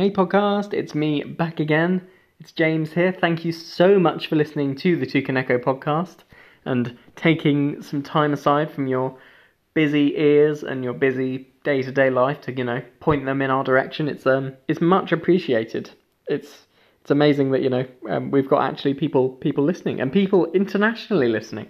[0.00, 2.00] Hey, podcast, it's me back again.
[2.38, 3.12] It's James here.
[3.12, 6.20] Thank you so much for listening to the Tukaneko podcast
[6.64, 9.18] and taking some time aside from your
[9.74, 13.50] busy ears and your busy day to day life to, you know, point them in
[13.50, 14.08] our direction.
[14.08, 15.90] It's um it's much appreciated.
[16.28, 16.66] It's
[17.02, 21.28] it's amazing that, you know, um, we've got actually people people listening and people internationally
[21.28, 21.68] listening.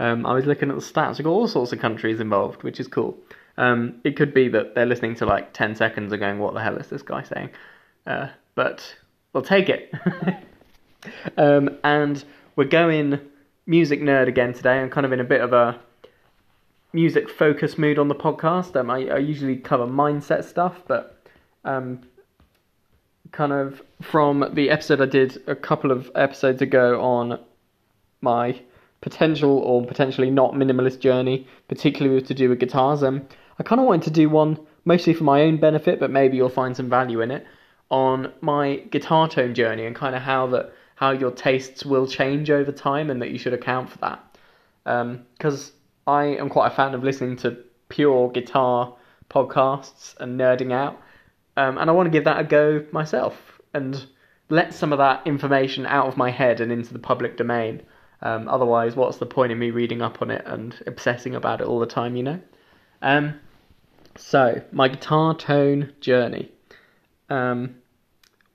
[0.00, 1.18] Um, I was looking at the stats.
[1.18, 3.16] We've got all sorts of countries involved, which is cool.
[3.58, 6.62] Um, it could be that they're listening to like 10 seconds and going, what the
[6.62, 7.50] hell is this guy saying?
[8.06, 8.96] Uh, but
[9.32, 9.92] we'll take it.
[11.36, 13.18] um, and we're going
[13.66, 14.78] music nerd again today.
[14.78, 15.78] I'm kind of in a bit of a
[16.92, 18.76] music focus mood on the podcast.
[18.76, 21.20] Um, I, I usually cover mindset stuff, but
[21.64, 22.00] um,
[23.32, 27.40] kind of from the episode I did a couple of episodes ago on
[28.20, 28.60] my
[29.00, 33.02] potential or potentially not minimalist journey, particularly to do with guitars.
[33.02, 33.26] Um,
[33.58, 36.48] I kind of wanted to do one mostly for my own benefit, but maybe you'll
[36.48, 37.46] find some value in it
[37.90, 42.50] on my guitar tone journey and kind of how that how your tastes will change
[42.50, 44.38] over time and that you should account for that.
[45.38, 45.74] Because um,
[46.06, 47.56] I am quite a fan of listening to
[47.88, 48.94] pure guitar
[49.30, 51.00] podcasts and nerding out,
[51.56, 54.06] um, and I want to give that a go myself and
[54.48, 57.82] let some of that information out of my head and into the public domain.
[58.22, 61.66] Um, otherwise, what's the point in me reading up on it and obsessing about it
[61.66, 62.40] all the time, you know?
[63.02, 63.38] Um,
[64.18, 66.50] so, my guitar tone journey.
[67.30, 67.76] Um,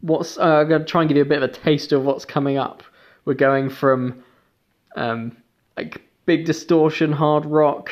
[0.02, 2.04] what's uh, I'm going to try and give you a bit of a taste of
[2.04, 2.84] what's coming up.
[3.26, 4.24] We're going from
[4.96, 5.38] um,
[5.78, 7.90] like big distortion hard rock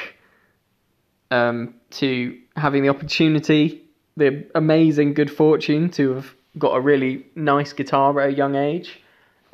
[1.32, 3.82] um, to having the opportunity,
[4.18, 9.00] the amazing good fortune to have got a really nice guitar at a young age,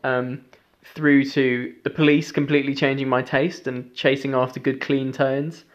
[0.03, 0.43] um,
[0.83, 5.65] through to the Police completely changing my taste and chasing after good clean tones,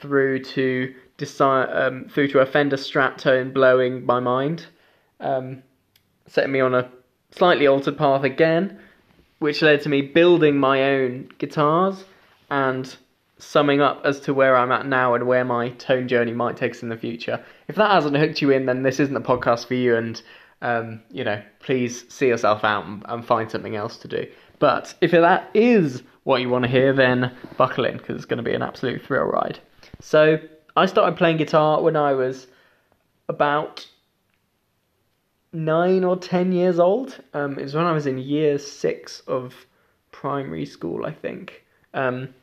[0.00, 4.66] through to decide, um, through to a Fender Strat tone blowing my mind,
[5.20, 5.62] um,
[6.26, 6.90] setting me on a
[7.30, 8.78] slightly altered path again,
[9.38, 12.04] which led to me building my own guitars
[12.50, 12.96] and
[13.38, 16.72] summing up as to where I'm at now and where my tone journey might take
[16.72, 17.44] us in the future.
[17.68, 20.20] If that hasn't hooked you in, then this isn't a podcast for you, and
[20.62, 24.26] um, you know, please see yourself out and, and find something else to do.
[24.58, 28.42] But if that is what you want to hear, then buckle in because it's going
[28.42, 29.58] to be an absolute thrill ride.
[30.00, 30.38] So
[30.76, 32.46] I started playing guitar when I was
[33.28, 33.86] about
[35.52, 37.18] nine or ten years old.
[37.34, 39.54] Um, it was when I was in year six of
[40.12, 41.64] primary school, I think.
[41.94, 42.34] Um,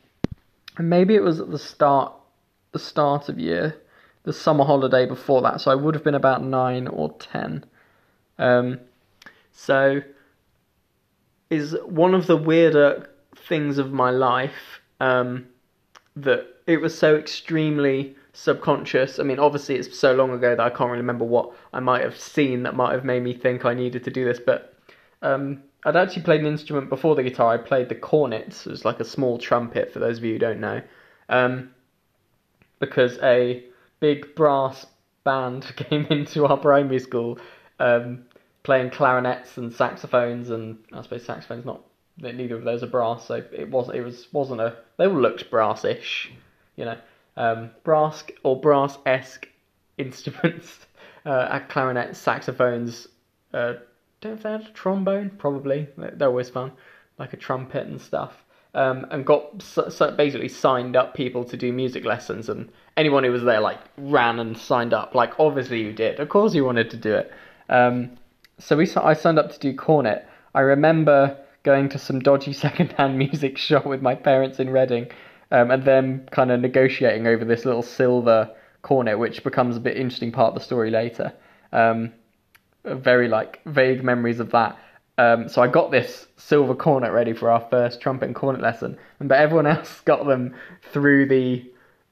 [0.78, 2.14] and maybe it was at the start,
[2.72, 3.76] the start of year,
[4.24, 5.62] the summer holiday before that.
[5.62, 7.66] So I would have been about nine or ten.
[8.38, 8.80] Um,
[9.52, 10.02] so
[11.50, 15.48] is one of the weirder things of my life um,
[16.16, 19.20] that it was so extremely subconscious.
[19.20, 22.04] I mean, obviously, it's so long ago that I can't really remember what I might
[22.04, 24.40] have seen that might have made me think I needed to do this.
[24.40, 24.76] But
[25.22, 27.54] um, I'd actually played an instrument before the guitar.
[27.54, 28.64] I played the cornet.
[28.66, 30.82] It was like a small trumpet, for those of you who don't know.
[31.30, 31.72] Um,
[32.80, 33.64] because a
[34.00, 34.86] big brass
[35.24, 37.40] band came into our primary school
[37.80, 38.26] um,
[38.64, 41.82] playing clarinets and saxophones, and I suppose saxophones not
[42.18, 45.50] neither of those are brass, so it was it was wasn't a they all looked
[45.50, 46.32] brassish,
[46.78, 46.98] you know
[47.36, 49.48] um, brass or brass esque
[49.98, 50.80] instruments,
[51.26, 53.08] uh, clarinets, saxophones.
[53.54, 53.74] Uh,
[54.22, 55.88] don't know if they had a trombone, probably.
[55.98, 56.72] They're always fun,
[57.20, 58.44] like a trumpet and stuff.
[58.74, 63.24] Um, and got so, so basically signed up people to do music lessons, and anyone
[63.24, 65.16] who was there like ran and signed up.
[65.16, 67.32] Like obviously you did, of course you wanted to do it.
[67.70, 68.18] Um,
[68.60, 70.28] so we I signed up to do cornet.
[70.54, 75.08] I remember going to some dodgy secondhand music shop with my parents in Reading
[75.52, 78.50] um, and then kind of negotiating over this little silver
[78.82, 81.34] cornet, which becomes a bit interesting part of the story later.
[81.72, 82.14] Um,
[82.86, 84.78] very like vague memories of that.
[85.18, 88.98] Um, so I got this silver cornet ready for our first trumpet and cornet lesson,
[89.20, 90.56] but everyone else got them
[90.92, 91.66] through the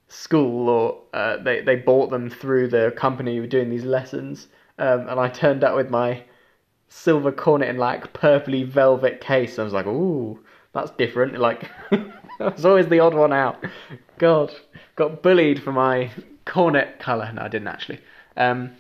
[0.08, 4.48] school or uh, they they bought them through the company who were doing these lessons.
[4.78, 6.24] Um, and I turned up with my
[6.90, 9.60] silver cornet in like purpley velvet case.
[9.60, 10.40] I was like, ooh,
[10.76, 11.40] that's different.
[11.40, 13.66] Like I always the odd one out.
[14.20, 14.54] God,
[14.96, 16.12] got bullied for my
[16.46, 17.32] cornet colour.
[17.34, 18.02] No, I didn't actually.
[18.38, 18.72] Um,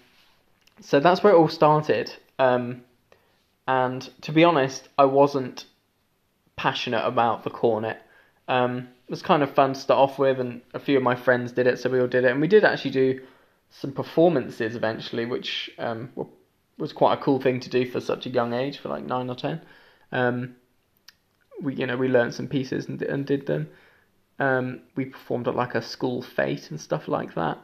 [0.81, 2.13] so that's where it all started.
[2.37, 2.83] Um,
[3.67, 5.65] and to be honest, I wasn't
[6.57, 8.01] passionate about the cornet.
[8.47, 11.15] Um, it was kind of fun to start off with, and a few of my
[11.15, 12.31] friends did it, so we all did it.
[12.31, 13.21] And we did actually do
[13.69, 16.11] some performances eventually, which um,
[16.77, 19.29] was quite a cool thing to do for such a young age, for like nine
[19.29, 19.61] or ten.
[20.11, 20.55] Um,
[21.61, 23.69] we you know we learned some pieces and, and did them.
[24.39, 27.57] Um, we performed at like a school fete and stuff like that.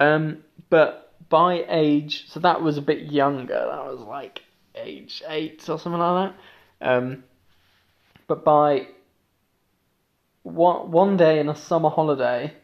[0.00, 3.54] Um, but by age, so that was a bit younger.
[3.54, 4.42] That was like
[4.74, 6.32] age eight or something like
[6.80, 6.88] that.
[6.88, 7.24] Um,
[8.26, 8.88] but by
[10.42, 12.54] one one day in a summer holiday,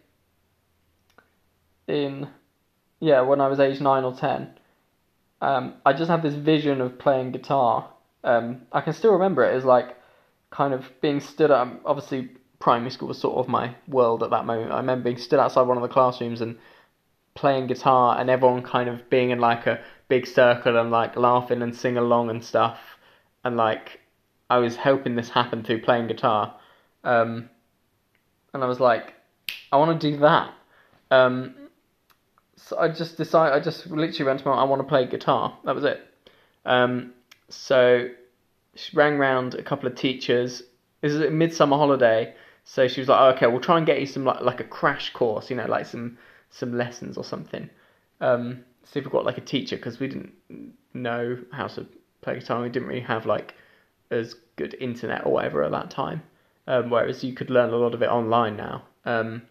[1.87, 2.29] in
[3.01, 4.51] yeah, when I was age nine or ten,
[5.41, 7.91] um, I just had this vision of playing guitar.
[8.23, 9.97] Um, I can still remember it as like
[10.51, 11.81] kind of being stood up.
[11.85, 14.73] Obviously, primary school was sort of my world at that moment.
[14.73, 16.59] I remember being stood outside one of the classrooms and
[17.35, 21.63] playing guitar, and everyone kind of being in like a big circle and like laughing
[21.63, 22.79] and sing along and stuff.
[23.45, 24.01] And like
[24.51, 26.57] I was helping this happen through playing guitar.
[27.05, 27.49] Um,
[28.53, 29.15] and I was like,
[29.73, 30.53] I want to do that.
[31.11, 31.55] Um,
[32.57, 35.57] so I just decided, I just literally went to my, I want to play guitar.
[35.65, 36.05] That was it.
[36.67, 37.15] Um,
[37.49, 38.09] so
[38.81, 40.63] she rang round a couple of teachers.
[41.01, 42.35] This is a midsummer holiday,
[42.65, 44.65] so she was like, oh, "Okay, we'll try and get you some like like a
[44.65, 46.19] crash course, you know, like some
[46.51, 47.69] some lessons or something."
[48.21, 50.33] Um, see if we've got like a teacher because we didn't
[50.95, 51.87] know how to
[52.23, 52.63] play guitar.
[52.63, 53.55] We didn't really have like
[54.11, 56.23] as good internet or whatever at that time.
[56.67, 58.85] Um, whereas you could learn a lot of it online now.
[59.05, 59.43] Um,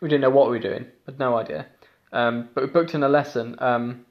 [0.00, 1.66] we didn't know what we were doing, had no idea.
[2.12, 4.04] Um, but we booked in a lesson, um,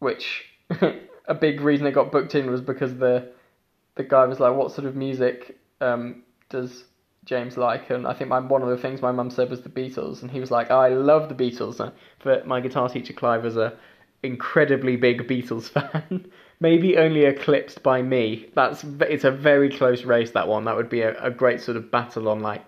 [0.00, 0.44] which
[1.28, 3.28] a big reason it got booked in was because the
[3.94, 6.84] the guy was like, "What sort of music um, does
[7.24, 9.68] James like?" And I think my, one of the things my mum said was the
[9.68, 11.92] Beatles, and he was like, "I love the Beatles."
[12.24, 13.74] But my guitar teacher Clive was a
[14.22, 16.30] incredibly big Beatles fan,
[16.60, 18.50] maybe only eclipsed by me.
[18.54, 20.64] That's it's a very close race that one.
[20.64, 22.64] That would be a, a great sort of battle on like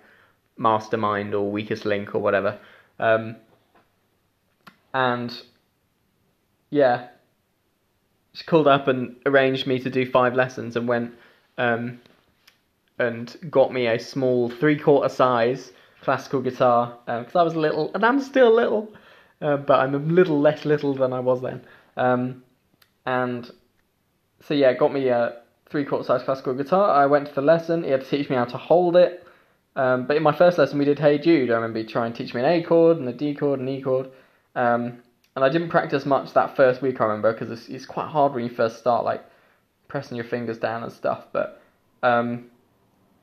[0.59, 2.59] Mastermind or Weakest Link or whatever.
[2.99, 3.37] Um,
[4.93, 5.43] and
[6.71, 7.09] yeah,
[8.33, 11.13] she called up and arranged me to do five lessons and went
[11.59, 12.01] um,
[12.99, 15.73] and got me a small three quarter size
[16.03, 18.93] classical guitar because um, I was little and I'm still little,
[19.41, 21.63] uh, but I'm a little less little than I was then.
[21.97, 22.43] Um,
[23.07, 23.51] and
[24.41, 26.91] so yeah, got me a three quarter size classical guitar.
[26.91, 27.85] I went to the lesson.
[27.85, 29.27] He had to teach me how to hold it.
[29.77, 31.51] Um, but in my first lesson, we did Hey Jude.
[31.51, 33.69] I remember he trying to teach me an A chord and a D chord and
[33.69, 34.11] E chord.
[34.55, 35.03] Um,
[35.37, 37.01] and I didn't practice much that first week.
[37.01, 39.25] I remember because it's, it's quite hard when you first start, like
[39.89, 41.27] pressing your fingers down and stuff.
[41.33, 41.63] But
[42.03, 42.51] um,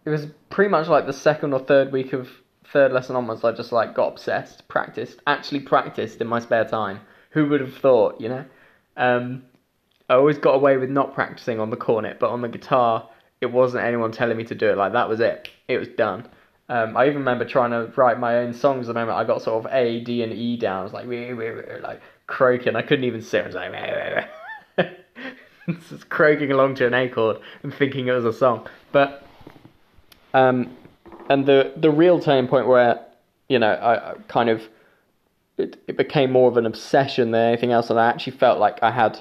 [0.06, 2.30] it was pretty much like the second or third week of
[2.72, 3.44] third lesson onwards.
[3.44, 7.02] I just like got obsessed, practiced, actually practiced in my spare time.
[7.32, 8.46] Who would have thought, you know?
[8.96, 9.44] Um,
[10.10, 13.10] I always got away with not practicing on the cornet, but on the guitar,
[13.42, 14.78] it wasn't anyone telling me to do it.
[14.78, 15.50] Like that was it.
[15.68, 16.28] It was done.
[16.70, 18.88] Um, I even remember trying to write my own songs.
[18.88, 21.08] The moment I got sort of A, D, and E down, I was like,
[21.82, 22.76] like croaking.
[22.76, 23.44] I couldn't even sit.
[23.44, 23.56] I was
[24.78, 24.98] like,
[25.90, 28.68] just croaking along to an A chord and thinking it was a song.
[28.92, 29.26] But
[30.34, 30.76] um,
[31.30, 33.00] and the the real turning point where
[33.48, 34.64] you know I, I kind of
[35.58, 38.82] it, it became more of an obsession than anything else, and I actually felt like
[38.84, 39.20] I had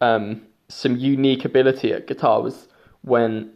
[0.00, 2.68] um, some unique ability at guitar was
[3.02, 3.52] when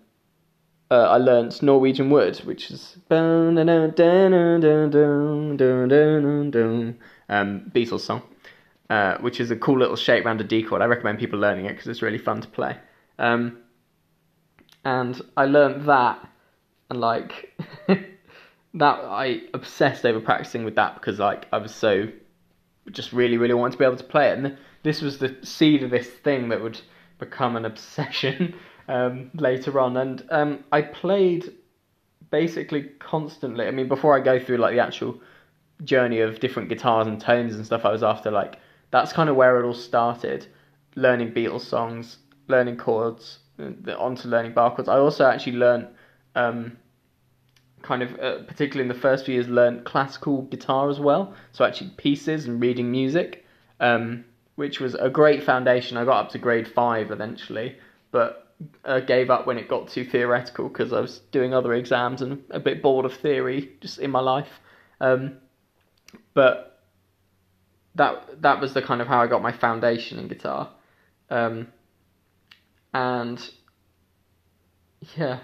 [0.92, 2.98] uh, I learnt Norwegian Wood, which is
[7.30, 8.20] um, Beatles song,
[8.90, 10.82] uh, which is a cool little shape around a D chord.
[10.82, 12.76] I recommend people learning it because it's really fun to play.
[13.18, 13.56] Um,
[14.84, 16.28] and I learnt that,
[16.90, 18.04] and like that,
[19.00, 22.08] I obsessed over practicing with that because like I was so
[22.90, 25.82] just really, really wanted to be able to play it, and this was the seed
[25.84, 26.82] of this thing that would
[27.18, 28.54] become an obsession
[28.88, 29.96] um, later on.
[29.96, 31.52] And um, I played
[32.30, 33.66] basically constantly.
[33.66, 35.20] I mean, before I go through like the actual
[35.84, 38.58] journey of different guitars and tones and stuff, I was after like
[38.90, 40.46] that's kind of where it all started.
[40.94, 44.88] Learning Beatles songs, learning chords, uh, onto learning bar chords.
[44.88, 45.88] I also actually learned,
[46.34, 46.76] um,
[47.80, 51.34] kind of, uh, particularly in the first few years, learned classical guitar as well.
[51.52, 53.46] So actually pieces and reading music,
[53.80, 54.24] um,
[54.56, 55.96] which was a great foundation.
[55.96, 57.78] I got up to grade five eventually,
[58.10, 58.41] but
[58.84, 62.42] uh, gave up when it got too theoretical because I was doing other exams and
[62.50, 64.60] a bit bored of theory just in my life.
[65.00, 65.38] Um,
[66.34, 66.80] but
[67.94, 70.70] that that was the kind of how I got my foundation in guitar,
[71.30, 71.68] um,
[72.94, 73.50] and
[75.16, 75.40] yeah,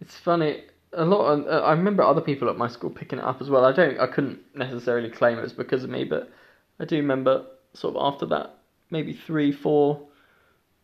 [0.00, 0.64] it's funny.
[0.92, 1.26] A lot.
[1.26, 3.64] Of, uh, I remember other people at my school picking it up as well.
[3.64, 3.98] I don't.
[3.98, 6.30] I couldn't necessarily claim it was because of me, but
[6.78, 8.58] I do remember sort of after that,
[8.90, 10.06] maybe three, four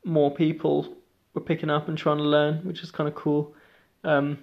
[0.05, 0.97] more people
[1.35, 3.55] were picking up and trying to learn, which is kind of cool.
[4.05, 4.39] Um,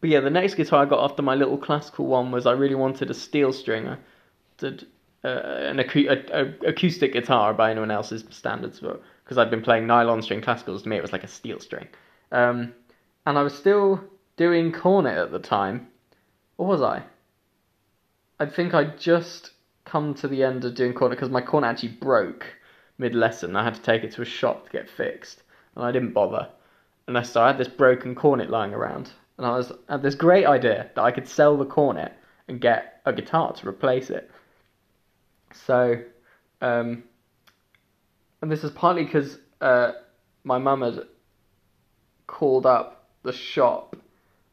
[0.00, 2.74] but yeah, the next guitar I got after my little classical one was I really
[2.74, 3.98] wanted a steel stringer,
[4.58, 4.86] did
[5.24, 9.62] uh, an acu- a, a, acoustic guitar by anyone else's standards, but because I'd been
[9.62, 10.82] playing nylon string classicals.
[10.82, 11.88] To me, it was like a steel string,
[12.30, 12.72] um,
[13.24, 14.00] and I was still
[14.36, 15.88] doing cornet at the time.
[16.58, 17.02] Or was I?
[18.38, 19.50] I think I just
[19.84, 22.46] come to the end of doing cornet because my cornet actually broke
[22.98, 23.56] mid lesson.
[23.56, 25.42] I had to take it to a shop to get fixed,
[25.76, 26.48] and I didn't bother.
[27.06, 30.90] And I had this broken cornet lying around, and I was had this great idea
[30.94, 32.12] that I could sell the cornet
[32.48, 34.28] and get a guitar to replace it.
[35.52, 36.02] So,
[36.60, 37.04] um,
[38.42, 39.92] and this is partly because uh,
[40.42, 41.06] my mum had
[42.26, 43.94] called up the shop,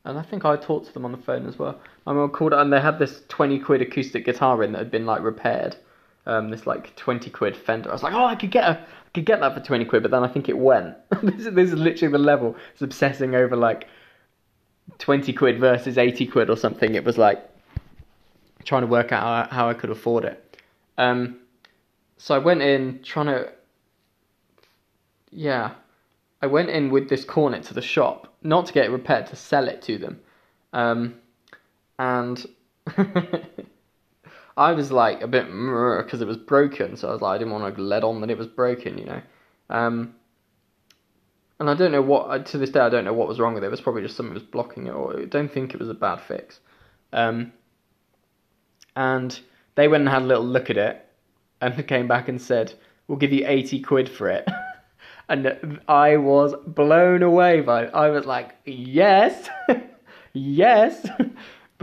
[0.05, 1.79] and I think I talked to them on the phone as well.
[2.05, 5.07] My mum called and they had this twenty quid acoustic guitar in that had been
[5.07, 5.75] like repaired.
[6.25, 7.89] Um, this like twenty quid Fender.
[7.89, 10.11] I was like, oh, I could get a, could get that for twenty quid, but
[10.11, 10.95] then I think it went.
[11.23, 12.55] this, is, this is literally the level.
[12.73, 13.87] It's obsessing over like
[14.97, 16.95] twenty quid versus eighty quid or something.
[16.95, 17.43] It was like
[18.63, 20.57] trying to work out how, how I could afford it.
[20.97, 21.39] Um,
[22.17, 23.51] so I went in trying to,
[25.31, 25.71] yeah,
[26.41, 29.35] I went in with this cornet to the shop, not to get it repaired, to
[29.35, 30.19] sell it to them.
[30.71, 31.15] Um,
[31.99, 32.45] and
[34.55, 37.53] I was like a bit because it was broken, so I was like I didn't
[37.53, 39.21] want to let on that it was broken, you know.
[39.69, 40.15] Um,
[41.59, 43.63] and I don't know what to this day I don't know what was wrong with
[43.63, 43.67] it.
[43.67, 45.93] It was probably just something was blocking it, or I don't think it was a
[45.93, 46.59] bad fix.
[47.11, 47.53] Um,
[48.95, 49.39] and
[49.75, 51.05] they went and had a little look at it,
[51.61, 52.73] and came back and said,
[53.07, 54.47] "We'll give you eighty quid for it."
[55.29, 57.91] and I was blown away by it.
[57.93, 59.49] I was like, "Yes,
[60.33, 61.07] yes."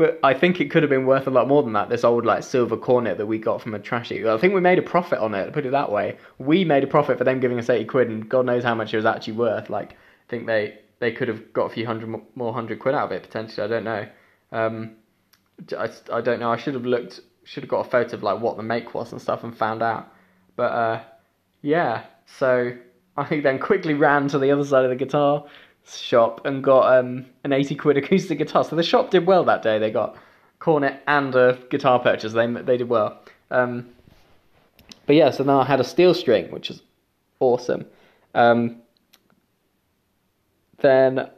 [0.00, 1.90] But I think it could have been worth a lot more than that.
[1.90, 4.26] This old like silver cornet that we got from a trashy.
[4.26, 5.52] I think we made a profit on it.
[5.52, 8.26] Put it that way, we made a profit for them giving us eighty quid, and
[8.26, 9.68] God knows how much it was actually worth.
[9.68, 13.04] Like I think they they could have got a few hundred more hundred quid out
[13.04, 13.62] of it potentially.
[13.62, 14.08] I don't know.
[14.52, 14.96] Um,
[15.78, 16.50] I, I don't know.
[16.50, 17.20] I should have looked.
[17.44, 19.82] Should have got a photo of like what the make was and stuff and found
[19.82, 20.10] out.
[20.56, 21.02] But uh,
[21.60, 22.04] yeah.
[22.38, 22.74] So
[23.18, 25.44] I think then quickly ran to the other side of the guitar
[25.98, 28.64] shop and got um, an 80 quid acoustic guitar.
[28.64, 29.78] So the shop did well that day.
[29.78, 30.16] They got
[30.58, 32.32] cornet and a guitar purchase.
[32.32, 33.20] They they did well.
[33.50, 33.88] Um,
[35.06, 36.82] but yeah, so now I had a steel string, which is
[37.40, 37.86] awesome.
[38.34, 38.76] Um,
[40.78, 41.28] then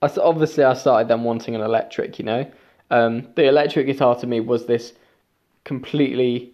[0.00, 2.18] I, obviously I started then wanting an electric.
[2.18, 2.50] You know,
[2.90, 4.94] um, the electric guitar to me was this
[5.64, 6.52] completely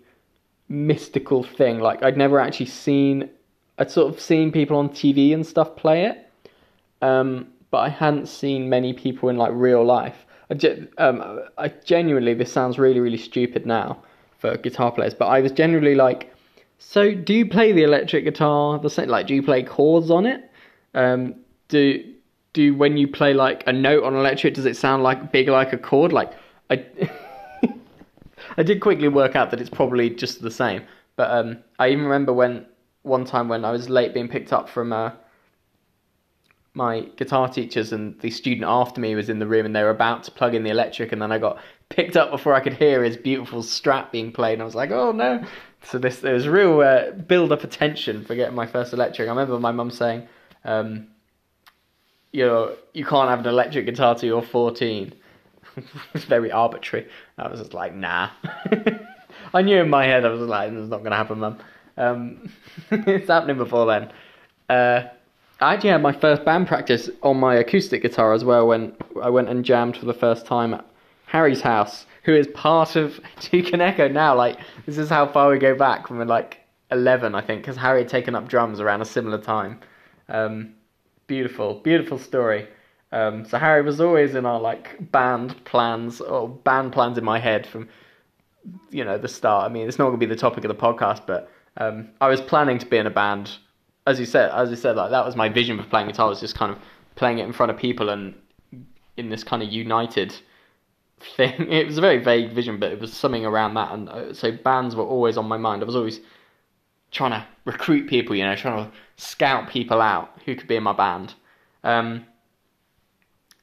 [0.69, 1.81] mystical thing.
[1.81, 3.29] Like I'd never actually seen.
[3.79, 6.30] I'd sort of seen people on TV and stuff play it,
[7.03, 10.27] um, but I hadn't seen many people in like real life.
[10.51, 14.03] I, ge- um, I genuinely, this sounds really, really stupid now
[14.39, 16.35] for guitar players, but I was generally like,
[16.79, 19.09] so do you play the electric guitar the same?
[19.09, 20.51] Like, do you play chords on it?
[20.95, 21.37] Um,
[21.69, 22.03] do
[22.53, 25.73] do when you play like a note on electric, does it sound like big like
[25.73, 26.13] a chord?
[26.13, 26.33] Like,
[26.71, 26.85] I
[28.57, 30.83] I did quickly work out that it's probably just the same.
[31.17, 32.67] But um, I even remember when
[33.03, 35.13] one time when I was late being picked up from uh,
[36.75, 39.91] my guitar teachers and the student after me was in the room and they were
[39.91, 41.59] about to plug in the electric and then I got
[41.89, 44.91] picked up before I could hear his beautiful Strat being played and I was like,
[44.91, 45.45] oh no.
[45.83, 49.27] So this there was real uh, build up attention for getting my first electric.
[49.27, 50.29] I remember my mum saying,
[50.65, 51.09] um,
[52.33, 55.13] you know, you can't have an electric guitar till you're 14.
[56.15, 57.09] it's very arbitrary.
[57.39, 58.31] I was just like, nah.
[59.55, 61.59] I knew in my head I was like, this is not going to happen, mum.
[61.97, 62.53] Um,
[62.91, 64.13] it's happening before then.
[64.69, 65.09] Uh,
[65.61, 69.29] I actually had my first band practice on my acoustic guitar as well when I
[69.29, 70.87] went and jammed for the first time at
[71.27, 74.35] Harry's house, who is part of Toucan Echo now.
[74.35, 77.77] Like, this is how far we go back when we're like 11, I think, because
[77.77, 79.81] Harry had taken up drums around a similar time.
[80.31, 80.75] Um,
[81.27, 82.67] beautiful, beautiful story.
[83.13, 87.39] Um, so Harry was always in our like band plans or band plans in my
[87.39, 87.89] head from
[88.91, 89.69] you know the start.
[89.69, 92.29] I mean, it's not going to be the topic of the podcast, but um, I
[92.29, 93.51] was planning to be in a band
[94.11, 96.41] as you said, as you said, like that was my vision for playing guitar was
[96.41, 96.79] just kind of
[97.15, 98.35] playing it in front of people and
[99.17, 100.35] in this kind of united
[101.21, 101.71] thing.
[101.73, 103.93] It was a very vague vision, but it was something around that.
[103.93, 105.83] And uh, so bands were always on my mind.
[105.83, 106.21] I was always
[107.11, 110.83] trying to recruit people, you know, trying to scout people out who could be in
[110.83, 111.35] my band.
[111.85, 112.27] Um,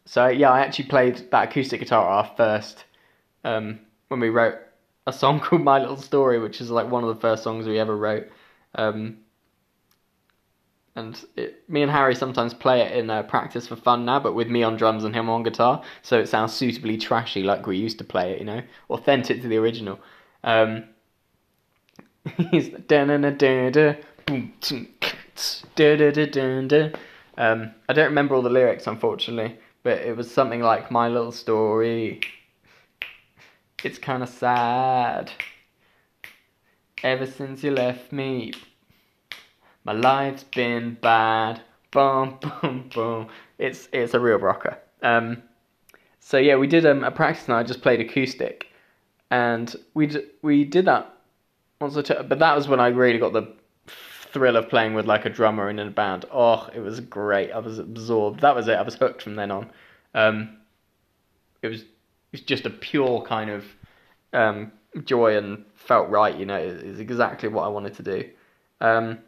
[0.05, 2.85] so yeah, I actually played that acoustic guitar our first
[3.43, 4.55] um, when we wrote
[5.05, 7.79] a song called My Little Story, which is like one of the first songs we
[7.79, 8.27] ever wrote.
[8.75, 9.17] Um,
[10.97, 14.33] and it, me and Harry sometimes play it in uh, practice for fun now, but
[14.33, 17.77] with me on drums and him on guitar, so it sounds suitably trashy like we
[17.77, 19.99] used to play it, you know, authentic to the original.
[20.43, 20.85] Um,
[22.51, 22.69] he's
[27.37, 31.31] um, I don't remember all the lyrics, unfortunately, but it was something like "My little
[31.31, 32.21] story."
[33.83, 35.31] It's kind of sad.
[37.03, 38.53] Ever since you left me,
[39.87, 41.61] my life's been bad.
[41.91, 43.27] Boom, boom, boom.
[43.57, 44.77] It's it's a real rocker.
[45.01, 45.41] Um,
[46.19, 48.67] so yeah, we did um, a practice and I just played acoustic,
[49.31, 51.13] and we d- we did that
[51.79, 52.15] once or two.
[52.27, 53.47] but that was when I really got the
[53.87, 56.25] thrill of playing with like a drummer in a band.
[56.33, 57.51] Oh, it was great.
[57.51, 58.41] I was absorbed.
[58.41, 58.73] That was it.
[58.73, 59.69] I was hooked from then on.
[60.13, 60.57] Um,
[61.61, 61.85] it was
[62.33, 63.63] it's just a pure kind of
[64.33, 64.73] um,
[65.05, 66.35] joy and felt right.
[66.35, 68.29] You know, it's exactly what I wanted to do.
[68.81, 69.19] Um,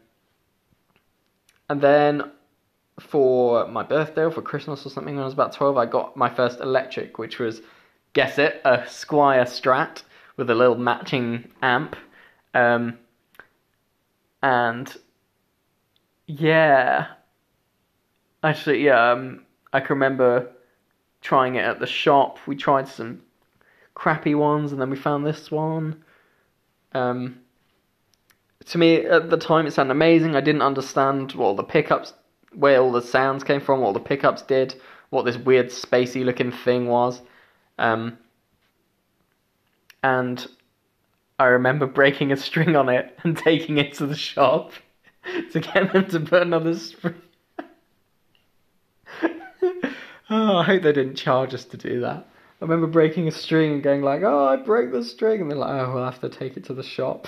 [1.70, 2.32] and then
[2.98, 6.16] for my birthday or for Christmas or something when I was about 12, I got
[6.16, 7.62] my first electric, which was,
[8.12, 10.02] guess it, a Squier Strat
[10.36, 11.94] with a little matching amp.
[12.54, 12.98] Um,
[14.42, 14.92] and
[16.26, 17.06] yeah,
[18.42, 20.50] actually, yeah, um, I can remember
[21.20, 22.38] trying it at the shop.
[22.48, 23.22] We tried some
[23.94, 26.02] crappy ones and then we found this one.
[26.94, 27.39] Um,
[28.70, 30.36] to me, at the time, it sounded amazing.
[30.36, 32.12] I didn't understand what all the pickups,
[32.54, 36.24] where all the sounds came from, what all the pickups did, what this weird spacey
[36.24, 37.20] looking thing was.
[37.78, 38.16] Um,
[40.04, 40.46] and
[41.40, 44.70] I remember breaking a string on it and taking it to the shop
[45.52, 47.20] to get them to put another string.
[50.30, 52.28] oh, I hope they didn't charge us to do that.
[52.60, 55.58] I remember breaking a string and going like, "Oh, I broke the string," and they're
[55.58, 57.26] like, "Oh, we'll have to take it to the shop."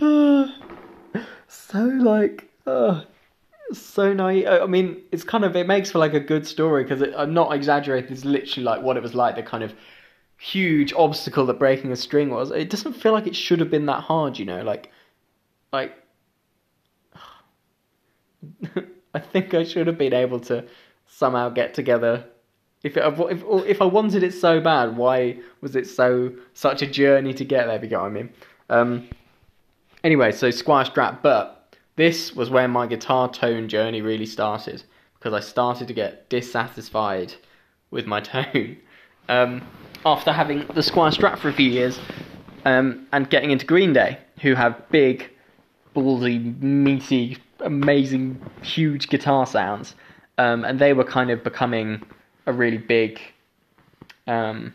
[1.48, 3.04] so like, oh,
[3.72, 4.46] so naive.
[4.48, 7.52] I mean, it's kind of it makes for like a good story because I'm not
[7.54, 8.10] exaggerating.
[8.10, 9.36] It's literally like what it was like.
[9.36, 9.74] The kind of
[10.38, 12.50] huge obstacle that breaking a string was.
[12.50, 14.38] It doesn't feel like it should have been that hard.
[14.38, 14.90] You know, like,
[15.70, 15.94] like.
[19.14, 20.64] I think I should have been able to
[21.06, 22.24] somehow get together.
[22.82, 26.86] If, it, if if I wanted it so bad, why was it so such a
[26.86, 27.76] journey to get there?
[27.76, 28.30] If you get what I mean.
[28.70, 29.08] Um,
[30.02, 34.82] Anyway, so Squier Strat, but this was where my guitar tone journey really started
[35.18, 37.34] because I started to get dissatisfied
[37.90, 38.78] with my tone.
[39.28, 39.62] Um,
[40.06, 41.98] after having the Squier Strat for a few years
[42.64, 45.30] um, and getting into Green Day, who have big,
[45.94, 49.94] ballsy, meaty, amazing, huge guitar sounds,
[50.38, 52.02] um, and they were kind of becoming
[52.46, 53.20] a really big
[54.26, 54.72] um,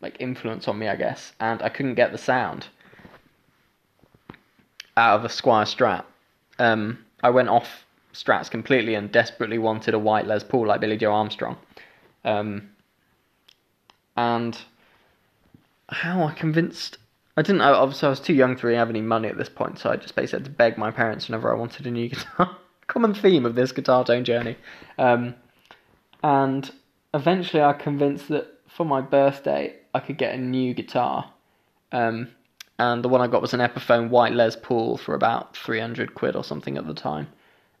[0.00, 2.66] like influence on me, I guess, and I couldn't get the sound
[4.96, 6.04] out of a Squier Strat.
[6.58, 10.96] Um, I went off Strats completely and desperately wanted a white Les Paul like Billie
[10.96, 11.56] Joe Armstrong.
[12.24, 12.70] Um,
[14.16, 14.56] and
[15.88, 16.98] how I convinced
[17.36, 19.78] I didn't obviously I was too young to really have any money at this point,
[19.78, 22.56] so I just basically had to beg my parents whenever I wanted a new guitar.
[22.86, 24.56] Common theme of this guitar tone journey.
[24.98, 25.34] Um,
[26.22, 26.70] and
[27.12, 31.32] eventually I convinced that for my birthday I could get a new guitar.
[31.90, 32.28] Um,
[32.78, 36.34] and the one I got was an Epiphone White Les Paul for about 300 quid
[36.34, 37.28] or something at the time.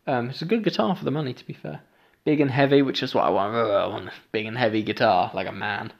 [0.06, 1.80] Um, it's a good guitar for the money, to be fair.
[2.24, 3.54] Big and heavy, which is what I want.
[3.54, 5.92] I want a big and heavy guitar, like a man.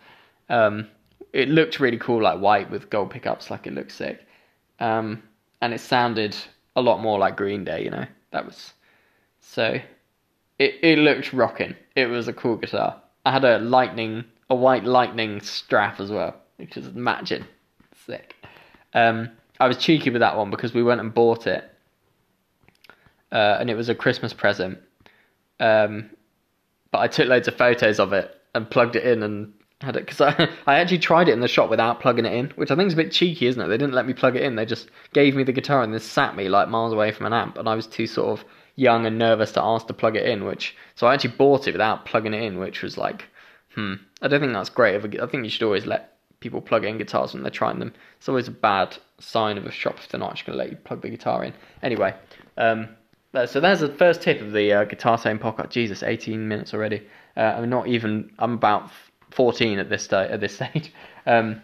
[0.48, 0.88] Um,
[1.32, 4.26] it looked really cool, like white with gold pickups, like it looked sick.
[4.78, 5.22] Um,
[5.60, 6.36] and it sounded
[6.76, 8.06] a lot more like Green Day, you know.
[8.30, 8.72] That was
[9.40, 9.78] so.
[10.58, 11.74] It it looked rocking.
[11.96, 13.00] It was a cool guitar.
[13.26, 17.44] I had a lightning, a white lightning strap as well, which is matching.
[18.06, 18.36] Sick.
[18.94, 19.30] Um,
[19.60, 21.64] I was cheeky with that one because we went and bought it,
[23.32, 24.78] uh, and it was a Christmas present.
[25.60, 26.10] Um,
[26.90, 30.06] but I took loads of photos of it and plugged it in and had it
[30.06, 32.76] because I, I actually tried it in the shop without plugging it in, which I
[32.76, 33.68] think is a bit cheeky, isn't it?
[33.68, 34.56] They didn't let me plug it in.
[34.56, 37.32] They just gave me the guitar and then sat me like miles away from an
[37.32, 40.26] amp, and I was too sort of young and nervous to ask to plug it
[40.26, 40.44] in.
[40.44, 43.24] Which so I actually bought it without plugging it in, which was like,
[43.74, 44.96] hmm, I don't think that's great.
[44.96, 46.13] I think you should always let
[46.44, 47.92] people plug in guitars when they're trying them.
[48.18, 50.70] It's always a bad sign of a shop if they're not actually going to let
[50.70, 51.54] you plug the guitar in.
[51.82, 52.14] Anyway,
[52.58, 52.90] um,
[53.46, 55.70] so there's the first tip of the uh, guitar tone podcast.
[55.70, 57.02] Jesus, 18 minutes already.
[57.36, 58.30] Uh, I'm not even.
[58.38, 58.90] I'm about
[59.30, 60.92] 14 at this at this stage.
[61.26, 61.62] Um,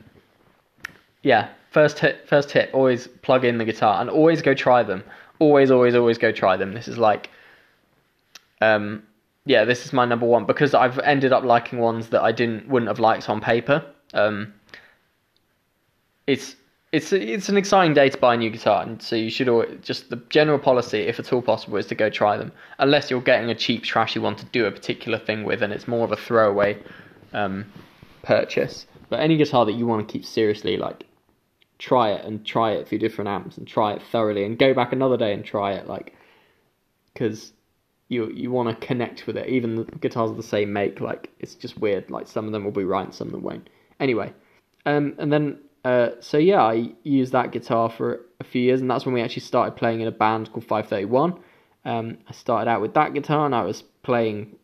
[1.23, 2.27] yeah, first tip.
[2.27, 2.71] First tip.
[2.73, 5.05] Always plug in the guitar and always go try them.
[5.39, 6.73] Always, always, always go try them.
[6.73, 7.31] This is like,
[8.61, 9.03] um,
[9.45, 12.69] yeah, this is my number one because I've ended up liking ones that I didn't
[12.69, 13.85] wouldn't have liked on paper.
[14.15, 14.55] Um,
[16.27, 16.57] it's
[16.93, 19.79] it's it's an exciting day to buy a new guitar, and so you should always,
[19.83, 23.21] just the general policy, if at all possible, is to go try them, unless you're
[23.21, 26.13] getting a cheap, trashy one to do a particular thing with, and it's more of
[26.13, 26.79] a throwaway
[27.33, 27.65] um,
[28.23, 28.87] purchase.
[29.09, 31.05] But any guitar that you want to keep seriously, like
[31.79, 34.93] try it and try it through different amps and try it thoroughly, and go back
[34.93, 36.15] another day and try it, like
[37.13, 37.53] because
[38.09, 39.49] you you want to connect with it.
[39.49, 42.11] Even the guitars of the same make, like it's just weird.
[42.11, 43.71] Like some of them will be right, and some of them won't.
[44.01, 44.33] Anyway,
[44.87, 48.91] um, and then uh, so yeah, I used that guitar for a few years, and
[48.91, 51.39] that's when we actually started playing in a band called 531.
[51.85, 54.57] Um, I started out with that guitar, and I was playing.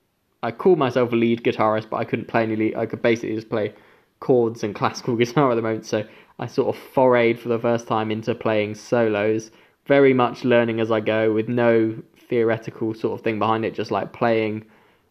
[0.42, 2.76] I called myself a lead guitarist, but I couldn't play any lead.
[2.76, 3.74] I could basically just play
[4.20, 5.86] chords and classical guitar at the moment.
[5.86, 6.04] So
[6.38, 9.50] I sort of forayed for the first time into playing solos,
[9.86, 11.96] very much learning as I go with no
[12.28, 14.66] theoretical sort of thing behind it, just like playing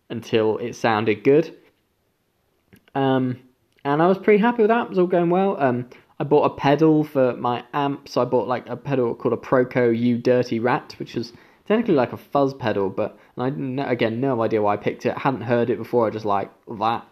[0.09, 1.55] until it sounded good.
[2.93, 3.39] Um,
[3.85, 4.85] and I was pretty happy with that.
[4.85, 5.55] It was all going well.
[5.61, 5.87] Um,
[6.19, 9.37] I bought a pedal for my amp, so I bought like a pedal called a
[9.37, 11.33] ProCo You Dirty Rat, which was
[11.67, 15.15] technically like a fuzz pedal, but I again no idea why I picked it.
[15.15, 16.07] I hadn't heard it before.
[16.07, 17.05] I just like that.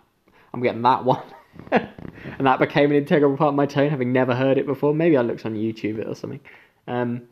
[0.54, 1.24] I'm getting that one,
[1.72, 4.96] and that became an integral part of my tone, having never heard it before.
[4.96, 6.42] Maybe I looked on YouTube it or something.
[6.88, 7.24] Um,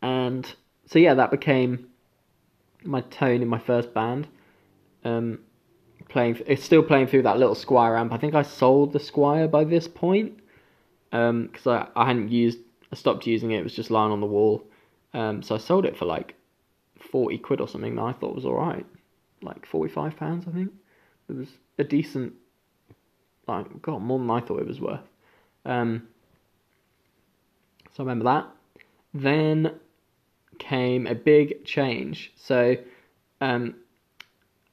[0.00, 0.50] and
[0.86, 1.88] so yeah, that became
[2.82, 4.26] my tone in my first band.
[5.04, 5.40] Um,
[6.10, 8.12] playing, it's still playing through that little Squier amp.
[8.12, 10.38] I think I sold the Squier by this point
[11.10, 12.58] because um, I I hadn't used,
[12.92, 13.60] I stopped using it.
[13.60, 14.64] It was just lying on the wall.
[15.14, 16.34] Um, so I sold it for like
[16.98, 17.96] forty quid or something.
[17.96, 18.86] That I thought was all right,
[19.42, 20.46] like forty five pounds.
[20.46, 20.72] I think
[21.28, 22.34] it was a decent,
[23.48, 25.00] like God, more than I thought it was worth.
[25.64, 26.08] Um,
[27.92, 28.48] so I remember that.
[29.12, 29.80] Then
[30.60, 32.32] came a big change.
[32.36, 32.76] So,
[33.40, 33.74] um,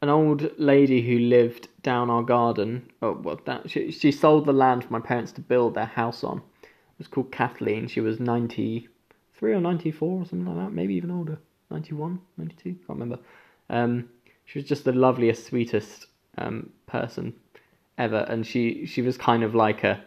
[0.02, 2.90] an old lady who lived down our garden.
[3.02, 6.24] Oh, well, that she, she sold the land for my parents to build their house
[6.24, 6.38] on.
[6.64, 7.88] It was called Kathleen.
[7.88, 8.90] She was ninety
[9.38, 11.40] three or ninety four or something like that, maybe even older.
[11.70, 13.20] 91, 92, can't remember.
[13.70, 14.10] Um,
[14.46, 16.08] she was just the loveliest, sweetest
[16.38, 17.34] um, person
[17.98, 20.02] ever, and she she was kind of like a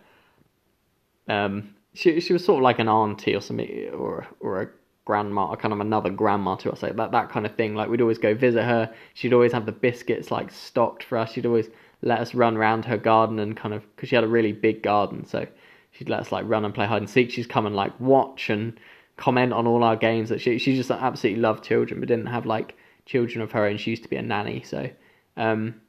[1.28, 4.68] um, she she was sort of like an auntie or something, or or a
[5.10, 7.74] grandma, kind of another grandma to us, like that that kind of thing.
[7.74, 8.94] Like we'd always go visit her.
[9.14, 11.32] She'd always have the biscuits like stocked for us.
[11.32, 11.68] She'd always
[12.02, 14.84] let us run around her garden and kind of because she had a really big
[14.84, 15.46] garden, so
[15.90, 17.32] she'd let us like run and play hide and seek.
[17.32, 18.78] She'd come and like watch and
[19.16, 20.28] comment on all our games.
[20.28, 23.78] That she she just absolutely loved children, but didn't have like children of her own.
[23.78, 24.90] She used to be a nanny, so
[25.36, 25.80] um,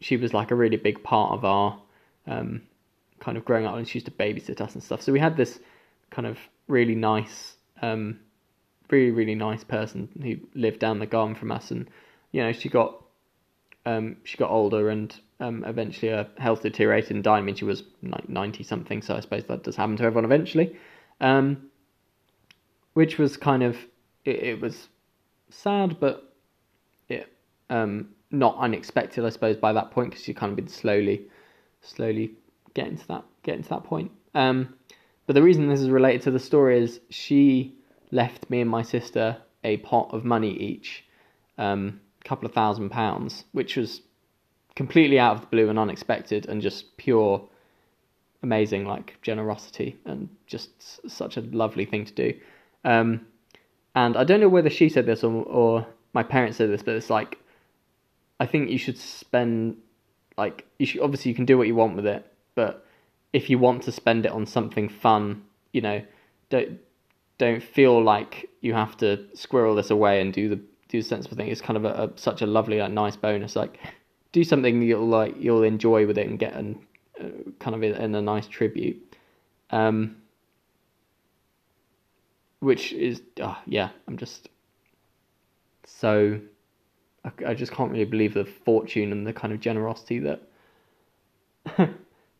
[0.00, 1.80] she was like a really big part of our
[2.26, 2.60] um,
[3.18, 5.00] kind of growing up, and she used to babysit us and stuff.
[5.00, 5.58] So we had this
[6.10, 8.20] kind of really nice um,
[8.90, 11.88] really really nice person who lived down the garden from us, and
[12.32, 13.02] you know she got
[13.86, 17.38] um, she got older and um, eventually her health deteriorated and died.
[17.38, 20.24] I mean she was like ninety something, so I suppose that does happen to everyone
[20.24, 20.76] eventually.
[21.20, 21.68] Um,
[22.94, 23.76] which was kind of
[24.24, 24.88] it, it was
[25.50, 26.34] sad, but
[27.08, 27.32] it
[27.70, 31.26] um, not unexpected, I suppose, by that point because she kind of been slowly,
[31.80, 32.32] slowly
[32.74, 34.10] getting to that getting to that point.
[34.34, 34.74] Um,
[35.26, 37.74] but the reason this is related to the story is she
[38.10, 41.04] left me and my sister a pot of money each,
[41.58, 44.02] um, a couple of thousand pounds, which was
[44.76, 47.48] completely out of the blue and unexpected and just pure
[48.42, 50.70] amazing like generosity and just
[51.10, 52.34] such a lovely thing to do.
[52.84, 53.26] Um,
[53.94, 56.94] and I don't know whether she said this or, or my parents said this, but
[56.94, 57.38] it's like
[58.40, 59.76] I think you should spend
[60.36, 62.86] like you should obviously you can do what you want with it, but
[63.32, 65.42] if you want to spend it on something fun,
[65.72, 66.02] you know,
[66.48, 66.78] don't
[67.38, 71.36] don't feel like you have to squirrel this away and do the do the sensible
[71.36, 71.48] thing.
[71.48, 73.54] It's kind of a, a such a lovely, like, nice bonus.
[73.56, 73.78] Like,
[74.32, 76.78] do something you'll like you'll enjoy with it and get an
[77.20, 79.16] uh, kind of in, in, a nice tribute.
[79.70, 80.16] Um,
[82.60, 84.48] which is uh, yeah, I'm just
[85.84, 86.40] so
[87.24, 90.42] I, I just can't really believe the fortune and the kind of generosity that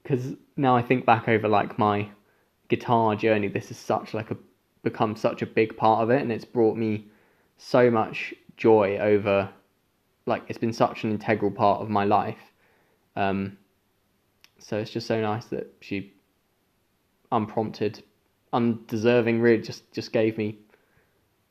[0.03, 2.09] because now I think back over like my
[2.69, 4.37] guitar journey, this is such like a
[4.90, 7.07] become such a big part of it, and it's brought me
[7.57, 9.48] so much joy over.
[10.27, 12.53] Like it's been such an integral part of my life.
[13.16, 13.59] Um,
[14.59, 16.12] so it's just so nice that she,
[17.33, 18.03] unprompted,
[18.53, 20.59] undeserving, really just just gave me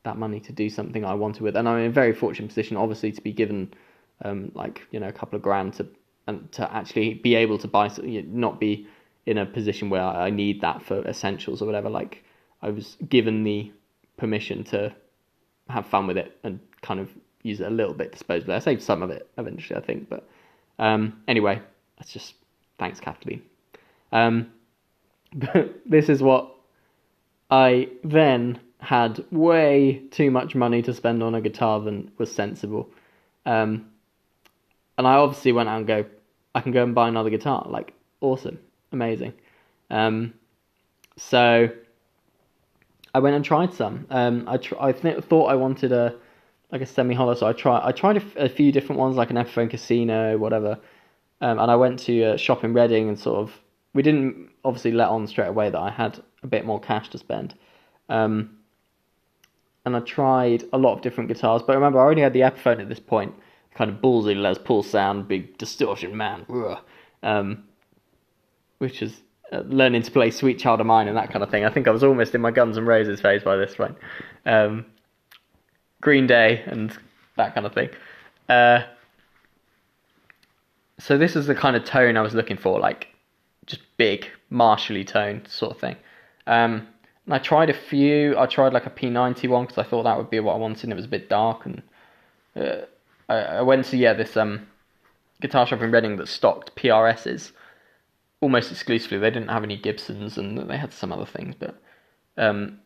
[0.03, 2.77] that money to do something I wanted with, and I'm in a very fortunate position,
[2.77, 3.73] obviously, to be given
[4.23, 5.87] um, like you know a couple of grand to
[6.27, 8.39] and to actually be able to buy, something.
[8.39, 8.87] not be
[9.25, 11.89] in a position where I need that for essentials or whatever.
[11.89, 12.23] Like
[12.61, 13.71] I was given the
[14.17, 14.93] permission to
[15.69, 17.09] have fun with it and kind of
[17.43, 18.53] use it a little bit disposably.
[18.53, 20.27] I saved some of it eventually, I think, but
[20.79, 21.61] um, anyway,
[21.97, 22.35] that's just
[22.77, 23.41] thanks, Kathleen.
[24.11, 24.51] Um,
[25.33, 26.53] but this is what
[27.49, 32.89] I then had way too much money to spend on a guitar than was sensible.
[33.45, 33.89] Um,
[34.97, 36.05] and I obviously went out and go,
[36.53, 37.65] I can go and buy another guitar.
[37.69, 38.59] Like, awesome,
[38.91, 39.33] amazing.
[39.89, 40.33] Um,
[41.17, 41.69] so
[43.17, 44.05] I went and tried some.
[44.11, 46.13] Um, I tr- I th- thought I wanted a
[46.71, 49.15] like a semi hollow, so I tried I tried a, f- a few different ones
[49.15, 50.77] like an Epiphone Casino, whatever.
[51.41, 53.59] Um, and I went to a shop in Reading and sort of
[53.95, 57.17] we didn't obviously let on straight away that I had a bit more cash to
[57.17, 57.55] spend.
[58.07, 58.57] Um,
[59.83, 62.79] and I tried a lot of different guitars, but remember I already had the Epiphone
[62.81, 63.33] at this point,
[63.73, 66.45] kind of ballsy Les Paul sound, big distortion man,
[67.23, 67.63] um,
[68.77, 69.21] which is
[69.51, 71.65] learning to play Sweet Child of Mine and that kind of thing.
[71.65, 73.95] I think I was almost in my Guns and Roses phase by this point.
[74.45, 74.85] Um,
[76.01, 76.95] Green Day and
[77.37, 77.89] that kind of thing.
[78.49, 78.83] Uh,
[80.99, 83.07] so this is the kind of tone I was looking for, like
[83.65, 85.95] just big, martially toned sort of thing.
[86.47, 86.87] Um,
[87.25, 88.37] and I tried a few.
[88.37, 90.83] I tried like a P90 one because I thought that would be what I wanted.
[90.83, 91.81] And it was a bit dark, and
[92.55, 92.85] uh,
[93.27, 94.65] I, I, went to yeah this um,
[95.41, 97.51] guitar shop in Reading that stocked PRSs
[98.41, 99.17] almost exclusively.
[99.17, 101.75] They didn't have any Gibsons, and they had some other things, but
[102.37, 102.79] um,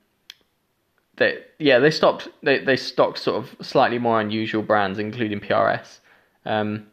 [1.18, 6.00] they yeah they stopped they they stocked sort of slightly more unusual brands, including PRS.
[6.46, 6.88] Um,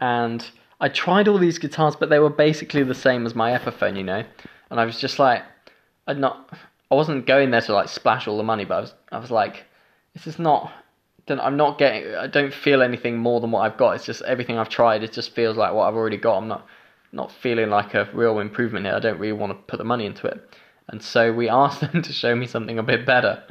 [0.00, 0.50] and
[0.80, 4.02] I tried all these guitars, but they were basically the same as my Epiphone, you
[4.02, 4.24] know.
[4.70, 5.42] And I was just like,
[6.06, 6.50] I'd not,
[6.90, 9.30] I wasn't going there to like splash all the money, but I was, I was
[9.30, 9.64] like,
[10.12, 10.72] this is not.
[11.26, 12.14] I'm not getting.
[12.14, 13.92] I don't feel anything more than what I've got.
[13.92, 15.02] It's just everything I've tried.
[15.02, 16.36] It just feels like what I've already got.
[16.36, 16.66] I'm not,
[17.14, 18.94] not feeling like a real improvement here.
[18.94, 20.40] I don't really want to put the money into it.
[20.88, 23.42] And so we asked them to show me something a bit better.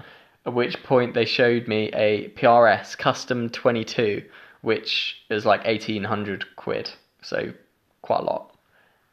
[0.45, 4.23] At which point they showed me a PRS Custom 22,
[4.61, 6.91] which is like 1800 quid.
[7.21, 7.53] So
[8.01, 8.55] quite a lot.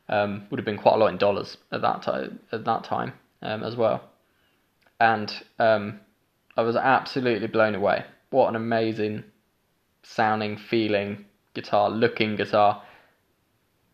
[0.08, 2.40] Um, would have been quite a lot in dollars at that time.
[2.50, 4.02] At that time um, as well,
[4.98, 6.00] and um,
[6.56, 8.04] I was absolutely blown away.
[8.30, 9.22] What an amazing
[10.02, 12.82] sounding, feeling guitar, looking guitar.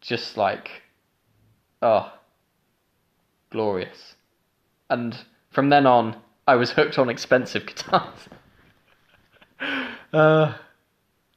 [0.01, 0.83] Just like,
[1.83, 2.13] oh,
[3.51, 4.15] glorious.
[4.91, 5.17] And
[5.51, 8.29] from then on, I was hooked on expensive guitars.
[10.13, 10.55] uh,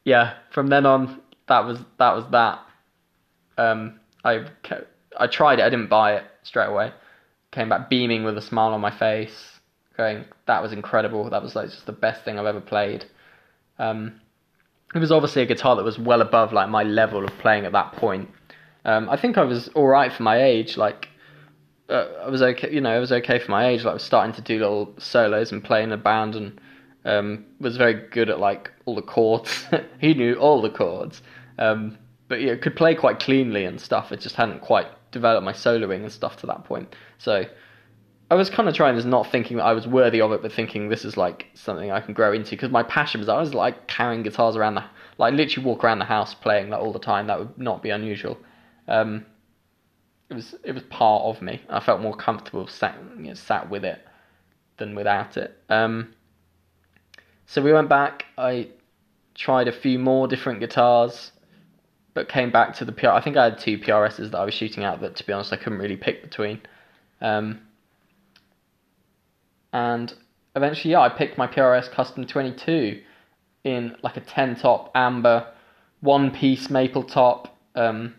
[0.04, 2.60] yeah, from then on, that was that was that.
[3.58, 4.46] Um, I
[5.18, 5.64] I tried it.
[5.64, 6.92] I didn't buy it straight away.
[7.52, 9.60] Came back beaming with a smile on my face,
[9.98, 11.30] going, "That was incredible.
[11.30, 13.06] That was like just the best thing I've ever played."
[13.80, 14.20] Um,
[14.94, 17.72] it was obviously a guitar that was well above like my level of playing at
[17.72, 18.30] that point.
[18.90, 20.76] Um, I think I was all right for my age.
[20.76, 21.10] Like
[21.90, 23.84] uh, I was okay, you know, I was okay for my age.
[23.84, 26.60] Like I was starting to do little solos and play in a band, and
[27.06, 29.66] um, was very good at like all the chords.
[30.02, 31.22] he knew all the chords,
[31.60, 32.00] um,
[32.30, 34.12] but yeah, could play quite cleanly and stuff.
[34.12, 36.96] It just hadn't quite developed my soloing and stuff to that point.
[37.20, 37.46] So
[38.32, 40.52] I was kind of trying this, not thinking that I was worthy of it, but
[40.52, 42.52] thinking this is like something I can grow into.
[42.52, 44.84] Because my passion was I was like carrying guitars around the,
[45.20, 47.28] like literally walk around the house playing like all the time.
[47.28, 48.36] That would not be unusual.
[48.90, 49.26] Um,
[50.30, 51.62] it was it was part of me.
[51.70, 54.02] I felt more comfortable sat you know, sat with it
[54.78, 55.58] than without it.
[55.70, 56.14] Um,
[57.46, 58.26] so we went back.
[58.38, 58.70] I
[59.36, 61.32] tried a few more different guitars,
[62.14, 63.10] but came back to the PR.
[63.10, 65.54] I think I had two PRSs that I was shooting out that, to be honest,
[65.54, 66.62] I couldn't really pick between.
[67.22, 67.62] Um,
[69.72, 70.14] and
[70.56, 73.02] eventually, yeah, I picked my PRS Custom 22
[73.64, 75.48] in like a 10 top amber,
[76.02, 77.58] one piece maple top.
[77.76, 78.16] Um,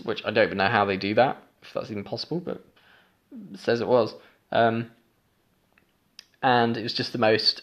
[0.00, 2.64] which I don't even know how they do that, if that's even possible, but
[3.52, 4.14] it says it was.
[4.50, 4.90] Um,
[6.42, 7.62] and it was just the most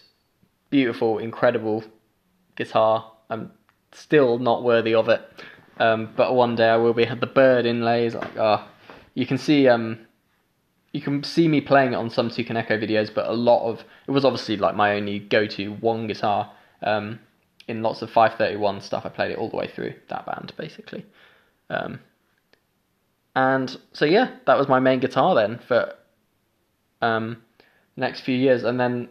[0.70, 1.84] beautiful, incredible
[2.56, 3.12] guitar.
[3.28, 3.52] I'm
[3.92, 5.20] still not worthy of it,
[5.78, 7.04] um, but one day I will be.
[7.04, 9.98] The bird inlays, like ah, oh, you can see um,
[10.92, 14.10] you can see me playing it on some Tukaneko videos, but a lot of it
[14.10, 16.52] was obviously like my only go-to one guitar.
[16.82, 17.20] Um,
[17.68, 21.06] in lots of 531 stuff, I played it all the way through that band basically.
[21.68, 22.00] Um,
[23.34, 25.94] and so yeah, that was my main guitar then for
[27.02, 27.42] um,
[27.96, 29.08] next few years, and then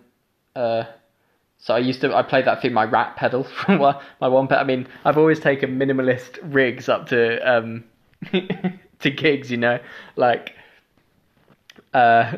[0.56, 0.84] uh,
[1.58, 4.64] so I used to I played that through my rat pedal from my one pedal.
[4.64, 7.84] I mean, I've always taken minimalist rigs up to um,
[9.00, 9.80] to gigs, you know,
[10.16, 10.54] like
[11.94, 12.38] uh,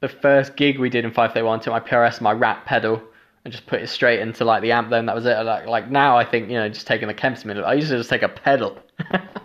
[0.00, 3.02] the first gig we did in 531 to my PRS, my rat pedal,
[3.44, 4.90] and just put it straight into like the amp.
[4.90, 5.34] Then that was it.
[5.42, 7.64] Like like now, I think you know, just taking the Kemp's minute.
[7.64, 8.78] I used to just take a pedal.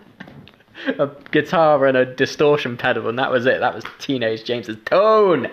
[0.98, 3.60] a guitar and a distortion pedal, and that was it.
[3.60, 5.50] That was teenage James's tone.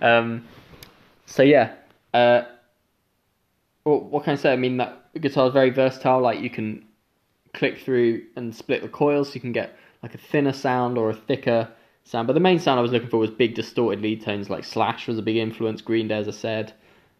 [0.00, 0.46] Um,
[1.26, 1.74] so yeah,
[2.14, 2.42] uh,
[3.84, 4.52] well, what can I say?
[4.52, 6.20] I mean that guitar is very versatile.
[6.20, 6.84] Like you can
[7.54, 11.10] click through and split the coils, so you can get like a thinner sound or
[11.10, 11.68] a thicker
[12.04, 12.26] sound.
[12.26, 14.50] But the main sound I was looking for was big distorted lead tones.
[14.50, 15.80] Like Slash was a big influence.
[15.80, 16.72] Green Day, as I said.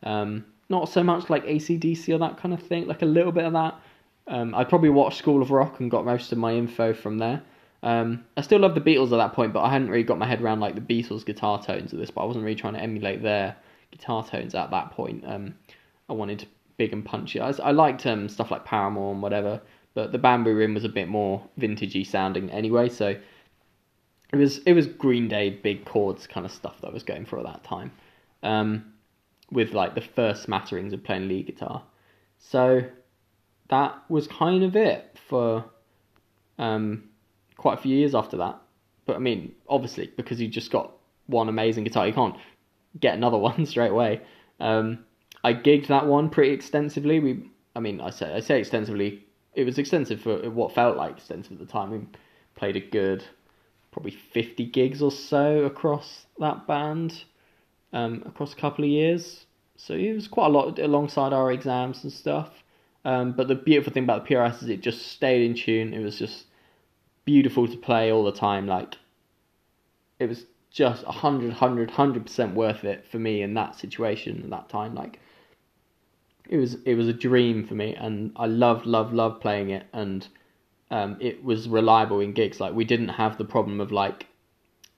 [0.02, 2.86] Um, not so much like ACDC or that kind of thing.
[2.86, 3.80] Like a little bit of that.
[4.28, 7.42] Um, I probably watched School of Rock and got most of my info from there.
[7.82, 10.26] Um, I still love the Beatles at that point, but I hadn't really got my
[10.26, 12.10] head around like the Beatles guitar tones of this.
[12.10, 13.56] But I wasn't really trying to emulate their
[13.90, 15.24] guitar tones at that point.
[15.26, 15.54] Um,
[16.08, 17.40] I wanted big and punchy.
[17.40, 19.60] I, I liked um, stuff like Paramore and whatever,
[19.94, 22.88] but the Bamboo Rim was a bit more vintagey sounding anyway.
[22.88, 23.16] So
[24.32, 27.24] it was it was Green Day big chords kind of stuff that I was going
[27.24, 27.92] for at that time,
[28.42, 28.92] um,
[29.50, 31.82] with like the first smatterings of playing lead guitar.
[32.38, 32.84] So
[33.68, 35.64] that was kind of it for
[36.58, 37.04] um,
[37.56, 38.60] quite a few years after that.
[39.06, 40.92] but I mean, obviously, because you just got
[41.26, 42.36] one amazing guitar, you can't
[42.98, 44.22] get another one straight away.
[44.60, 45.04] Um,
[45.44, 47.20] I gigged that one pretty extensively.
[47.20, 49.24] We, I mean, I say I say extensively.
[49.54, 51.90] It was extensive for what felt like extensive at the time.
[51.90, 52.00] We
[52.54, 53.24] played a good,
[53.92, 57.24] probably fifty gigs or so across that band,
[57.92, 59.46] um, across a couple of years.
[59.76, 62.50] So it was quite a lot alongside our exams and stuff.
[63.08, 65.94] Um, but the beautiful thing about the PRS is it just stayed in tune.
[65.94, 66.44] It was just
[67.24, 68.66] beautiful to play all the time.
[68.66, 68.96] Like
[70.18, 74.68] it was just 100, 100, 100% worth it for me in that situation at that
[74.68, 74.94] time.
[74.94, 75.20] Like
[76.50, 79.86] it was, it was a dream for me, and I loved, loved, loved playing it,
[79.94, 80.28] and
[80.90, 82.60] um, it was reliable in gigs.
[82.60, 84.26] Like we didn't have the problem of like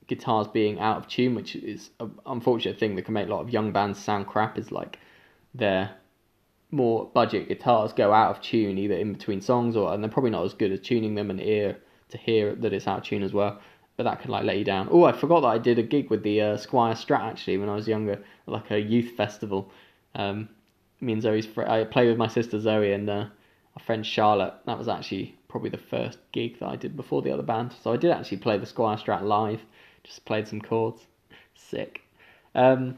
[0.08, 3.42] guitars being out of tune, which is an unfortunate thing that can make a lot
[3.42, 4.58] of young bands sound crap.
[4.58, 4.98] Is like
[5.54, 5.92] their
[6.70, 10.30] more budget guitars go out of tune either in between songs or and they're probably
[10.30, 11.76] not as good at tuning them and ear
[12.10, 13.60] to hear that it's out of tune as well.
[13.96, 14.88] But that could like let you down.
[14.90, 17.68] Oh, I forgot that I did a gig with the uh, Squier Strat actually when
[17.68, 19.70] I was younger, like a youth festival.
[20.14, 20.48] Um,
[21.00, 23.26] me and Zoe's fr- I played with my sister Zoe and uh,
[23.76, 24.54] our friend Charlotte.
[24.66, 27.74] That was actually probably the first gig that I did before the other band.
[27.82, 29.60] So I did actually play the Squier Strat live.
[30.02, 31.02] Just played some chords.
[31.54, 32.00] Sick.
[32.54, 32.96] Um,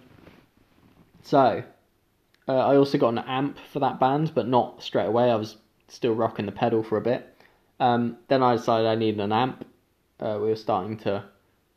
[1.22, 1.64] so
[2.48, 5.31] uh, I also got an amp for that band, but not straight away.
[5.31, 5.57] I was
[5.88, 7.28] still rocking the pedal for a bit.
[7.78, 9.66] Um, then I decided I needed an amp.
[10.18, 11.24] Uh, we were starting to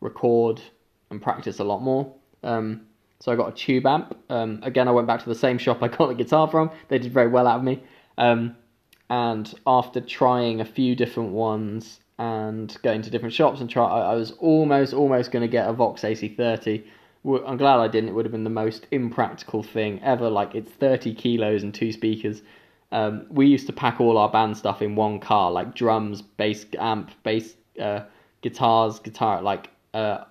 [0.01, 0.61] record
[1.09, 2.13] and practice a lot more.
[2.43, 2.81] Um,
[3.19, 4.15] so I got a tube amp.
[4.29, 6.71] Um, again, I went back to the same shop I got the guitar from.
[6.87, 7.83] They did very well out of me.
[8.17, 8.55] Um,
[9.09, 14.13] and after trying a few different ones and going to different shops and try, I,
[14.13, 16.85] I was almost, almost going to get a Vox AC30.
[17.25, 18.09] I'm glad I didn't.
[18.09, 20.29] It would have been the most impractical thing ever.
[20.29, 22.41] Like it's 30 kilos and two speakers.
[22.91, 26.65] Um, we used to pack all our band stuff in one car, like drums, bass
[26.77, 28.01] amp, bass, uh,
[28.41, 29.41] guitars, guitar.
[29.41, 30.25] Like uh,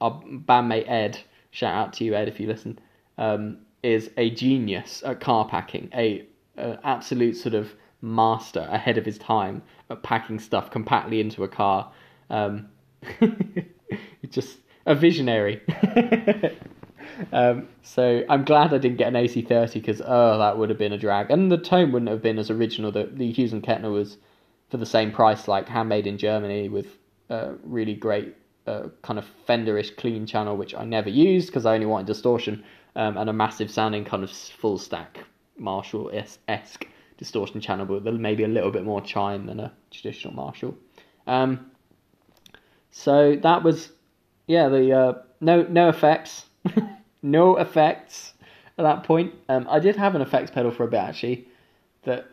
[0.00, 1.18] our bandmate Ed,
[1.50, 2.78] shout out to you Ed if you listen,
[3.16, 6.26] um, is a genius at car packing, a,
[6.58, 11.48] a absolute sort of master ahead of his time at packing stuff compactly into a
[11.48, 11.90] car.
[12.28, 12.68] Um,
[14.28, 15.60] just a visionary.
[17.32, 20.92] um, so I'm glad I didn't get an AC30 because oh that would have been
[20.92, 22.92] a drag, and the tone wouldn't have been as original.
[22.92, 24.18] The the Hughes and Kettner was
[24.70, 26.86] for the same price, like handmade in Germany with
[27.30, 28.34] a really great
[28.66, 32.64] uh, kind of Fenderish clean channel, which I never used because I only wanted distortion
[32.96, 35.18] um, and a massive sounding kind of full stack
[35.56, 36.10] Marshall
[36.48, 40.76] esque distortion channel, but maybe a little bit more chime than a traditional Marshall.
[41.26, 41.70] Um,
[42.90, 43.90] so that was
[44.46, 46.44] yeah, the uh, no no effects,
[47.22, 48.34] no effects
[48.78, 49.34] at that point.
[49.48, 51.48] Um, I did have an effects pedal for a bit actually,
[52.04, 52.26] that,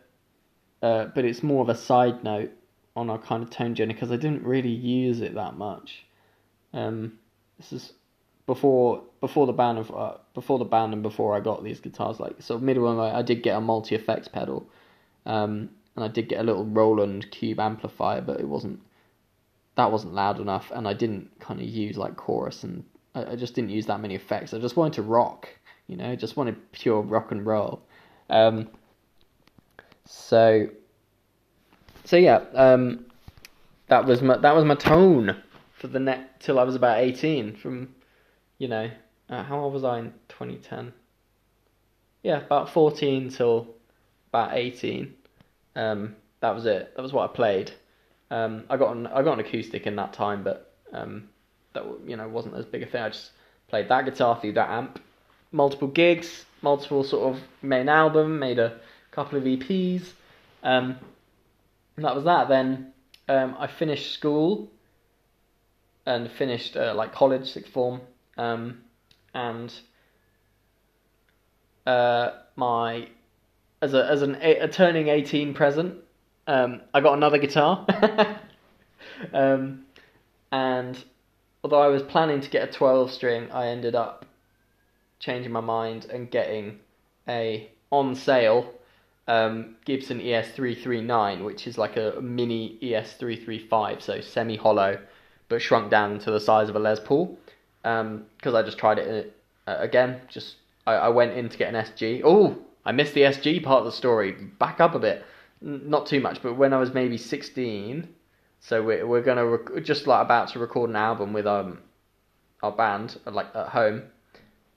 [0.82, 2.50] uh, but it's more of a side note
[2.94, 6.04] on our kind of tone journey because I didn't really use it that much.
[6.74, 7.18] Um,
[7.58, 7.92] this is
[8.46, 12.20] before before the band of uh, before the band and before I got these guitars.
[12.20, 14.66] Like so, middle I, I did get a multi effects pedal,
[15.26, 18.80] um, and I did get a little Roland Cube amplifier, but it wasn't
[19.74, 23.36] that wasn't loud enough, and I didn't kind of use like chorus, and I, I
[23.36, 24.52] just didn't use that many effects.
[24.52, 25.48] I just wanted to rock,
[25.86, 27.82] you know, just wanted pure rock and roll.
[28.28, 28.68] Um,
[30.04, 30.68] so,
[32.04, 33.06] so yeah, um,
[33.88, 35.36] that was my that was my tone
[35.72, 37.56] for the net till I was about eighteen.
[37.56, 37.94] From,
[38.58, 38.90] you know,
[39.30, 40.92] uh, how old was I in twenty ten?
[42.22, 43.68] Yeah, about fourteen till
[44.28, 45.14] about eighteen.
[45.74, 46.94] Um, that was it.
[46.94, 47.72] That was what I played.
[48.32, 51.28] Um, I got an I got an acoustic in that time, but um,
[51.74, 53.02] that you know wasn't as big a thing.
[53.02, 53.30] I just
[53.68, 55.00] played that guitar through that amp,
[55.52, 58.78] multiple gigs, multiple sort of main album, made a
[59.10, 60.06] couple of EPs.
[60.62, 60.96] Um,
[61.96, 62.48] and that was that.
[62.48, 62.94] Then
[63.28, 64.70] um, I finished school
[66.06, 68.00] and finished uh, like college, sixth form,
[68.38, 68.78] um,
[69.34, 69.70] and
[71.86, 73.08] uh, my
[73.82, 75.96] as a as an a, a turning eighteen present,
[76.46, 77.86] um, I got another guitar.
[79.32, 79.84] um,
[80.50, 81.02] and
[81.62, 84.26] although I was planning to get a 12 string, I ended up
[85.18, 86.80] changing my mind and getting
[87.28, 88.72] a on sale
[89.28, 94.98] um, Gibson ES339, which is like a mini ES335, so semi hollow,
[95.48, 97.38] but shrunk down to the size of a Les Paul.
[97.82, 99.36] Because um, I just tried it
[99.66, 100.20] uh, again.
[100.28, 102.22] Just I, I went in to get an SG.
[102.24, 104.32] Oh, I missed the SG part of the story.
[104.32, 105.24] Back up a bit
[105.62, 108.08] not too much, but when I was maybe 16,
[108.60, 111.78] so we're, we're gonna rec- just like about to record an album with um
[112.62, 114.02] our band like at home.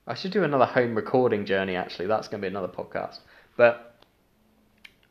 [0.08, 1.76] I should do another home recording journey.
[1.76, 3.20] Actually, that's gonna be another podcast.
[3.58, 3.96] But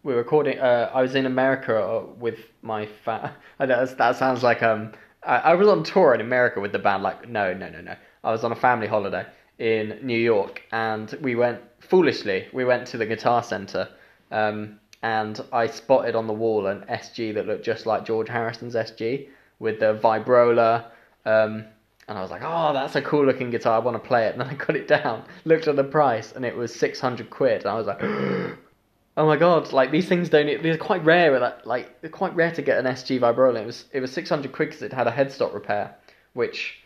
[0.02, 0.58] we're recording.
[0.58, 4.92] Uh, I was in America uh, with my fa- that sounds like um
[5.26, 7.02] I, I was on tour in America with the band.
[7.02, 7.96] Like, no, no, no, no.
[8.22, 9.26] I was on a family holiday
[9.58, 12.46] in New York, and we went foolishly.
[12.52, 13.88] We went to the Guitar Center,
[14.30, 18.74] um, and I spotted on the wall an SG that looked just like George Harrison's
[18.74, 19.28] SG
[19.58, 20.86] with the vibrola.
[21.26, 21.66] Um,
[22.08, 23.74] and I was like, oh, that's a cool looking guitar.
[23.74, 24.32] I want to play it.
[24.32, 27.60] And then I got it down, looked at the price, and it was 600 quid.
[27.60, 31.38] And I was like, oh my god, like these things don't, they're quite rare.
[31.66, 33.60] Like, they're quite rare to get an SG Vibrola.
[33.60, 35.96] It was, it was 600 quid because it had a headstock repair,
[36.32, 36.78] which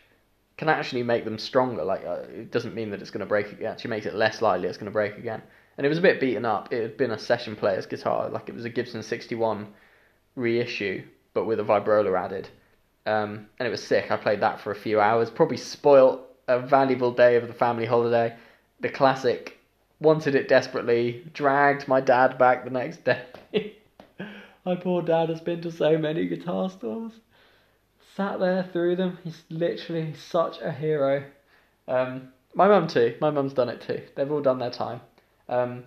[0.57, 1.85] can actually make them stronger.
[1.85, 3.61] Like, uh, it doesn't mean that it's going to break.
[3.61, 5.41] It actually makes it less likely it's going to break again.
[5.79, 6.71] And it was a bit beaten up.
[6.71, 8.29] It had been a session player's guitar.
[8.29, 9.67] Like, it was a Gibson 61
[10.35, 11.03] reissue,
[11.33, 12.49] but with a Vibrola added
[13.09, 14.11] um, and it was sick.
[14.11, 15.31] I played that for a few hours.
[15.31, 18.35] Probably spoilt a valuable day of the family holiday.
[18.81, 19.57] The classic.
[19.99, 21.23] Wanted it desperately.
[21.33, 23.75] Dragged my dad back the next day.
[24.65, 27.13] my poor dad has been to so many guitar stores.
[28.15, 29.17] Sat there through them.
[29.23, 31.23] He's literally such a hero.
[31.87, 33.15] Um, my mum too.
[33.19, 34.03] My mum's done it too.
[34.15, 35.01] They've all done their time.
[35.49, 35.85] Um,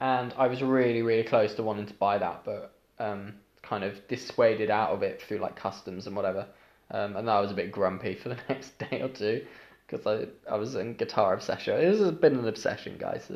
[0.00, 4.06] and I was really, really close to wanting to buy that, but um, kind of
[4.08, 6.46] dissuaded out of it through like customs and whatever.
[6.90, 9.44] Um, and I was a bit grumpy for the next day or two
[9.86, 11.78] because I I was in guitar obsession.
[11.78, 13.30] It has been an obsession, guys.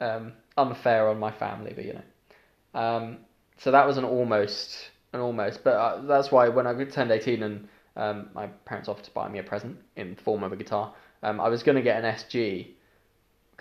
[0.00, 2.80] Um, unfair on my family, but you know.
[2.80, 3.18] Um,
[3.58, 7.42] so that was an almost an almost, but uh, that's why when I turned eighteen
[7.42, 10.56] and um, my parents offered to buy me a present in the form of a
[10.56, 12.68] guitar, um, I was going to get an SG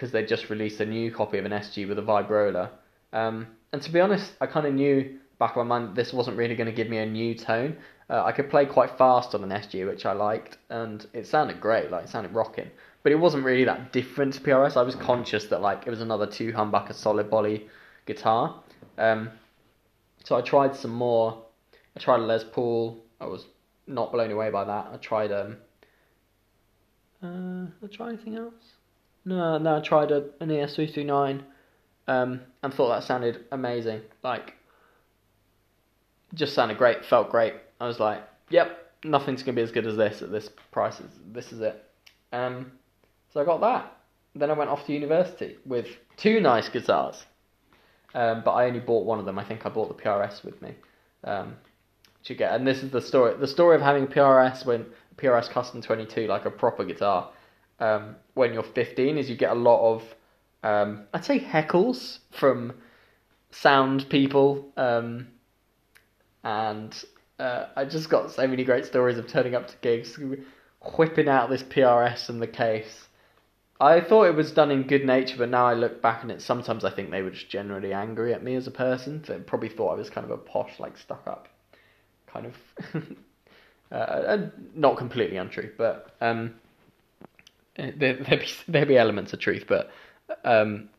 [0.02, 2.72] because they just released a new copy of an SG with a vibrola.
[3.14, 6.38] Um, and to be honest, I kind of knew back of my mind this wasn't
[6.38, 7.78] really going to give me a new tone.
[8.10, 11.62] Uh, I could play quite fast on an SG, which I liked, and it sounded
[11.62, 12.72] great, like it sounded rocking.
[13.04, 14.76] But it wasn't really that different to PRS.
[14.76, 17.68] I was conscious that like it was another two humbucker solid body
[18.08, 18.60] guitar.
[18.98, 19.30] Um,
[20.24, 21.44] so I tried some more.
[21.96, 23.06] I tried a Les Paul.
[23.20, 23.46] I was
[23.86, 24.90] not blown away by that.
[24.92, 25.58] I tried um.
[27.24, 28.81] Uh, I try anything else?
[29.26, 29.78] No, no.
[29.78, 31.44] I tried a, an ES three three nine,
[32.08, 34.02] um, and thought that sounded amazing.
[34.24, 34.56] Like
[36.34, 37.54] just sounded great, felt great.
[37.80, 41.02] I was like, yep, nothing's gonna be as good as this at this price.
[41.32, 41.84] This is it.
[42.32, 42.72] Um,
[43.34, 43.98] so I got that.
[44.34, 47.26] Then I went off to university with two nice guitars,
[48.16, 49.38] um, but I only bought one of them.
[49.38, 50.74] I think I bought the PRS with me.
[51.24, 51.56] Um,
[52.24, 53.36] to get, and this is the story.
[53.38, 54.86] The story of having PRS when
[55.18, 57.32] PRS Custom 22, like a proper guitar,
[57.82, 60.04] um, when you're 15, is you get a lot of,
[60.64, 62.74] um, I'd say heckles from
[63.50, 64.72] sound people.
[64.78, 65.28] Um,
[66.44, 66.96] and
[67.40, 70.18] uh, I just got so many great stories of turning up to gigs,
[70.98, 73.08] whipping out this PRS and the case.
[73.80, 76.44] I thought it was done in good nature, but now I look back and it
[76.44, 79.24] sometimes I think they were just generally angry at me as a person.
[79.28, 81.48] They probably thought I was kind of a posh, like stuck up,
[82.28, 82.56] kind of.
[83.92, 84.38] uh,
[84.76, 86.61] not completely untrue, but um,
[87.76, 89.90] there there be there be elements of truth, but
[90.44, 90.90] um,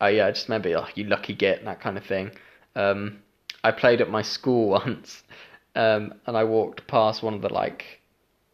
[0.00, 2.32] I yeah, I just remember like you lucky git that kind of thing.
[2.76, 3.20] Um,
[3.64, 5.22] I played at my school once,
[5.74, 8.00] um, and I walked past one of the like,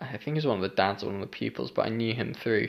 [0.00, 1.90] I think it was one of the dads or one of the pupils, but I
[1.90, 2.68] knew him through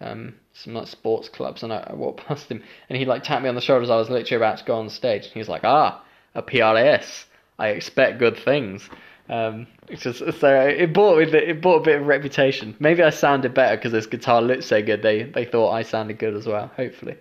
[0.00, 3.42] um, some like sports clubs, and I, I, walked past him, and he like tapped
[3.42, 5.40] me on the shoulder as I was literally about to go on stage, and he
[5.40, 7.24] was like, "Ah, a PRS.
[7.58, 8.88] I expect good things."
[9.28, 12.76] Um, just, so it bought it bought a bit of reputation.
[12.78, 15.02] Maybe I sounded better because this guitar looked so good.
[15.02, 16.70] They they thought I sounded good as well.
[16.76, 17.16] Hopefully.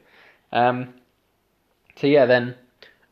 [0.51, 0.93] Um,
[1.95, 2.55] so yeah, then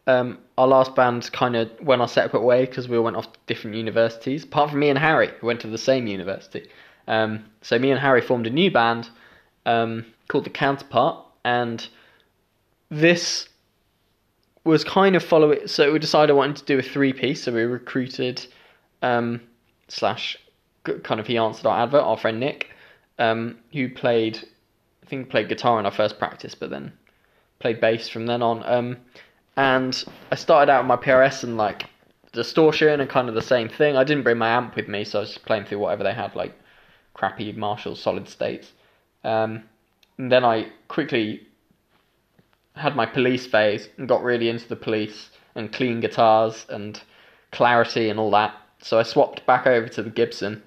[0.08, 3.32] um, our last band kind of went our separate way because we all went off
[3.32, 4.44] to different universities.
[4.44, 6.68] Apart from me and Harry, who went to the same university.
[7.08, 9.10] Um, so me and Harry formed a new band
[9.66, 11.88] um, called the Counterpart, and
[12.90, 13.48] this
[14.64, 15.70] was kind of follow it.
[15.70, 17.44] So we decided I wanted to do a three piece.
[17.44, 18.46] So we recruited
[19.02, 19.42] um,
[19.88, 20.38] slash
[20.84, 22.04] kind of he answered our advert.
[22.04, 22.70] Our friend Nick,
[23.20, 24.38] um, who played
[25.04, 26.94] I think played guitar in our first practice, but then
[27.60, 28.64] played bass from then on.
[28.66, 28.98] Um,
[29.58, 31.86] and I started out with my PRS and like
[32.32, 33.98] distortion and kind of the same thing.
[33.98, 36.14] I didn't bring my amp with me, so I was just playing through whatever they
[36.14, 36.54] had, like
[37.14, 38.72] crappy Marshall solid states.
[39.24, 39.64] Um,
[40.18, 41.48] and then I quickly
[42.76, 47.02] had my Police phase and got really into the Police and clean guitars and
[47.52, 48.56] clarity and all that.
[48.82, 50.64] So I swapped back over to the Gibson,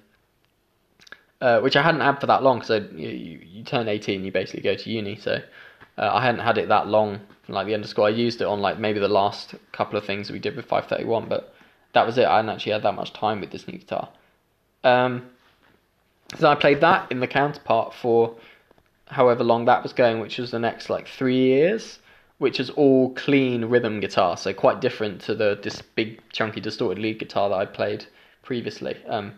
[1.41, 4.31] uh, which I hadn't had for that long because you, you, you turn 18, you
[4.31, 5.17] basically go to uni.
[5.17, 5.41] So
[5.97, 8.07] uh, I hadn't had it that long like the underscore.
[8.07, 11.27] I used it on like maybe the last couple of things we did with 531,
[11.27, 11.53] but
[11.93, 12.25] that was it.
[12.25, 14.09] I hadn't actually had that much time with this new guitar.
[14.83, 15.29] Um,
[16.37, 18.35] so I played that in the counterpart for
[19.07, 21.99] however long that was going, which was the next like three years,
[22.37, 27.01] which is all clean rhythm guitar, so quite different to the this big chunky distorted
[27.01, 28.05] lead guitar that I played
[28.43, 28.97] previously.
[29.07, 29.33] Um,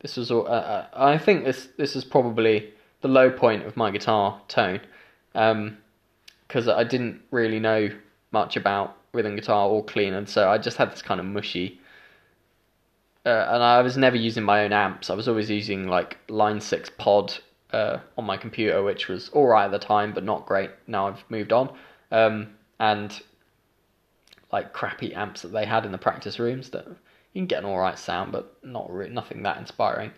[0.00, 0.46] this was all.
[0.46, 2.72] Uh, uh, I think this this is probably
[3.02, 4.80] the low point of my guitar tone,
[5.32, 7.90] because I didn't really know
[8.32, 11.80] much about rhythm guitar or clean, and so I just had this kind of mushy.
[13.26, 15.10] Uh, and I was never using my own amps.
[15.10, 17.34] I was always using like Line Six Pod
[17.70, 20.70] uh, on my computer, which was all right at the time, but not great.
[20.86, 21.70] Now I've moved on,
[22.10, 22.48] um,
[22.78, 23.20] and
[24.52, 27.64] like crappy amps that they had in the practice rooms that you can get an
[27.64, 30.10] all right sound, but not re- nothing that inspiring.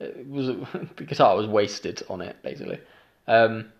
[0.00, 0.46] It was
[0.96, 2.80] the guitar was wasted on it basically.
[3.28, 3.72] Um,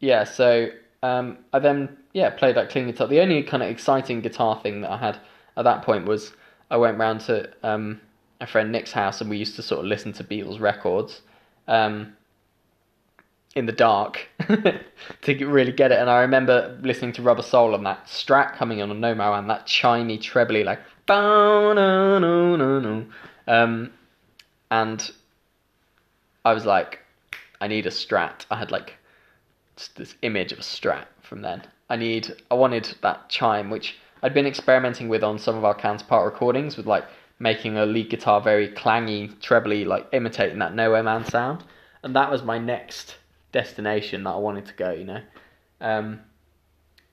[0.00, 0.68] yeah, so
[1.02, 3.06] um, I then yeah played that clean guitar.
[3.06, 5.18] The only kind of exciting guitar thing that I had
[5.56, 6.32] at that point was
[6.70, 8.00] I went round to um,
[8.40, 11.22] a friend Nick's house and we used to sort of listen to Beatles records
[11.68, 12.16] um,
[13.54, 14.26] in the dark
[15.22, 15.98] to really get it.
[15.98, 19.36] And I remember listening to Rubber Soul and that Strat coming on on No More
[19.38, 20.80] and that chimey trebly like
[23.46, 23.90] um,
[24.70, 25.10] and
[26.44, 27.00] I was like,
[27.60, 28.46] I need a Strat.
[28.50, 28.94] I had like
[29.96, 31.62] this image of a Strat from then.
[31.90, 35.74] I need, I wanted that chime, which I'd been experimenting with on some of our
[35.74, 37.04] counterpart recordings with like
[37.38, 41.62] making a lead guitar very clangy, trebly, like imitating that Nowhere Man sound.
[42.02, 43.16] And that was my next
[43.54, 45.20] destination that I wanted to go, you know.
[45.80, 46.20] Um,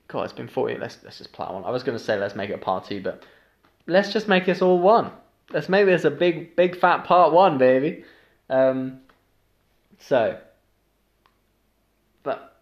[0.08, 0.76] God, it's been 40.
[0.76, 1.64] Let's, let's just play one.
[1.64, 3.22] I was going to say let's make it a part two, but
[3.86, 5.12] let's just make this all one.
[5.50, 8.04] Let's make this a big, big fat part one, baby.
[8.50, 9.00] Um,
[10.00, 10.38] so,
[12.24, 12.58] but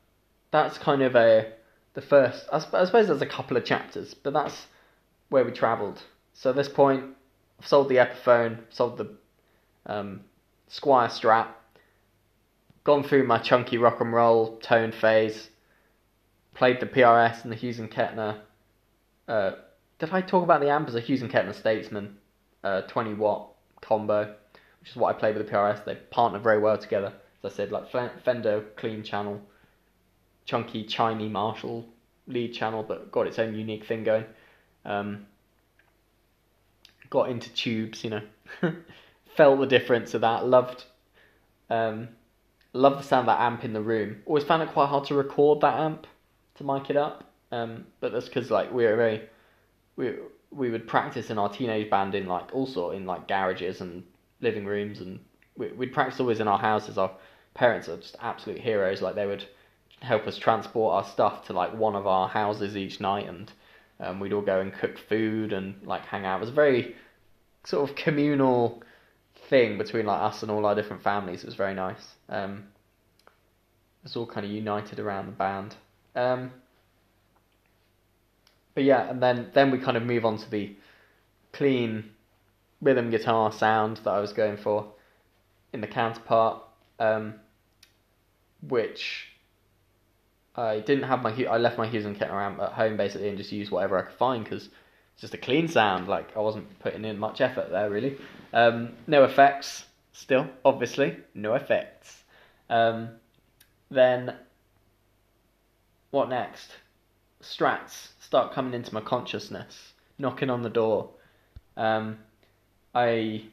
[0.51, 1.53] that's kind of a
[1.95, 2.47] the first.
[2.53, 4.66] I, I suppose there's a couple of chapters, but that's
[5.31, 6.03] where we travelled.
[6.35, 7.05] So at this point,
[7.59, 9.11] I've sold the Epiphone, sold the
[9.87, 10.20] um,
[10.70, 11.49] Squier Strat,
[12.85, 15.49] gone through my chunky rock and roll tone phase,
[16.55, 18.39] played the PRS and the Hughes and Kettner.
[19.28, 19.53] Uh,
[19.99, 22.16] did I talk about the amp as a Hughes and Kettner Statesman
[22.64, 24.35] uh, 20 watt combo,
[24.81, 25.85] which is what I played with the PRS?
[25.85, 27.12] They partner very well together.
[27.43, 29.41] As I said, like Fender clean channel,
[30.45, 31.87] chunky, chimey Marshall
[32.26, 34.24] lead channel, but got its own unique thing going.
[34.85, 35.26] Um,
[37.11, 38.22] got into tubes, you know,
[39.37, 40.47] felt the difference of that.
[40.47, 40.85] Loved,
[41.68, 42.09] um,
[42.72, 44.22] loved the sound of that amp in the room.
[44.26, 46.06] Always found it quite hard to record that amp
[46.56, 47.24] to mic it up.
[47.52, 49.22] Um, but that's because like we were very,
[49.96, 50.14] we
[50.50, 54.04] we would practice in our teenage band in like also in like garages and
[54.40, 55.20] living rooms, and
[55.56, 56.96] we, we'd practice always in our houses.
[56.98, 57.10] Our
[57.54, 59.02] parents are just absolute heroes.
[59.02, 59.44] Like they would
[60.00, 63.52] help us transport our stuff to like one of our houses each night, and
[63.98, 66.36] um, we'd all go and cook food and like hang out.
[66.36, 66.94] It was a very
[67.64, 68.82] sort of communal
[69.51, 71.42] thing between like us and all our different families.
[71.42, 72.14] It was very nice.
[72.28, 72.68] Um,
[73.26, 75.74] it was all kind of united around the band.
[76.14, 76.53] Um,
[78.74, 80.74] but yeah, and then then we kind of move on to the
[81.53, 82.11] clean
[82.80, 84.92] rhythm guitar sound that I was going for
[85.72, 86.62] in the counterpart,
[86.98, 87.34] um,
[88.66, 89.26] which
[90.55, 93.36] I didn't have my I left my Hughes and Kettner amp at home basically and
[93.36, 94.68] just used whatever I could find because
[95.20, 96.08] just a clean sound.
[96.08, 98.16] Like I wasn't putting in much effort there really.
[98.52, 102.24] Um, no effects still, obviously no effects.
[102.68, 103.10] Um,
[103.90, 104.34] then
[106.10, 106.70] what next?
[107.42, 111.10] Strats start coming into my consciousness, knocking on the door.
[111.76, 112.18] Um,
[112.94, 113.44] I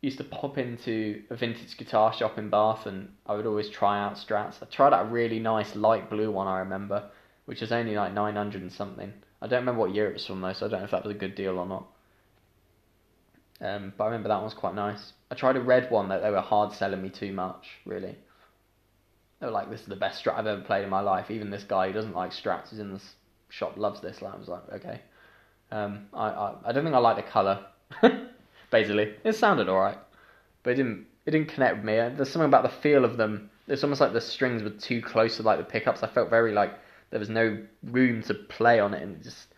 [0.00, 4.02] used to pop into a vintage guitar shop in Bath and I would always try
[4.02, 4.62] out Strats.
[4.62, 7.10] I tried out a really nice light blue one I remember,
[7.44, 9.12] which was only like 900 and something.
[9.42, 11.04] I don't remember what year it was from though, so I don't know if that
[11.04, 11.86] was a good deal or not.
[13.60, 15.12] Um, but I remember that one was quite nice.
[15.30, 18.16] I tried a red one that they were hard selling me too much, really.
[19.40, 21.30] They were like, this is the best Strat I've ever played in my life.
[21.30, 23.14] Even this guy who doesn't like Strats, who's in this
[23.50, 24.22] shop, loves this.
[24.22, 25.00] Like, I was like, okay.
[25.70, 27.66] Um, I, I, I don't think I like the colour.
[28.72, 29.14] basically.
[29.22, 29.98] It sounded alright,
[30.64, 31.94] but it didn't it didn't connect with me.
[31.94, 33.50] There's something about the feel of them.
[33.68, 36.02] It's almost like the strings were too close to like the pickups.
[36.02, 36.74] I felt very like
[37.12, 39.48] there was no room to play on it, and just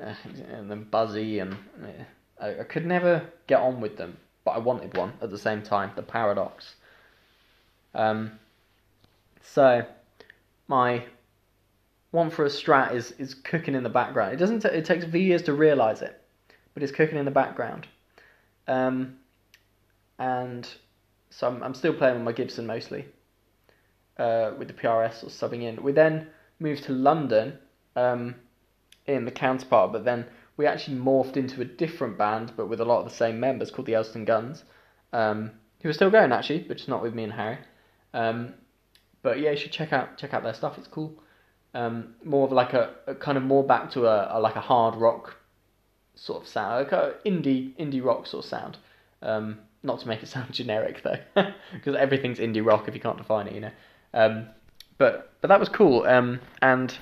[0.00, 0.14] uh,
[0.50, 2.04] and then buzzy, and uh,
[2.40, 4.16] I, I could never get on with them.
[4.44, 5.90] But I wanted one at the same time.
[5.94, 6.76] The paradox.
[7.94, 8.38] Um.
[9.42, 9.84] So,
[10.68, 11.04] my
[12.12, 14.32] one for a strat is is cooking in the background.
[14.32, 14.60] It doesn't.
[14.60, 16.22] T- it takes a few years to realize it,
[16.72, 17.88] but it's cooking in the background.
[18.68, 19.16] Um,
[20.20, 20.68] and
[21.30, 23.06] so I'm, I'm still playing with my Gibson mostly,
[24.18, 25.82] uh, with the PRS or subbing in.
[25.82, 26.28] We then
[26.62, 27.58] moved to London
[27.96, 28.36] um,
[29.06, 32.84] in the counterpart, but then we actually morphed into a different band, but with a
[32.84, 34.64] lot of the same members called the Elston Guns,
[35.12, 35.50] um,
[35.82, 37.58] who are still going actually, but just not with me and Harry.
[38.14, 38.54] Um,
[39.22, 40.78] but yeah, you should check out check out their stuff.
[40.78, 41.14] It's cool.
[41.74, 44.60] Um, more of like a, a, kind of more back to a, a like a
[44.60, 45.36] hard rock
[46.14, 48.76] sort of sound, like a indie indie rock sort of sound.
[49.22, 51.18] Um, not to make it sound generic though,
[51.72, 53.70] because everything's indie rock if you can't define it, you know.
[54.14, 54.48] Um,
[55.02, 56.04] but but that was cool.
[56.04, 56.96] Um, and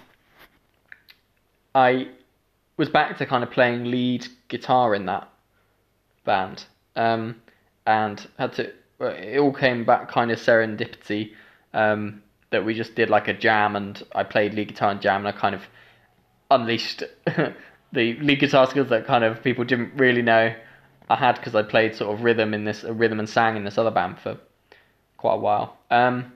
[1.74, 2.08] I
[2.78, 5.28] was back to kind of playing lead guitar in that
[6.24, 6.64] band,
[6.96, 7.42] um,
[7.86, 8.72] and had to.
[9.00, 11.32] It all came back kind of serendipity.
[11.74, 15.26] Um, that we just did like a jam, and I played lead guitar and jam,
[15.26, 15.62] and I kind of
[16.50, 17.54] unleashed the
[17.92, 20.54] lead guitar skills that kind of people didn't really know
[21.10, 23.76] I had because I played sort of rhythm in this rhythm and sang in this
[23.76, 24.38] other band for
[25.18, 25.76] quite a while.
[25.90, 26.32] Um,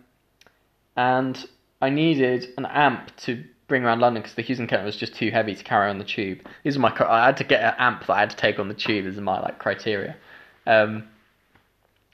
[0.96, 1.44] and
[1.84, 5.14] I needed an amp to bring around London because the Hughes and Kettner was just
[5.14, 6.38] too heavy to carry on the tube.
[6.62, 8.68] These are my I had to get an amp that I had to take on
[8.68, 9.04] the tube.
[9.04, 10.16] These are my like criteria.
[10.66, 11.04] Um,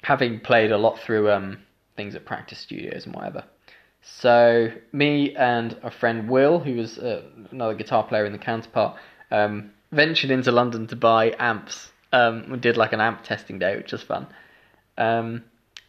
[0.02, 1.58] having played a lot through um,
[1.96, 3.44] things at practice studios and whatever.
[4.02, 8.98] So me and a friend Will, who was uh, another guitar player in the counterpart,
[9.30, 11.92] um, ventured into London to buy amps.
[12.12, 14.26] Um, we did like an amp testing day, which was fun.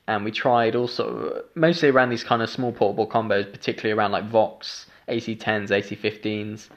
[0.08, 4.26] And we tried also mostly around these kind of small portable combos, particularly around like
[4.30, 6.70] Vox, AC10s, AC15s,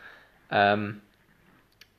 [0.51, 1.01] um,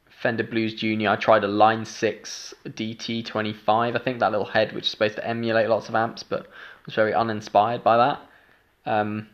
[0.10, 1.10] Fender Blues Junior.
[1.10, 5.28] I tried a Line 6 DT25, I think that little head, which is supposed to
[5.28, 6.48] emulate lots of amps, but
[6.86, 8.22] was very uninspired by that.
[8.86, 9.28] Um,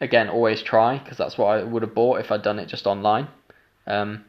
[0.00, 2.86] again, always try because that's what I would have bought if I'd done it just
[2.86, 3.28] online.
[3.86, 4.24] Um,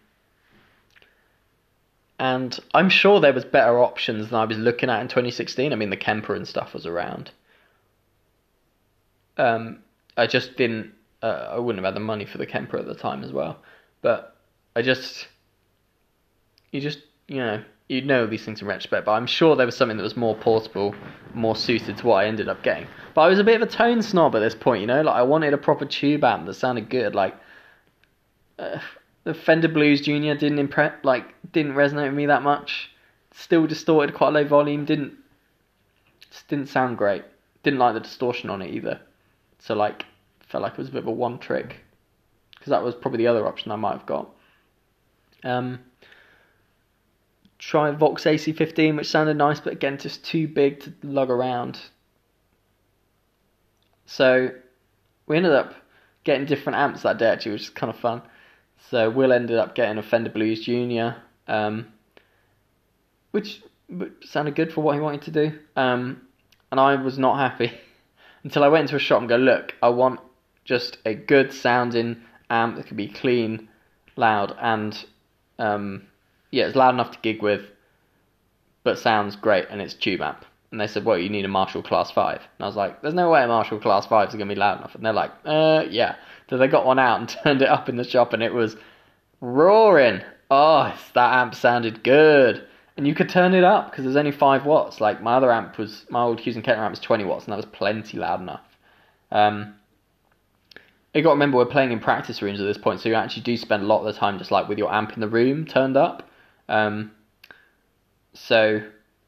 [2.19, 5.71] and I'm sure there was better options than I was looking at in 2016.
[5.71, 7.31] I mean, the Kemper and stuff was around.
[9.37, 9.79] Um,
[10.15, 10.93] I just didn't.
[11.21, 13.59] Uh, I wouldn't have had the money for the Kemper at the time as well.
[14.01, 14.35] But
[14.75, 15.27] I just,
[16.71, 19.05] you just, you know, you know these things in retrospect.
[19.05, 20.95] But I'm sure there was something that was more portable,
[21.35, 22.87] more suited to what I ended up getting.
[23.13, 25.01] But I was a bit of a tone snob at this point, you know.
[25.01, 27.13] Like I wanted a proper tube amp that sounded good.
[27.13, 27.35] Like.
[28.57, 28.79] Uh,
[29.27, 32.89] the Fender Blues Junior didn't impress, like didn't resonate with me that much.
[33.33, 34.85] Still distorted, quite low volume.
[34.85, 35.15] Didn't
[36.31, 37.25] just didn't sound great.
[37.61, 39.01] Didn't like the distortion on it either.
[39.59, 40.05] So like
[40.47, 41.75] felt like it was a bit of a one trick
[42.51, 44.29] because that was probably the other option I might have got.
[45.43, 45.79] Um,
[47.59, 51.77] try Vox AC15, which sounded nice, but again just too big to lug around.
[54.05, 54.51] So
[55.25, 55.73] we ended up
[56.23, 58.21] getting different amps that day actually, which is kind of fun.
[58.89, 61.17] So Will ended up getting a Fender Blues Junior,
[61.47, 61.87] um,
[63.31, 63.61] which
[64.23, 65.59] sounded good for what he wanted to do.
[65.75, 66.21] Um,
[66.71, 67.71] and I was not happy
[68.43, 70.19] until I went into a shop and go, look, I want
[70.65, 72.17] just a good sounding
[72.49, 73.69] amp that can be clean,
[74.15, 75.05] loud, and
[75.59, 76.07] um,
[76.51, 77.65] yeah, it's loud enough to gig with,
[78.83, 80.45] but sounds great, and it's tube amp.
[80.71, 82.35] And they said, well, you need a Marshall Class 5.
[82.35, 84.59] And I was like, there's no way a Marshall Class 5 is going to be
[84.59, 84.95] loud enough.
[84.95, 86.15] And they're like, uh, yeah.
[86.49, 88.75] So they got one out and turned it up in the shop, and it was
[89.39, 90.21] roaring.
[90.51, 92.67] Oh, that amp sounded good.
[92.97, 94.99] And you could turn it up because there's only 5 watts.
[94.99, 97.53] Like, my other amp was, my old Hughes and Kettner amp was 20 watts, and
[97.53, 98.77] that was plenty loud enough.
[99.31, 99.75] Um,
[101.13, 103.43] you got to remember we're playing in practice rooms at this point, so you actually
[103.43, 105.65] do spend a lot of the time just like with your amp in the room
[105.65, 106.29] turned up.
[106.67, 107.11] Um,
[108.33, 108.81] so,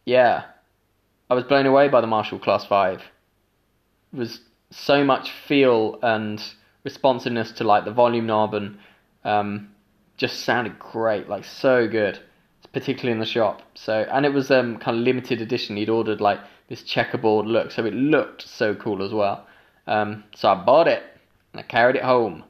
[0.06, 0.44] yeah,
[1.30, 3.02] I was blown away by the Marshall Class 5.
[4.14, 6.44] It was so much feel and
[6.84, 8.80] responsiveness to like the volume knob and
[9.24, 9.70] um,
[10.18, 12.20] just sounded great, like so good,
[12.74, 13.62] particularly in the shop.
[13.76, 15.78] So and it was um, kind of limited edition.
[15.78, 19.46] He'd ordered like this checkerboard look, so it looked so cool as well.
[19.86, 21.04] Um, so I bought it
[21.54, 22.44] and I carried it home.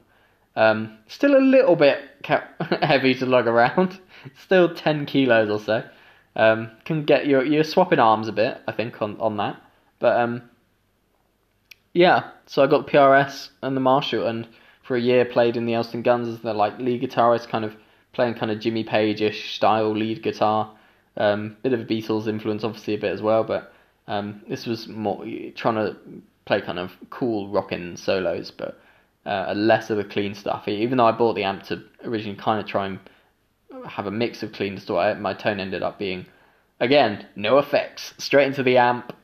[0.56, 1.98] Um, still a little bit
[2.82, 4.00] heavy to lug around.
[4.42, 5.88] Still ten kilos or so.
[6.36, 9.60] Um, can get your you're swapping arms a bit, I think, on on that.
[9.98, 10.42] But um,
[11.92, 14.46] yeah, so I got the PRS and the Marshall, and
[14.82, 17.74] for a year played in the Elston Guns as the like lead guitarist, kind of
[18.12, 20.72] playing kind of Jimmy Page-ish style lead guitar.
[21.16, 23.72] Um, bit of a Beatles influence, obviously a bit as well, but
[24.06, 25.24] um, this was more
[25.54, 25.96] trying to
[26.44, 28.80] play kind of cool rocking solos, but
[29.26, 30.66] uh, less of the clean stuff.
[30.66, 32.98] Even though I bought the amp to originally kind of try and
[33.86, 35.18] have a mix of clean stuff.
[35.18, 36.26] My tone ended up being,
[36.80, 39.14] again, no effects, straight into the amp.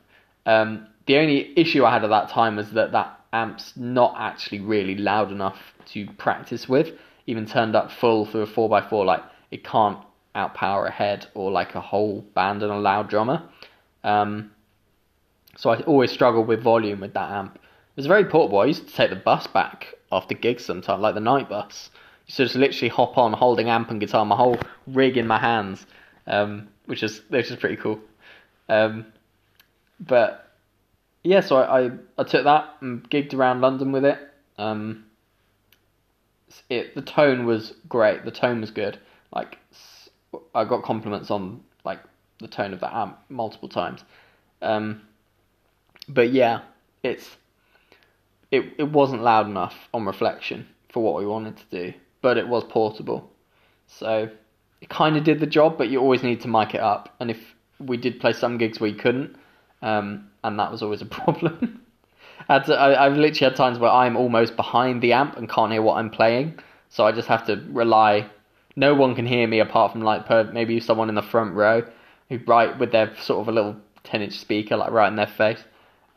[0.45, 4.59] Um, the only issue I had at that time was that that amp's not actually
[4.59, 6.91] really loud enough to practice with.
[7.25, 9.99] Even turned up full through a 4x4, like, it can't
[10.35, 13.43] outpower a head or like a whole band and a loud drummer.
[14.03, 14.51] Um,
[15.57, 17.55] so I always struggled with volume with that amp.
[17.55, 18.59] It was very portable.
[18.59, 21.89] I used to take the bus back after gigs sometimes, like the night bus.
[22.27, 25.85] So just literally hop on holding amp and guitar, my whole rig in my hands,
[26.27, 27.99] um, which is which is pretty cool.
[28.67, 29.05] Um,
[29.99, 30.51] but
[31.23, 34.19] yeah, so I, I, I took that and gigged around London with it.
[34.57, 35.05] Um,
[36.69, 38.25] it the tone was great.
[38.25, 38.99] The tone was good.
[39.33, 39.57] Like
[40.53, 41.99] I got compliments on like
[42.39, 44.03] the tone of the amp multiple times.
[44.61, 45.01] Um,
[46.07, 46.61] but yeah,
[47.03, 47.37] it's
[48.51, 51.93] it it wasn't loud enough on reflection for what we wanted to do,
[52.27, 53.31] but it was portable,
[53.87, 54.29] so
[54.81, 55.77] it kind of did the job.
[55.77, 58.81] But you always need to mic it up, and if we did play some gigs
[58.81, 59.37] you couldn't,
[59.81, 61.79] um, and that was always a problem.
[62.49, 62.57] I,
[63.05, 66.09] I've literally had times where I'm almost behind the amp and can't hear what I'm
[66.09, 66.59] playing,
[66.89, 68.29] so I just have to rely.
[68.75, 71.87] No one can hear me apart from like per, maybe someone in the front row
[72.27, 75.27] who right with their sort of a little ten inch speaker like right in their
[75.27, 75.63] face.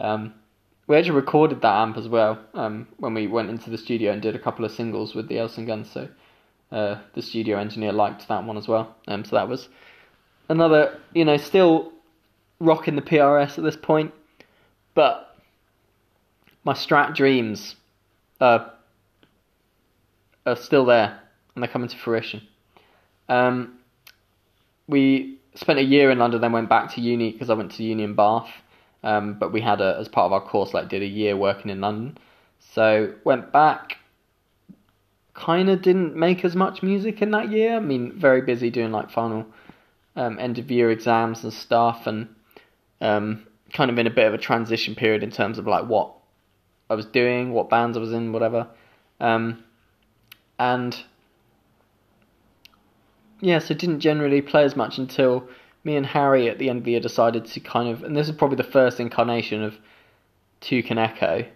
[0.00, 0.34] Um,
[0.90, 4.20] we actually recorded that amp as well um, when we went into the studio and
[4.20, 5.88] did a couple of singles with the Elston Guns.
[5.88, 6.08] So
[6.72, 8.96] uh, the studio engineer liked that one as well.
[9.06, 9.68] Um, so that was
[10.48, 11.92] another, you know, still
[12.58, 14.12] rocking the PRS at this point,
[14.94, 15.36] but
[16.64, 17.76] my Strat dreams
[18.40, 18.72] are,
[20.44, 21.20] are still there
[21.54, 22.42] and they're coming to fruition.
[23.28, 23.78] Um,
[24.88, 27.84] we spent a year in London, then went back to uni because I went to
[27.84, 28.50] uni in Bath.
[29.02, 31.70] Um, but we had a as part of our course like did a year working
[31.70, 32.18] in London.
[32.58, 33.96] So went back.
[35.32, 37.76] Kind of didn't make as much music in that year.
[37.76, 39.46] I mean, very busy doing like final
[40.16, 42.28] um, end of year exams and stuff, and
[43.00, 46.12] um, kind of in a bit of a transition period in terms of like what
[46.90, 48.68] I was doing, what bands I was in, whatever.
[49.20, 49.64] Um,
[50.58, 51.02] and
[53.40, 55.48] yeah, so didn't generally play as much until
[55.84, 58.28] me and Harry at the end of the year decided to kind of, and this
[58.28, 59.78] is probably the first incarnation of
[60.60, 61.46] Two Can Echo.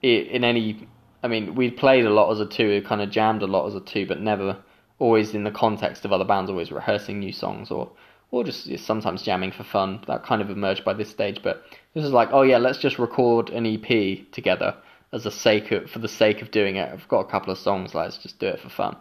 [0.00, 0.88] In any,
[1.22, 3.66] I mean, we played a lot as a two, we kind of jammed a lot
[3.66, 4.58] as a two, but never
[4.98, 7.90] always in the context of other bands, always rehearsing new songs or
[8.30, 10.00] or just sometimes jamming for fun.
[10.06, 11.64] That kind of emerged by this stage, but
[11.94, 14.76] this is like, oh yeah, let's just record an EP together
[15.12, 16.92] as a sake of, for the sake of doing it.
[16.92, 18.96] I've got a couple of songs, let's just do it for fun.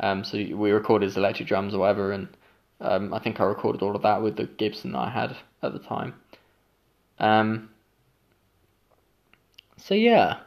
[0.00, 2.28] Um, so we recorded his electric drums or whatever, and
[2.80, 5.72] um, I think I recorded all of that with the Gibson that I had at
[5.72, 6.14] the time.
[7.18, 7.70] Um,
[9.76, 10.38] so yeah,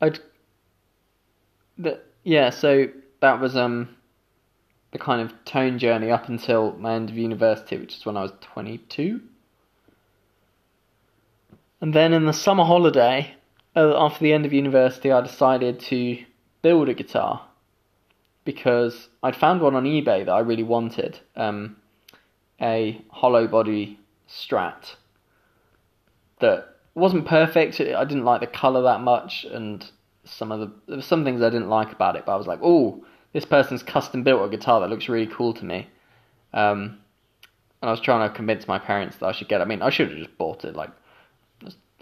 [0.00, 0.18] I'd
[1.78, 2.50] the, yeah.
[2.50, 2.88] So
[3.20, 3.96] that was um
[4.92, 8.22] the kind of tone journey up until my end of university, which is when I
[8.22, 9.20] was twenty two.
[11.80, 13.34] And then in the summer holiday,
[13.74, 16.24] uh, after the end of university, I decided to
[16.60, 17.46] build a guitar
[18.44, 21.20] because I'd found one on eBay that I really wanted.
[21.36, 21.76] Um,
[22.60, 24.96] a hollow body Strat
[26.40, 27.80] that wasn't perfect.
[27.80, 29.84] I didn't like the color that much, and
[30.24, 32.24] some of the there were some things I didn't like about it.
[32.26, 35.52] But I was like, oh, this person's custom built a guitar that looks really cool
[35.54, 35.88] to me.
[36.52, 36.98] Um,
[37.82, 39.60] and I was trying to convince my parents that I should get.
[39.60, 39.64] It.
[39.64, 40.76] I mean, I should have just bought it.
[40.76, 40.90] Like,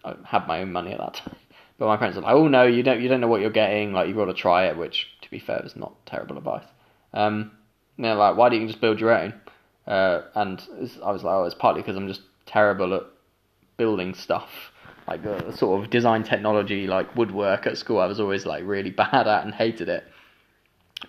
[0.05, 1.37] I had my own money at that time.
[1.79, 3.93] But my parents were like, "Oh no, you don't, you don't know what you're getting.
[3.93, 6.67] Like, you've got to try it." Which, to be fair, is not terrible advice.
[7.15, 7.53] Um,
[7.99, 9.35] they're like, "Why don't you just build your own?"
[9.87, 10.61] Uh, and
[11.05, 13.05] I was like, "Oh, it's partly because I'm just terrible at
[13.77, 14.73] building stuff,
[15.07, 18.01] like the sort of design technology, like woodwork at school.
[18.01, 20.05] I was always like really bad at and hated it."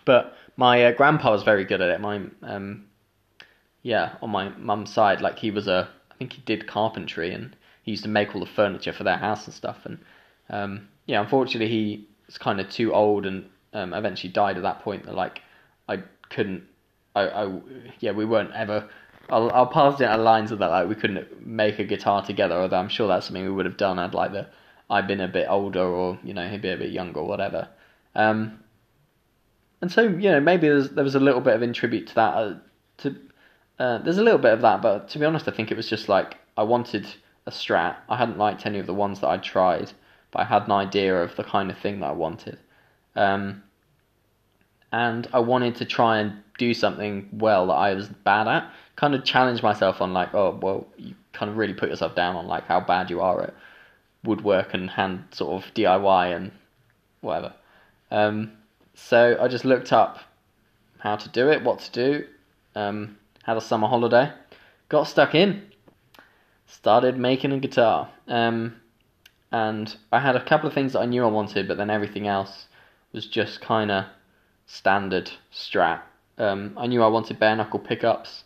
[0.06, 2.00] But my uh, grandpa was very good at it.
[2.00, 2.86] My um,
[3.82, 7.56] yeah, on my mum's side, like he was a, I think he did carpentry and
[7.82, 9.78] he used to make all the furniture for their house and stuff.
[9.86, 10.00] And
[10.50, 14.82] um, yeah, unfortunately, he was kind of too old and um, eventually died at that
[14.82, 15.06] point.
[15.06, 15.42] That like
[15.88, 16.64] I couldn't,
[17.16, 17.60] I, I
[18.00, 18.88] yeah, we weren't ever.
[19.30, 20.68] I'll, I'll pass down lines of that.
[20.68, 22.56] Like we couldn't make a guitar together.
[22.56, 23.98] Although I'm sure that's something we would have done.
[23.98, 24.48] Had like the
[24.90, 27.70] I'd been a bit older or you know he'd be a bit younger or whatever.
[28.16, 28.60] Um,
[29.82, 32.34] and so you know maybe there was a little bit of in tribute to that.
[32.34, 32.54] Uh,
[32.98, 33.16] to
[33.80, 35.88] uh, there's a little bit of that, but to be honest, I think it was
[35.88, 37.08] just like I wanted
[37.46, 37.96] a Strat.
[38.10, 39.92] I hadn't liked any of the ones that I'd tried,
[40.32, 42.58] but I had an idea of the kind of thing that I wanted.
[43.16, 43.64] Um,
[44.92, 48.72] and I wanted to try and do something well that I was bad at.
[48.96, 52.36] Kind of challenge myself on like, oh well, you kind of really put yourself down
[52.36, 53.54] on like how bad you are at
[54.24, 56.52] woodwork and hand sort of DIY and
[57.22, 57.54] whatever.
[58.12, 58.52] Um,
[58.94, 60.20] so I just looked up
[61.00, 62.26] how to do it, what to do.
[62.76, 64.32] Um, had a summer holiday,
[64.90, 65.64] got stuck in,
[66.68, 68.10] started making a guitar.
[68.28, 68.76] Um,
[69.52, 72.28] and I had a couple of things that I knew I wanted, but then everything
[72.28, 72.68] else
[73.12, 74.06] was just kind of
[74.68, 76.02] standard strat.
[76.38, 78.44] Um, I knew I wanted bare knuckle pickups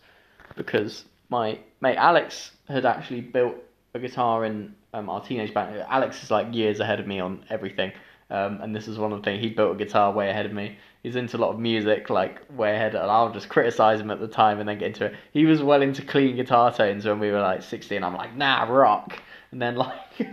[0.56, 3.56] because my mate Alex had actually built
[3.94, 5.78] a guitar in um, our teenage band.
[5.90, 7.92] Alex is like years ahead of me on everything,
[8.30, 9.44] um, and this is one of the things.
[9.44, 10.78] He built a guitar way ahead of me.
[11.04, 14.22] He's into a lot of music, like way ahead, and I'll just criticize him at
[14.22, 15.16] the time and then get into it.
[15.34, 18.04] He was well into clean guitar tones when we were like 16.
[18.04, 19.20] I'm like, nah, rock.
[19.52, 20.28] And then like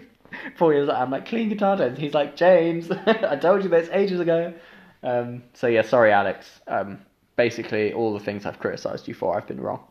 [0.56, 1.98] four years later, I'm like, clean guitar tones.
[1.98, 4.54] He's like, James, I told you this ages ago.
[5.02, 6.60] Um, so yeah, sorry, Alex.
[6.66, 6.98] Um,
[7.36, 9.82] basically, all the things I've criticised you for, I've been wrong,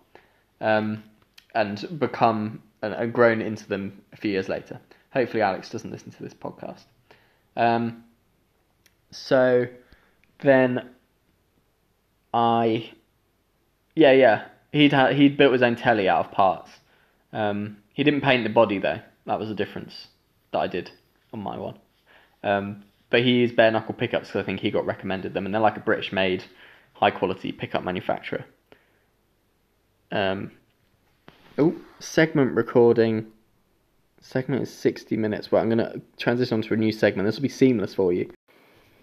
[0.62, 1.04] um,
[1.56, 4.80] and become and, and, grown into them a few years later.
[5.12, 6.84] Hopefully, Alex doesn't listen to this podcast.
[7.58, 8.04] Um,
[9.12, 9.66] so
[10.40, 10.90] then,
[12.34, 12.92] I,
[13.96, 16.70] yeah, yeah, he'd ha- he'd built his own telly out of parts.
[17.34, 19.00] Um, he didn't paint the body though.
[19.26, 20.08] That was a difference
[20.52, 20.92] that I did
[21.34, 21.80] on my one.
[22.44, 25.62] Um, but he bare knuckle pickups because I think he got recommended them, and they're
[25.62, 26.44] like a British made,
[26.94, 28.46] high quality pickup manufacturer.
[30.12, 30.52] Um,
[31.58, 33.28] oh, segment recording.
[34.22, 35.52] Segment is 60 minutes.
[35.52, 37.28] Well, I'm going to transition on to a new segment.
[37.28, 38.30] This will be seamless for you.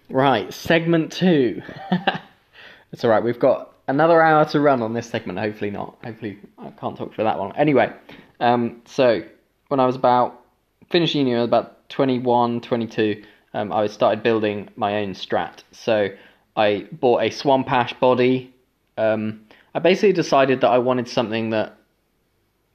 [0.09, 1.61] Right, segment two.
[1.89, 3.23] That's all right.
[3.23, 5.39] We've got another hour to run on this segment.
[5.39, 5.97] Hopefully not.
[6.03, 7.55] Hopefully I can't talk for that one.
[7.57, 7.91] Anyway,
[8.39, 9.23] um, so
[9.67, 10.45] when I was about
[10.89, 13.23] finishing I was about 21, 22
[13.53, 15.63] um, I started building my own strat.
[15.71, 16.09] So
[16.55, 18.53] I bought a Swamp Ash body.
[18.97, 19.41] Um,
[19.73, 21.75] I basically decided that I wanted something that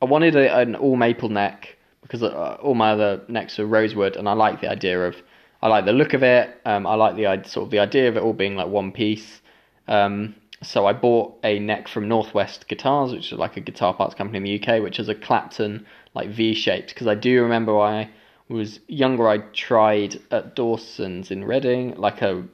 [0.01, 4.17] I wanted a, an all maple neck because uh, all my other necks are rosewood,
[4.17, 5.15] and I like the idea of
[5.63, 6.61] I like the look of it.
[6.65, 9.41] Um, I like the sort of the idea of it all being like one piece.
[9.87, 14.15] Um, so I bought a neck from Northwest Guitars, which is like a guitar parts
[14.15, 16.89] company in the UK, which is a Clapton like V shaped.
[16.89, 18.11] Because I do remember when I
[18.49, 22.45] was younger, I tried at Dawson's in Reading, like a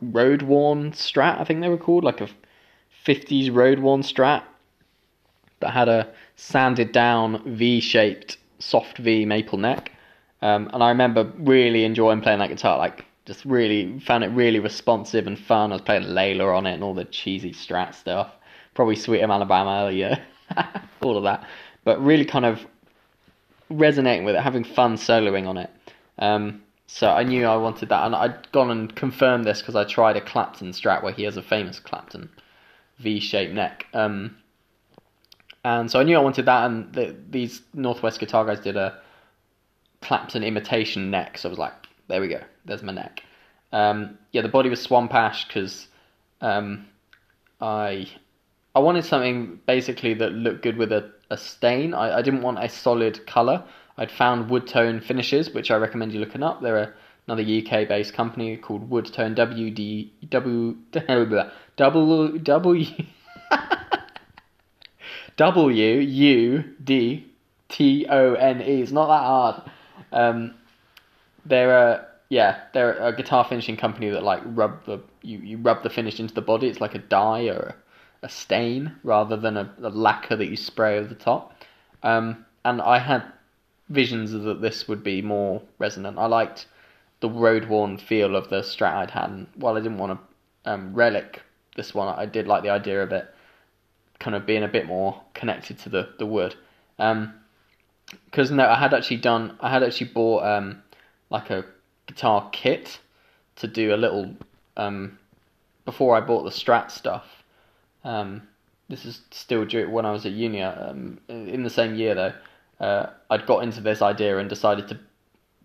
[0.00, 2.28] road worn strat, I think they were called, like a
[3.06, 4.42] 50s road worn strat
[5.60, 9.92] that had a sanded down V shaped soft V maple neck.
[10.42, 14.58] Um, and I remember really enjoying playing that guitar, like just really found it really
[14.58, 15.72] responsive and fun.
[15.72, 18.30] I was playing Layla on it and all the cheesy strat stuff.
[18.74, 20.20] Probably Sweet Home Alabama, yeah,
[21.02, 21.46] all of that.
[21.84, 22.66] But really kind of
[23.70, 25.70] resonating with it, having fun soloing on it.
[26.18, 29.84] Um, so I knew I wanted that, and I'd gone and confirmed this because I
[29.84, 32.30] tried a Clapton Strat where he has a famous Clapton
[32.98, 33.86] V-shaped neck.
[33.94, 34.36] Um,
[35.64, 38.98] and so I knew I wanted that, and the, these Northwest guitar guys did a
[40.02, 41.72] Clapton imitation neck, so I was like,
[42.08, 43.22] there we go, there's my neck.
[43.72, 45.88] Um, yeah, the body was Swamp Ash because
[46.40, 46.86] um,
[47.60, 48.08] I
[48.74, 51.94] I wanted something basically that looked good with a a stain.
[51.94, 53.64] I, I didn't want a solid colour.
[53.96, 56.60] I'd found Wudtone finishes, which I recommend you looking up.
[56.60, 56.94] They're
[57.26, 61.50] another UK based company called Wudtone WD W W
[62.56, 62.86] W
[65.36, 67.26] W U D
[67.68, 68.82] T O N E.
[68.82, 69.62] It's not that hard.
[70.12, 70.54] Um,
[71.44, 75.82] they're a yeah, they're a guitar finishing company that like rub the you, you rub
[75.82, 76.68] the finish into the body.
[76.68, 77.76] It's like a dye or
[78.22, 81.52] a stain rather than a, a lacquer that you spray over the top.
[82.02, 83.24] Um, and I had
[83.88, 86.18] visions that this would be more resonant.
[86.18, 86.66] I liked
[87.20, 89.30] the road worn feel of the Strat I'd had.
[89.30, 90.18] And while I didn't want
[90.64, 91.42] to um, relic
[91.76, 93.32] this one, I did like the idea of it
[94.18, 96.54] kind of being a bit more connected to the, the wood.
[96.96, 100.82] Because um, no, I had actually done, I had actually bought um,
[101.30, 101.64] like a
[102.06, 103.00] guitar kit
[103.56, 104.34] to do a little,
[104.76, 105.18] um,
[105.84, 107.44] before I bought the Strat stuff.
[108.04, 108.42] Um,
[108.88, 110.62] this is still due when I was at uni.
[110.62, 112.32] Um, in the same year though,
[112.80, 114.98] uh, I'd got into this idea and decided to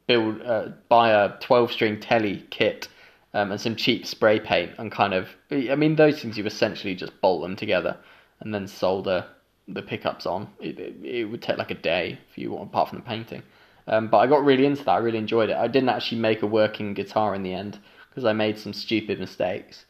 [0.08, 2.88] build, uh, buy a twelve string telly kit
[3.34, 5.30] um, and some cheap spray paint and kind of.
[5.52, 7.98] I mean, those things you essentially just bolt them together
[8.40, 9.26] and then solder
[9.68, 10.48] the pickups on.
[10.60, 13.44] It, it, it would take like a day if you want, apart from the painting.
[13.90, 14.92] Um, but I got really into that.
[14.92, 15.58] I really enjoyed it.
[15.58, 17.80] I didn't actually make a working guitar in the end
[18.10, 19.86] because I made some stupid mistakes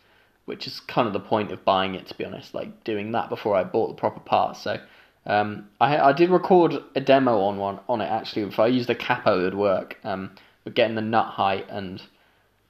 [0.49, 2.55] which is kind of the point of buying it, to be honest.
[2.55, 4.59] Like doing that before I bought the proper parts.
[4.63, 4.79] So
[5.27, 8.41] um, I I did record a demo on one on it actually.
[8.41, 9.99] If I used a capo, it would work.
[10.03, 10.31] Um,
[10.63, 12.01] but getting the nut height and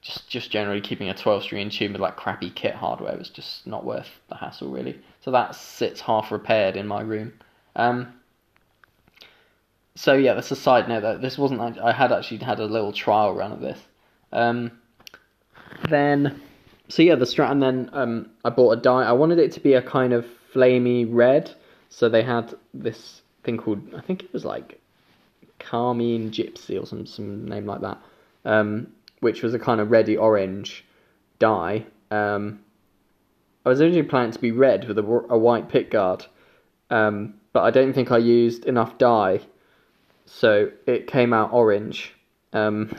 [0.02, 3.30] just just generally keeping a 12 string in tune with like crappy kit hardware was
[3.30, 5.00] just not worth the hassle really.
[5.22, 7.32] So that sits half repaired in my room.
[7.76, 8.12] Um,
[10.00, 11.02] so yeah, that's a side note.
[11.02, 11.78] That this wasn't.
[11.78, 13.78] I had actually had a little trial run of this.
[14.32, 14.72] Um,
[15.90, 16.40] then
[16.88, 19.04] so yeah, the strat, and then um, I bought a dye.
[19.04, 20.24] I wanted it to be a kind of
[20.54, 21.50] flamey red.
[21.90, 24.80] So they had this thing called I think it was like
[25.58, 27.98] Carmine Gypsy or some some name like that,
[28.46, 28.86] um,
[29.20, 30.82] which was a kind of reddy orange
[31.38, 31.84] dye.
[32.10, 32.60] Um,
[33.66, 36.24] I was originally planning to be red with a, a white pickguard,
[36.88, 39.40] um, but I don't think I used enough dye,
[40.32, 42.14] so it came out orange.
[42.52, 42.94] Um,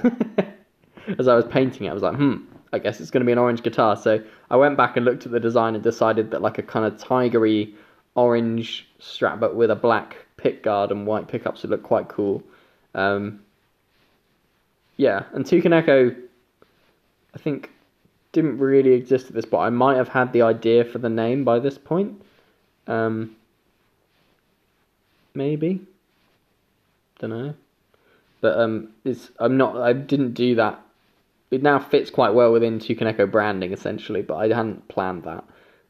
[1.18, 2.36] as I was painting it, I was like, hmm,
[2.74, 3.96] I guess it's going to be an orange guitar.
[3.96, 6.86] So I went back and looked at the design and decided that like a kind
[6.86, 7.74] of tigery
[8.16, 12.44] orange strap, but with a black pick guard and white pickups would look quite cool.
[12.94, 13.40] Um,
[14.98, 16.14] yeah, and Toucan Echo,
[17.34, 17.72] I think
[18.34, 19.64] didn't really exist at this point.
[19.64, 22.22] I might have had the idea for the name by this point.
[22.88, 23.36] Um,
[25.34, 25.88] maybe.
[27.22, 27.54] Don't know.
[28.42, 29.78] But um, it's I'm not.
[29.78, 30.82] I didn't do that.
[31.52, 35.44] It now fits quite well within Tukaneko branding essentially, but I hadn't planned that.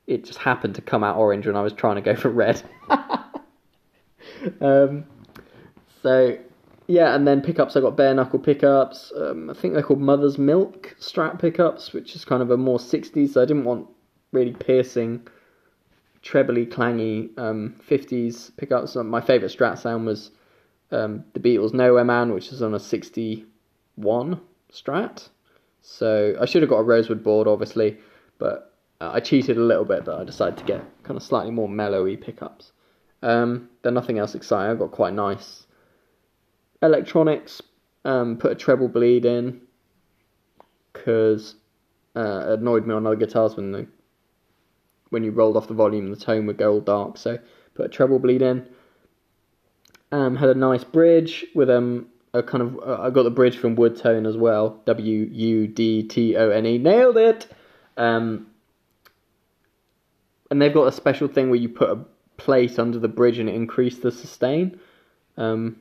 [0.08, 2.62] It just happened to come out orange when I was trying to go for red.
[4.60, 5.06] um,
[6.04, 6.38] so
[6.88, 7.78] yeah, and then pickups.
[7.78, 9.14] I got bare knuckle pickups.
[9.16, 12.78] Um, I think they're called Mother's Milk Strat pickups, which is kind of a more
[12.78, 13.30] 60s.
[13.30, 13.88] So I didn't want
[14.34, 15.26] really piercing,
[16.22, 18.98] trebly clangy um, 50s pickups.
[18.98, 20.32] My favourite Strat sound was
[20.92, 25.30] um, the Beatles' Nowhere Man, which is on a 61 Strat.
[25.82, 27.98] So I should have got a Rosewood board, obviously,
[28.38, 30.06] but uh, I cheated a little bit.
[30.06, 32.72] But I decided to get kind of slightly more mellowy pickups.
[33.24, 34.72] Um, then nothing else exciting.
[34.72, 35.66] I got quite nice
[36.82, 37.62] electronics.
[38.04, 39.62] Um, put a treble bleed in
[40.92, 41.56] because
[42.16, 43.88] uh, it annoyed me on other guitars when the
[45.10, 47.18] when you rolled off the volume, the tone would go all dark.
[47.18, 47.38] So
[47.76, 48.68] put a treble bleed in.
[50.12, 53.58] Um, had a nice bridge with um a kind of uh, I got the bridge
[53.58, 54.82] from Wudtone as well.
[54.86, 56.78] W U D T O N E.
[56.78, 57.48] Nailed it.
[57.98, 58.48] Um,
[60.50, 62.06] and they've got a special thing where you put a
[62.38, 64.80] plate under the bridge and it increase the sustain,
[65.38, 65.80] um,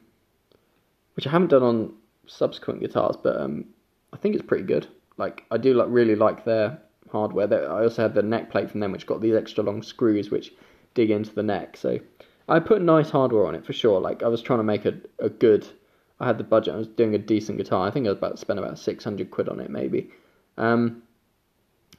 [1.15, 1.95] which I haven't done on
[2.27, 3.65] subsequent guitars, but um,
[4.13, 4.87] I think it's pretty good.
[5.17, 6.79] Like I do like really like their
[7.11, 7.49] hardware.
[7.53, 10.53] I also had the neck plate from them, which got these extra long screws which
[10.95, 11.77] dig into the neck.
[11.77, 11.99] So
[12.51, 14.01] I put nice hardware on it for sure.
[14.01, 15.67] Like I was trying to make a, a good.
[16.19, 16.75] I had the budget.
[16.75, 17.87] I was doing a decent guitar.
[17.87, 20.11] I think I was about to spend about six hundred quid on it, maybe.
[20.59, 21.03] Um,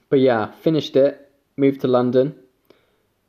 [0.09, 1.31] but yeah, finished it.
[1.55, 2.35] Moved to London,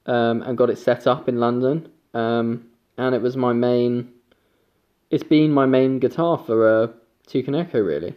[0.07, 1.89] um, and got it set up in London.
[2.12, 2.66] Um,
[2.99, 4.11] and it was my main.
[5.11, 6.89] It's been my main guitar for uh,
[7.29, 8.14] Tukaneko really.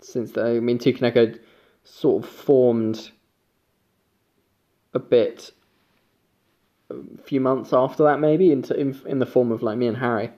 [0.00, 1.38] Since the, I mean Tukaneko
[1.84, 3.10] sort of formed
[4.94, 5.52] a bit
[6.90, 9.96] a few months after that, maybe into in, in the form of like me and
[9.96, 10.30] Harry.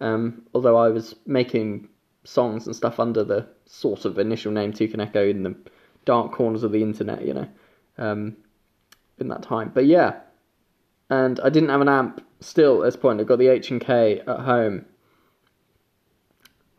[0.00, 1.88] Um, although I was making
[2.24, 5.54] songs and stuff under the sort of initial name Tukaneko in the
[6.04, 7.48] dark corners of the internet, you know,
[7.98, 8.36] um,
[9.18, 9.70] in that time.
[9.72, 10.20] But yeah,
[11.10, 13.20] and I didn't have an amp still at this point.
[13.20, 14.84] I got the H and K at home.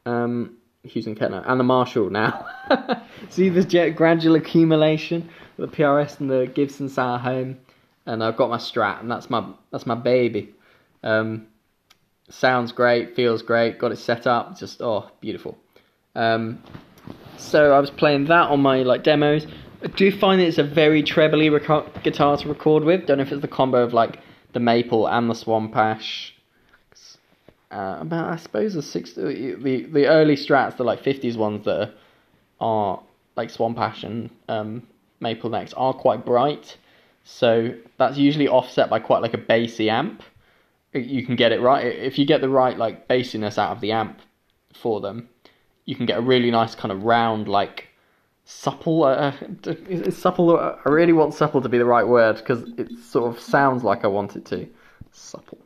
[0.05, 2.45] Um, Hughes and Kettner and the Marshall now.
[3.29, 7.57] See the gradual accumulation, the PRS and the Gibson sat at home
[8.05, 10.53] and I've got my Strat, and that's my that's my baby.
[11.03, 11.47] Um,
[12.29, 15.57] sounds great, feels great, got it set up, just oh beautiful.
[16.15, 16.63] Um,
[17.37, 19.45] so I was playing that on my like demos.
[19.83, 23.05] I do find that it's a very trebly rec- guitar to record with.
[23.05, 24.19] Don't know if it's the combo of like
[24.53, 26.33] the maple and the swamp ash.
[27.71, 31.81] Uh, about I suppose the six the the early strats, the like fifties ones that
[31.81, 31.93] are,
[32.59, 33.03] are
[33.35, 34.87] like swamp ash and um,
[35.19, 36.77] maple necks are quite bright.
[37.25, 40.21] So that's usually offset by quite like a bassy amp.
[40.93, 43.91] You can get it right if you get the right like bassiness out of the
[43.91, 44.21] amp
[44.73, 45.27] for them.
[45.85, 47.87] You can get a really nice kind of round like
[48.45, 49.03] supple.
[49.03, 49.33] Uh,
[49.65, 50.55] is supple?
[50.57, 54.05] I really want supple to be the right word because it sort of sounds like
[54.05, 54.67] I want it to.
[55.11, 55.57] Supple.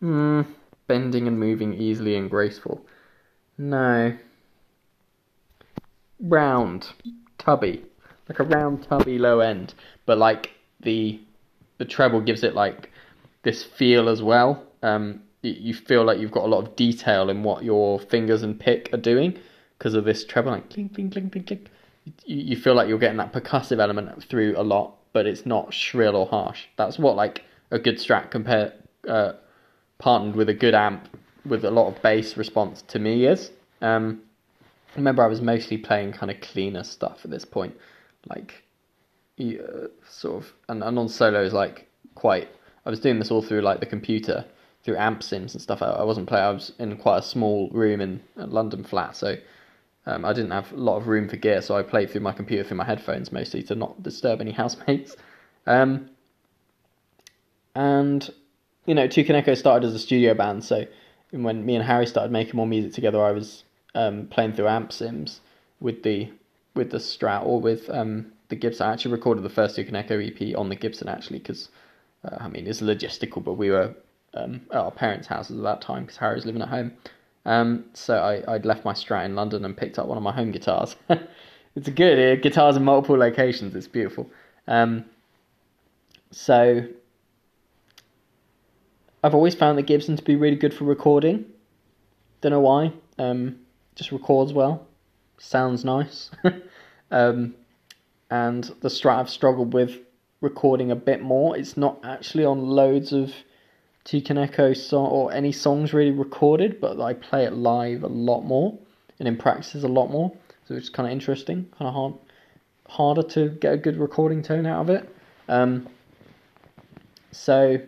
[0.00, 0.42] Hmm.
[0.86, 2.86] Bending and moving easily and graceful.
[3.56, 4.16] No.
[6.20, 6.88] Round.
[7.38, 7.84] Tubby
[8.28, 9.74] like a round tubby low end,
[10.04, 10.50] but like
[10.80, 11.20] the
[11.78, 12.90] the treble gives it like
[13.42, 14.64] this feel as well.
[14.82, 18.58] Um, you feel like you've got a lot of detail in what your fingers and
[18.58, 19.38] pick are doing
[19.78, 21.68] because of this treble, like clink, clink, clink, clink, clink.
[22.24, 25.72] You, you feel like you're getting that percussive element through a lot, but it's not
[25.72, 26.64] shrill or harsh.
[26.76, 28.72] That's what like a good strat compared
[29.08, 29.34] uh,
[29.98, 31.08] partnered with a good amp
[31.44, 33.50] with a lot of bass response to me is.
[33.80, 34.22] Um,
[34.96, 37.76] remember, I was mostly playing kind of cleaner stuff at this point
[38.28, 38.64] like
[39.38, 42.48] uh, sort of and, and on solos like quite
[42.84, 44.44] I was doing this all through like the computer
[44.82, 45.82] through amp sims and stuff.
[45.82, 49.16] I, I wasn't playing I was in quite a small room in a London flat
[49.16, 49.36] so
[50.06, 52.32] um, I didn't have a lot of room for gear so I played through my
[52.32, 55.16] computer through my headphones mostly to not disturb any housemates.
[55.66, 56.10] Um,
[57.74, 58.30] and
[58.86, 60.86] you know Tukaneko started as a studio band so
[61.32, 63.64] when me and Harry started making more music together I was
[63.94, 65.40] um, playing through amp sims
[65.80, 66.30] with the
[66.76, 68.86] with the Strat or with um, the Gibson.
[68.86, 71.68] I actually recorded the first Tukaneko EP on the Gibson actually because
[72.24, 73.94] uh, I mean it's logistical, but we were
[74.34, 76.92] um, at our parents' houses at that time because Harry was living at home.
[77.44, 80.32] Um, so I, I'd left my Strat in London and picked up one of my
[80.32, 80.96] home guitars.
[81.08, 82.18] it's good.
[82.18, 83.74] It, guitars in multiple locations.
[83.74, 84.28] It's beautiful.
[84.66, 85.04] Um,
[86.32, 86.86] so
[89.22, 91.46] I've always found the Gibson to be really good for recording.
[92.40, 92.92] Don't know why.
[93.18, 93.60] Um,
[93.94, 94.86] just records well.
[95.38, 96.30] sounds nice.
[97.10, 97.54] um,
[98.30, 99.98] and the Strat I've struggled with
[100.40, 101.56] recording a bit more.
[101.56, 103.32] It's not actually on loads of
[104.04, 108.42] Toucan Echo song or any songs really recorded, but I play it live a lot
[108.42, 108.78] more
[109.18, 110.32] and in practices a lot more.
[110.66, 112.14] So it's kind of interesting, kind of hard,
[112.88, 115.16] harder to get a good recording tone out of it.
[115.48, 115.88] Um,
[117.32, 117.78] so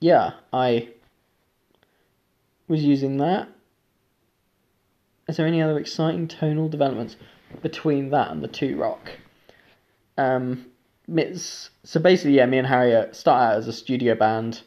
[0.00, 0.88] yeah, I
[2.68, 3.48] was using that.
[5.28, 7.16] Is there any other exciting tonal developments
[7.62, 9.10] between that and the two rock?
[10.16, 10.66] Um,
[11.82, 14.62] so basically, yeah, me and Harriet start out as a studio band.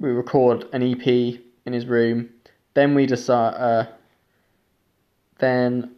[0.00, 2.30] We record an EP in his room.
[2.74, 3.54] Then we decide.
[3.54, 3.86] Uh,
[5.38, 5.92] then,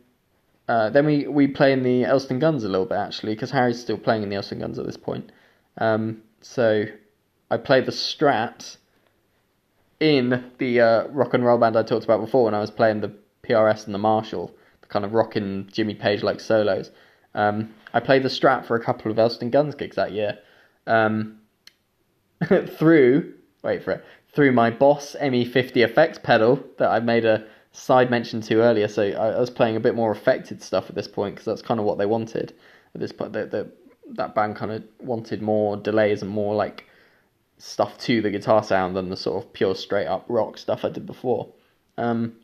[0.69, 3.81] uh, then we, we play in the Elston Guns a little bit actually, because Harry's
[3.81, 5.33] still playing in the Elston Guns at this point.
[5.79, 6.85] Um, so
[7.51, 8.77] I play the Strat
[9.99, 13.01] in the uh, rock and roll band I talked about before when I was playing
[13.01, 13.13] the
[13.43, 14.55] PRS and the Marshall,
[14.91, 16.91] kind of rocking Jimmy Page like solos.
[17.35, 20.39] Um, I played the Strat for a couple of Elston Guns gigs that year.
[20.87, 21.39] Um,
[22.79, 28.11] through wait for it through my Boss ME50 effects pedal that I made a side
[28.11, 28.89] mention to earlier.
[28.89, 31.63] So I, I was playing a bit more affected stuff at this point because that's
[31.63, 32.55] kind of what they wanted
[32.95, 33.33] at this point.
[33.33, 33.71] The,
[34.13, 36.87] that band kind of wanted more delays and more like
[37.59, 40.89] stuff to the guitar sound than the sort of pure straight up rock stuff I
[40.91, 41.53] did before.
[41.99, 42.37] Um,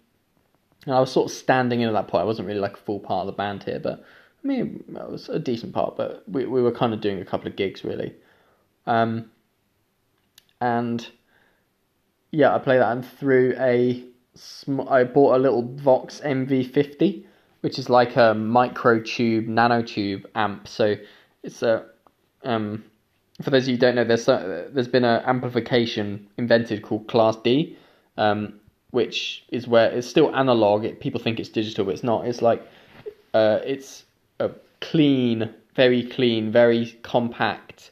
[0.87, 2.23] and I was sort of standing in at that point.
[2.23, 4.05] I wasn't really like a full part of the band here, but
[4.45, 5.97] I mean, it was a decent part.
[5.97, 8.15] But we we were kind of doing a couple of gigs really.
[8.87, 9.31] Um,
[10.61, 11.07] and
[12.31, 17.25] yeah, I play that and through a sm- I bought a little Vox MV50,
[17.61, 20.69] which is like a micro tube, nanotube amp.
[20.69, 20.95] So
[21.43, 21.87] it's a
[22.45, 22.85] um,
[23.43, 27.09] for those of you who don't know, there's a, there's been an amplification invented called
[27.09, 27.77] Class D,
[28.17, 28.61] um,
[28.91, 30.85] which is where it's still analog.
[30.85, 32.27] It, people think it's digital, but it's not.
[32.27, 32.67] It's like
[33.35, 34.05] uh, it's
[34.41, 37.91] a clean, very clean, very compact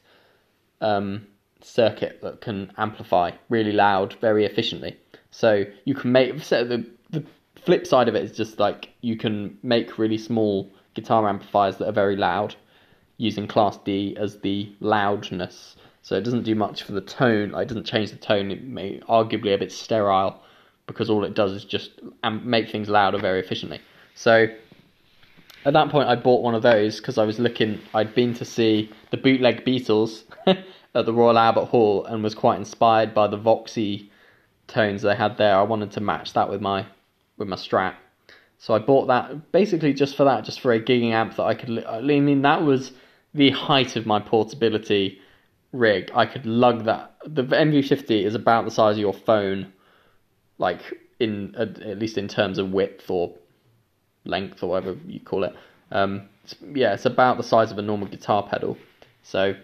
[0.80, 1.26] um,
[1.60, 4.96] circuit that can amplify really loud, very efficiently.
[5.30, 7.24] So you can make so the the
[7.56, 11.88] flip side of it is just like you can make really small guitar amplifiers that
[11.88, 12.54] are very loud
[13.16, 15.76] using Class D as the loudness.
[16.02, 17.52] So it doesn't do much for the tone.
[17.52, 18.50] Like, it doesn't change the tone.
[18.50, 20.42] It may arguably a bit sterile
[20.86, 23.80] because all it does is just um, make things louder very efficiently.
[24.14, 24.48] So
[25.64, 27.80] at that point, I bought one of those because I was looking.
[27.94, 32.58] I'd been to see the bootleg Beatles at the Royal Albert Hall and was quite
[32.58, 34.08] inspired by the Voxy
[34.66, 35.56] tones they had there.
[35.56, 36.86] I wanted to match that with my
[37.38, 37.94] with my Strat.
[38.58, 41.54] So I bought that basically just for that, just for a gigging amp that I
[41.54, 41.84] could.
[41.84, 42.92] I mean, that was
[43.34, 45.20] the height of my portability
[45.74, 47.14] rig, I could lug that.
[47.26, 49.72] The MV50 is about the size of your phone,
[50.58, 50.80] like
[51.20, 53.32] in at least in terms of width or
[54.24, 55.54] length or whatever you call it.
[55.90, 58.76] Um, it's, yeah, it's about the size of a normal guitar pedal,
[59.22, 59.54] so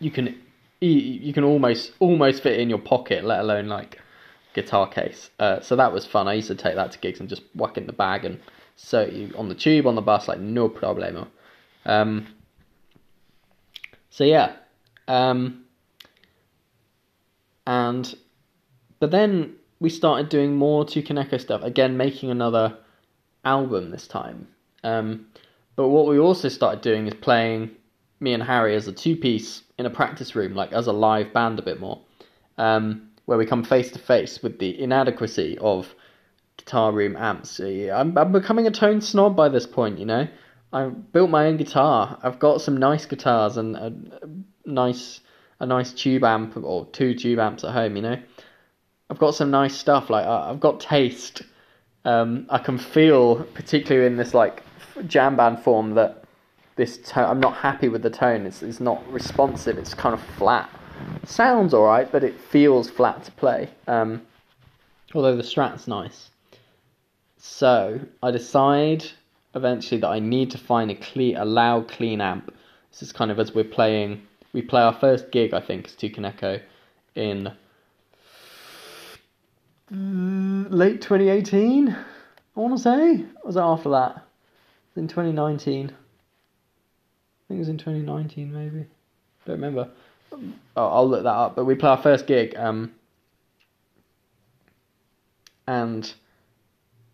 [0.00, 0.40] you can
[0.80, 3.98] you can almost almost fit in your pocket, let alone like
[4.54, 5.30] guitar case.
[5.38, 6.28] Uh, so that was fun.
[6.28, 8.40] I used to take that to gigs and just whack in the bag and
[8.76, 11.26] so you on the tube on the bus like no problemo.
[11.84, 12.28] Um,
[14.10, 14.52] so yeah,
[15.08, 15.64] um,
[17.66, 18.14] and
[19.00, 22.76] but then we started doing more Toucan Echo stuff again, making another
[23.44, 24.48] album this time.
[24.84, 25.26] Um,
[25.76, 27.70] but what we also started doing is playing
[28.20, 31.32] me and Harry as a two piece in a practice room, like as a live
[31.32, 32.00] band a bit more,
[32.56, 35.94] um, where we come face to face with the inadequacy of
[36.56, 37.60] guitar room amps.
[37.60, 40.26] I'm, I'm becoming a tone snob by this point, you know.
[40.72, 42.18] I've built my own guitar.
[42.22, 43.86] I've got some nice guitars and a,
[44.22, 45.20] a nice
[45.60, 47.96] a nice tube amp or two tube amps at home.
[47.96, 48.16] You know,
[49.10, 50.10] I've got some nice stuff.
[50.10, 51.42] Like I've got taste.
[52.04, 54.62] Um, I can feel, particularly in this like
[55.06, 56.24] jam band form, that
[56.76, 57.28] this tone.
[57.28, 58.46] I'm not happy with the tone.
[58.46, 59.78] It's it's not responsive.
[59.78, 60.70] It's kind of flat.
[61.24, 63.68] Sounds all right, but it feels flat to play.
[63.86, 64.22] Um,
[65.14, 66.30] although the Strat's nice.
[67.36, 69.04] So I decide
[69.54, 72.54] eventually that I need to find a clean, a loud, clean amp.
[72.90, 74.22] This is kind of as we're playing.
[74.52, 76.60] We play our first gig, I think, as Toucan Echo,
[77.14, 77.52] in
[79.90, 81.88] late 2018.
[81.88, 84.24] I want to say, or was it after that?
[84.96, 85.86] In 2019.
[85.86, 85.90] I
[87.48, 88.86] think it was in 2019, maybe.
[89.46, 89.90] Don't remember.
[90.76, 91.56] Oh, I'll look that up.
[91.56, 92.92] But we play our first gig, um,
[95.66, 96.12] and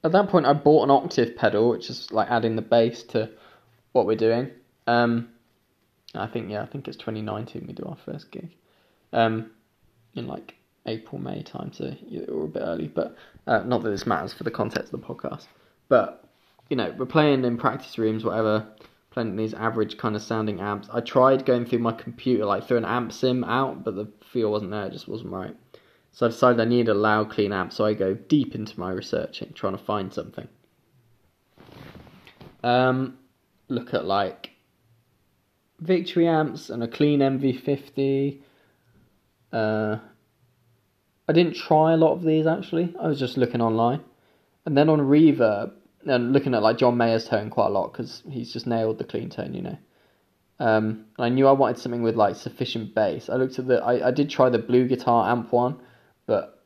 [0.03, 3.31] at that point, I bought an octave pedal, which is like adding the bass to
[3.93, 4.51] what we're doing.
[4.87, 5.29] Um,
[6.15, 8.51] I think yeah, I think it's 2019 we do our first gig,
[9.13, 9.51] um,
[10.15, 10.55] in like
[10.86, 13.16] April May time, so we're a bit early, but
[13.47, 15.47] uh, not that this matters for the context of the podcast.
[15.89, 16.24] But
[16.69, 18.66] you know, we're playing in practice rooms, whatever,
[19.11, 20.89] playing these average kind of sounding amps.
[20.93, 24.51] I tried going through my computer, like through an amp sim out, but the feel
[24.51, 25.56] wasn't there, it just wasn't right.
[26.12, 28.90] So I decided I needed a loud, clean amp, so I go deep into my
[28.90, 30.48] researching, trying to find something.
[32.62, 33.19] Um,
[33.69, 34.51] look at like
[35.81, 38.40] Victory amps and a clean MV50.
[39.52, 39.98] Uh,
[41.29, 42.95] I didn't try a lot of these actually.
[43.01, 44.01] I was just looking online,
[44.67, 45.73] and then on Reverb
[46.07, 49.05] and looking at like John Mayer's tone quite a lot because he's just nailed the
[49.05, 49.79] clean tone, you know.
[50.61, 53.29] Um, I knew I wanted something with like sufficient bass.
[53.29, 55.81] I looked at the, I, I did try the Blue Guitar amp one,
[56.27, 56.63] but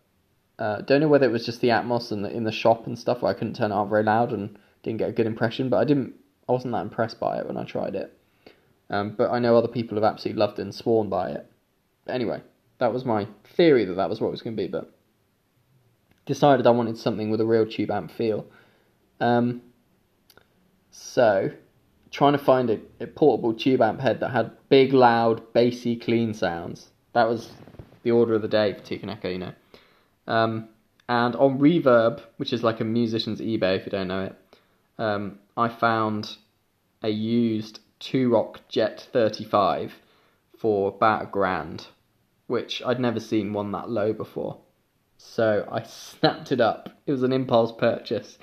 [0.58, 2.98] uh, don't know whether it was just the Atmos and the, in the shop and
[2.98, 5.68] stuff where I couldn't turn it up very loud and didn't get a good impression.
[5.68, 6.14] But I didn't,
[6.48, 8.14] I wasn't that impressed by it when I tried it.
[8.90, 11.46] Um, but I know other people have absolutely loved it and sworn by it.
[12.04, 12.42] But anyway,
[12.78, 14.68] that was my theory that that was what it was going to be.
[14.68, 14.92] But
[16.26, 18.46] decided I wanted something with a real tube amp feel.
[19.20, 19.62] Um,
[20.90, 21.50] so,
[22.10, 26.34] trying to find a, a, portable tube amp head that had big, loud, bassy, clean
[26.34, 26.90] sounds.
[27.14, 27.50] That was
[28.02, 29.52] the order of the day for Toucan Echo, you know.
[30.26, 30.68] Um,
[31.08, 34.36] and on Reverb, which is like a musician's eBay if you don't know it,
[34.98, 36.36] um, I found
[37.02, 39.94] a used Two Rock Jet 35
[40.58, 41.86] for about a grand,
[42.48, 44.58] which I'd never seen one that low before.
[45.16, 46.90] So I snapped it up.
[47.06, 48.38] It was an impulse purchase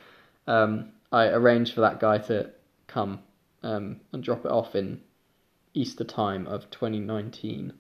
[0.48, 2.52] um, I arranged for that guy to
[2.88, 3.20] come
[3.64, 5.02] um, and drop it off in
[5.74, 7.74] Easter time of 2019.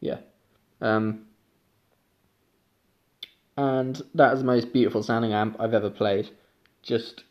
[0.00, 0.18] Yeah.
[0.80, 1.26] Um,
[3.56, 6.30] and that is the most beautiful sounding amp I've ever played.
[6.82, 7.24] Just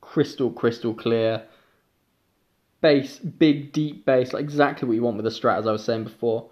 [0.00, 1.44] crystal, crystal clear.
[2.80, 5.84] Bass, big, deep bass, like exactly what you want with a Strat, as I was
[5.84, 6.50] saying before.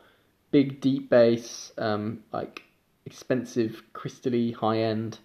[0.54, 2.62] Big, deep bass, um, like
[3.06, 5.18] expensive, crystally, high end.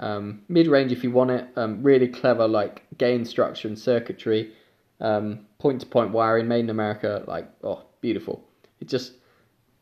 [0.00, 1.46] Um, Mid range if you want it.
[1.54, 4.52] Um, really clever like gain structure and circuitry.
[4.98, 7.22] Point to point wiring made in America.
[7.28, 8.42] Like oh beautiful.
[8.80, 9.12] It just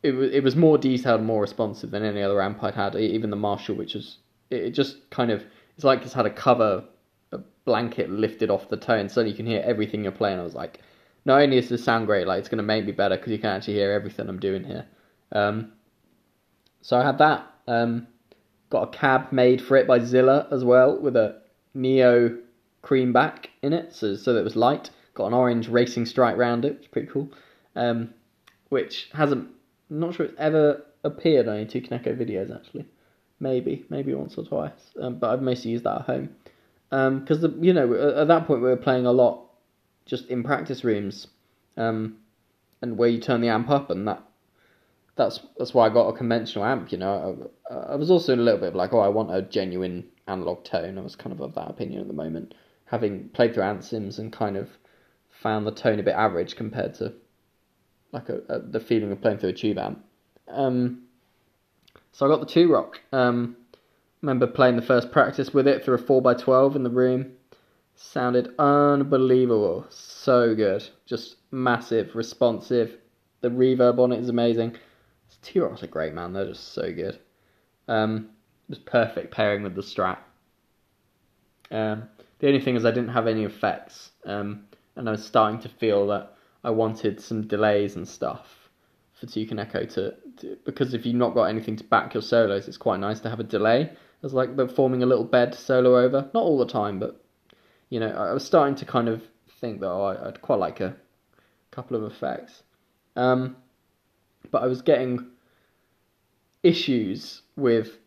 [0.03, 2.95] it was it was more detailed and more responsive than any other amp I'd had.
[2.95, 4.17] Even the Marshall, which was
[4.51, 5.43] it, it just kind of
[5.75, 6.83] it's like it's had a cover
[7.31, 10.39] a blanket lifted off the tone, so you can hear everything you're playing.
[10.39, 10.81] I was like,
[11.25, 13.49] not only is this sound great, like it's gonna make me better because you can
[13.49, 14.85] actually hear everything I'm doing here.
[15.31, 15.71] Um,
[16.81, 17.47] so I had that.
[17.67, 18.07] Um,
[18.73, 21.43] Got a cab made for it by Zilla as well with a
[21.75, 22.39] neo
[22.81, 24.89] cream back in it, so so that it was light.
[25.13, 27.29] Got an orange racing stripe round it, it's pretty cool.
[27.75, 28.15] Um,
[28.69, 29.47] which hasn't,
[29.91, 32.87] I'm not sure it's ever appeared on any Toucan Echo videos actually.
[33.39, 36.35] Maybe, maybe once or twice, um, but I've mostly used that at home.
[36.89, 39.42] Because um, you know at that point we were playing a lot
[40.05, 41.27] just in practice rooms,
[41.77, 42.17] um,
[42.81, 44.23] and where you turn the amp up and that
[45.15, 46.91] that's that's why I got a conventional amp.
[46.91, 49.41] You know, I, I was also a little bit of like, oh, I want a
[49.41, 50.97] genuine analog tone.
[50.97, 52.55] I was kind of of that opinion at the moment,
[52.85, 54.69] having played through amp sims and kind of
[55.29, 57.13] found the tone a bit average compared to
[58.11, 60.03] like a, a the feeling of playing through a tube amp.
[60.47, 61.03] Um,
[62.11, 62.99] so I got the two rock.
[63.11, 63.55] Um,
[64.21, 67.33] remember playing the first practice with it through a four x twelve in the room.
[67.95, 72.97] Sounded unbelievable, so good, just massive, responsive.
[73.41, 74.77] The reverb on it is amazing.
[75.41, 76.33] T-Rock's are great, man.
[76.33, 77.19] They're just so good.
[77.87, 78.29] Um,
[78.69, 80.17] was perfect pairing with the Strat.
[81.69, 82.09] Um,
[82.39, 84.65] the only thing is I didn't have any effects, um,
[84.95, 88.69] and I was starting to feel that I wanted some delays and stuff
[89.13, 92.67] for Toucan Echo to, to because if you've not got anything to back your solos,
[92.67, 93.91] it's quite nice to have a delay
[94.23, 96.29] as like the forming a little bed solo over.
[96.33, 97.22] Not all the time, but
[97.93, 99.21] you know, I was starting to kind of
[99.61, 100.95] think that oh, I'd quite like a
[101.69, 102.63] couple of effects.
[103.15, 103.55] Um,
[104.49, 105.27] but I was getting
[106.63, 107.99] issues with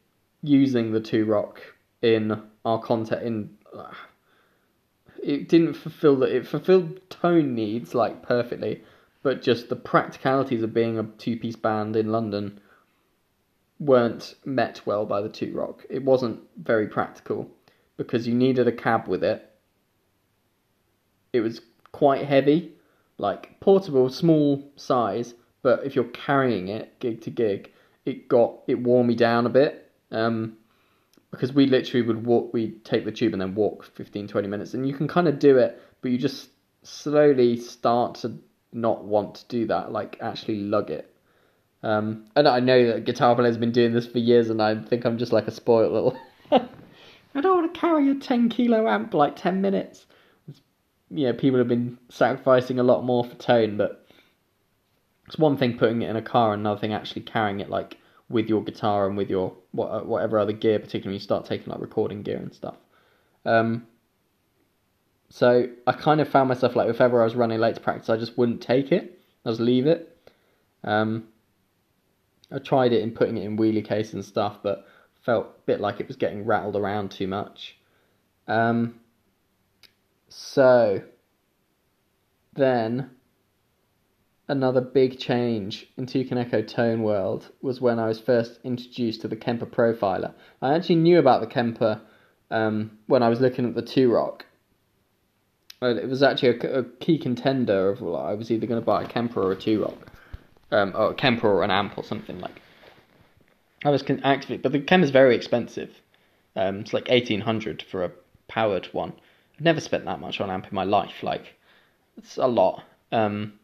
[0.42, 1.60] using the two rock
[2.02, 3.92] in our content in uh,
[5.22, 8.82] it didn't fulfill that it fulfilled tone needs like perfectly
[9.22, 12.60] but just the practicalities of being a two piece band in london
[13.78, 17.50] weren't met well by the two rock it wasn't very practical
[17.96, 19.52] because you needed a cab with it
[21.36, 21.60] it was
[21.92, 22.72] quite heavy
[23.18, 27.72] like portable small size but if you're carrying it gig to gig
[28.04, 30.56] it got it wore me down a bit um,
[31.30, 34.74] because we literally would walk we'd take the tube and then walk 15 20 minutes
[34.74, 36.48] and you can kind of do it but you just
[36.82, 38.38] slowly start to
[38.72, 41.12] not want to do that like actually lug it.
[41.82, 44.80] Um, and I know that guitar players have been doing this for years and I
[44.82, 46.18] think I'm just like a spoiled little
[46.50, 50.06] I don't want to carry a 10 kilo amp like 10 minutes
[51.10, 54.06] you know people have been sacrificing a lot more for tone but
[55.26, 57.98] it's one thing putting it in a car, and another thing actually carrying it like
[58.28, 61.70] with your guitar and with your uh, whatever other gear, particularly when you start taking
[61.70, 62.76] like recording gear and stuff.
[63.44, 63.86] Um,
[65.28, 68.08] so I kind of found myself like if ever I was running late to practice,
[68.08, 69.20] I just wouldn't take it.
[69.44, 70.12] I just leave it.
[70.84, 71.28] Um,
[72.52, 74.86] I tried it in putting it in wheelie case and stuff, but
[75.22, 77.76] felt a bit like it was getting rattled around too much.
[78.46, 79.00] Um,
[80.38, 81.02] so
[82.52, 83.10] then
[84.48, 89.28] another big change in Toucan Echo tone world was when I was first introduced to
[89.28, 90.34] the Kemper profiler.
[90.60, 92.02] I actually knew about the Kemper
[92.50, 94.44] um, when I was looking at the Two Rock.
[95.80, 99.04] It was actually a, a key contender of well, I was either going to buy
[99.04, 100.12] a Kemper or a Two Rock,
[100.70, 102.60] um, or a Kemper or an amp or something like.
[103.86, 105.94] I was con- actively, but the Kemper's very expensive.
[106.54, 108.10] Um, it's like eighteen hundred for a
[108.48, 109.14] powered one.
[109.56, 111.22] I've never spent that much on amp in my life.
[111.22, 111.54] Like,
[112.18, 112.84] it's a lot.
[113.10, 113.54] Um,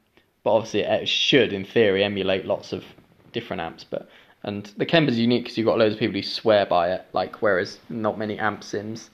[0.43, 2.85] but obviously it should, in theory, emulate lots of
[3.33, 3.85] different amps.
[3.85, 4.09] But
[4.43, 7.07] and the Kemper's unique because you've got loads of people who swear by it.
[7.13, 9.11] Like whereas not many amp sims,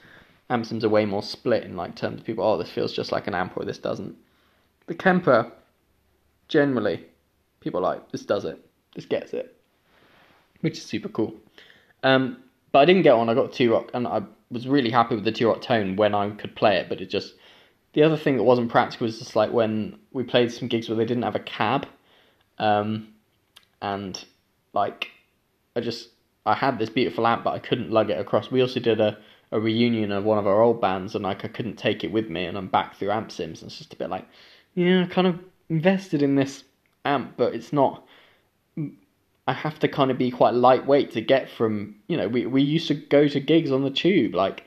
[0.49, 2.45] amp sims are way more split in like terms of people.
[2.45, 4.17] Oh, this feels just like an amp, or this doesn't.
[4.87, 5.53] The Kemper,
[6.49, 7.05] generally,
[7.61, 8.59] people like this does it,
[8.95, 9.55] this gets it,
[10.61, 11.35] which is super cool.
[12.03, 12.39] Um,
[12.73, 13.29] but I didn't get one.
[13.29, 16.31] I got two rock, and I was really happy with the rock tone when I
[16.31, 16.89] could play it.
[16.89, 17.35] But it just
[17.93, 20.97] the other thing that wasn't practical was just like when we played some gigs where
[20.97, 21.87] they didn't have a cab,
[22.59, 23.09] um,
[23.83, 24.25] and
[24.73, 25.09] like
[25.75, 26.11] I just
[26.47, 28.51] I had this beautiful amp, but I couldn't lug it across.
[28.51, 29.19] We also did a,
[29.53, 32.31] a reunion of one of our old bands, and like I couldn't take it with
[32.31, 34.27] me, and I'm back through amp sims, and it's just a bit like,
[34.75, 35.39] yeah, I kind of
[35.69, 36.65] invested in this
[37.05, 38.07] amp, but it's not.
[39.49, 42.63] I have to kind of be quite lightweight to get from you know we we
[42.63, 44.65] used to go to gigs on the tube like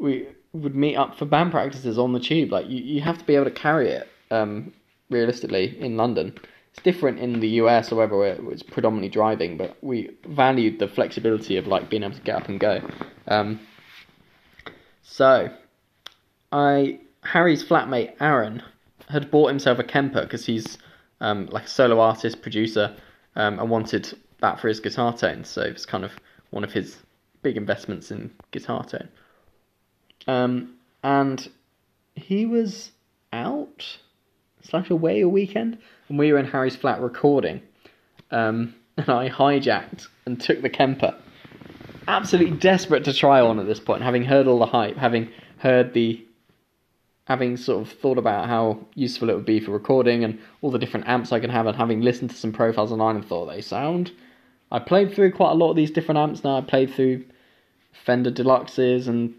[0.00, 2.52] we would meet up for band practices on the tube.
[2.52, 4.08] Like you, you have to be able to carry it.
[4.30, 4.72] Um,
[5.10, 6.34] realistically, in London,
[6.70, 9.56] it's different in the US or wherever it's predominantly driving.
[9.56, 12.80] But we valued the flexibility of like being able to get up and go.
[13.26, 13.60] Um,
[15.02, 15.50] so,
[16.52, 18.62] I Harry's flatmate Aaron
[19.08, 20.78] had bought himself a Kemper because he's
[21.20, 22.94] um, like a solo artist, producer,
[23.38, 25.44] um, and wanted that for his guitar tone.
[25.44, 26.12] So it's kind of
[26.50, 26.98] one of his
[27.42, 29.08] big investments in guitar tone.
[30.26, 31.48] Um, and
[32.14, 32.90] he was
[33.32, 33.98] out
[34.62, 35.78] slash away a weekend,
[36.08, 37.62] and we were in Harry's flat recording.
[38.30, 41.14] Um, and I hijacked and took the Kemper.
[42.08, 45.94] Absolutely desperate to try on at this point, having heard all the hype, having heard
[45.94, 46.24] the,
[47.28, 50.78] having sort of thought about how useful it would be for recording and all the
[50.78, 53.60] different amps I can have, and having listened to some profiles online and thought they
[53.60, 54.10] sound.
[54.72, 56.56] I played through quite a lot of these different amps now.
[56.56, 57.26] I played through
[57.92, 59.34] Fender Deluxes and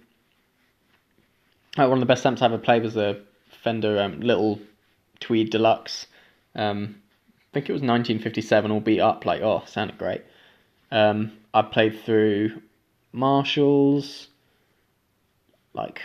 [1.78, 3.20] uh, one of the best amps I ever played was a
[3.64, 4.60] Fender um, Little
[5.20, 6.06] Tweed Deluxe.
[6.56, 7.02] Um,
[7.52, 9.26] I think it was 1957, all beat up.
[9.26, 10.22] Like, oh, sounded great.
[10.92, 12.62] Um, I played through
[13.14, 14.28] Marshalls.
[15.74, 16.02] Like,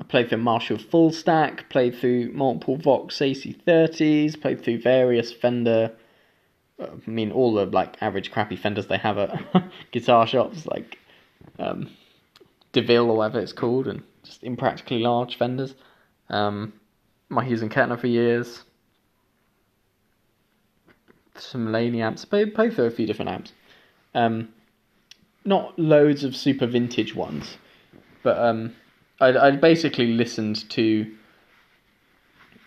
[0.00, 1.68] I played through Marshall Full Stack.
[1.68, 4.40] Played through multiple Vox AC30s.
[4.40, 5.92] Played through various Fender.
[6.80, 10.98] Uh, I mean, all the like average crappy Fenders they have at guitar shops, like
[11.58, 11.90] um,
[12.72, 15.74] DeVille or whatever it's called, and just impractically large fenders.
[16.30, 16.72] Um,
[17.28, 18.62] my Hughes and Kettner for years.
[21.36, 22.24] Some Laney amps.
[22.24, 23.52] Played, played through a few different amps.
[24.14, 24.48] Um,
[25.44, 27.56] not loads of super vintage ones,
[28.22, 28.74] but um,
[29.20, 31.14] I I basically listened to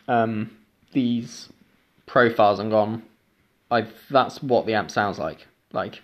[0.07, 0.51] um,
[0.91, 1.49] these
[2.05, 3.03] profiles and gone.
[3.71, 5.47] I that's what the amp sounds like.
[5.71, 6.01] Like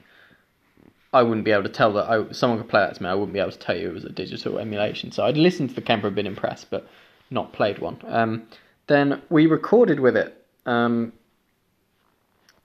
[1.13, 3.09] I wouldn't be able to tell that I, someone could play that to me.
[3.09, 5.11] I wouldn't be able to tell you it was a digital emulation.
[5.11, 6.87] So I'd listened to the Kemper and been impressed, but
[7.29, 7.99] not played one.
[8.07, 8.47] Um,
[8.87, 11.13] then we recorded with it um,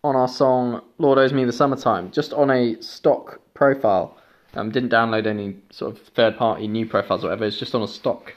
[0.02, 4.16] on our song "Lord Owes Me the Summertime," just on a stock profile.
[4.56, 7.44] Um, didn't download any sort of third-party new profiles or whatever.
[7.44, 8.32] It's just on a stock,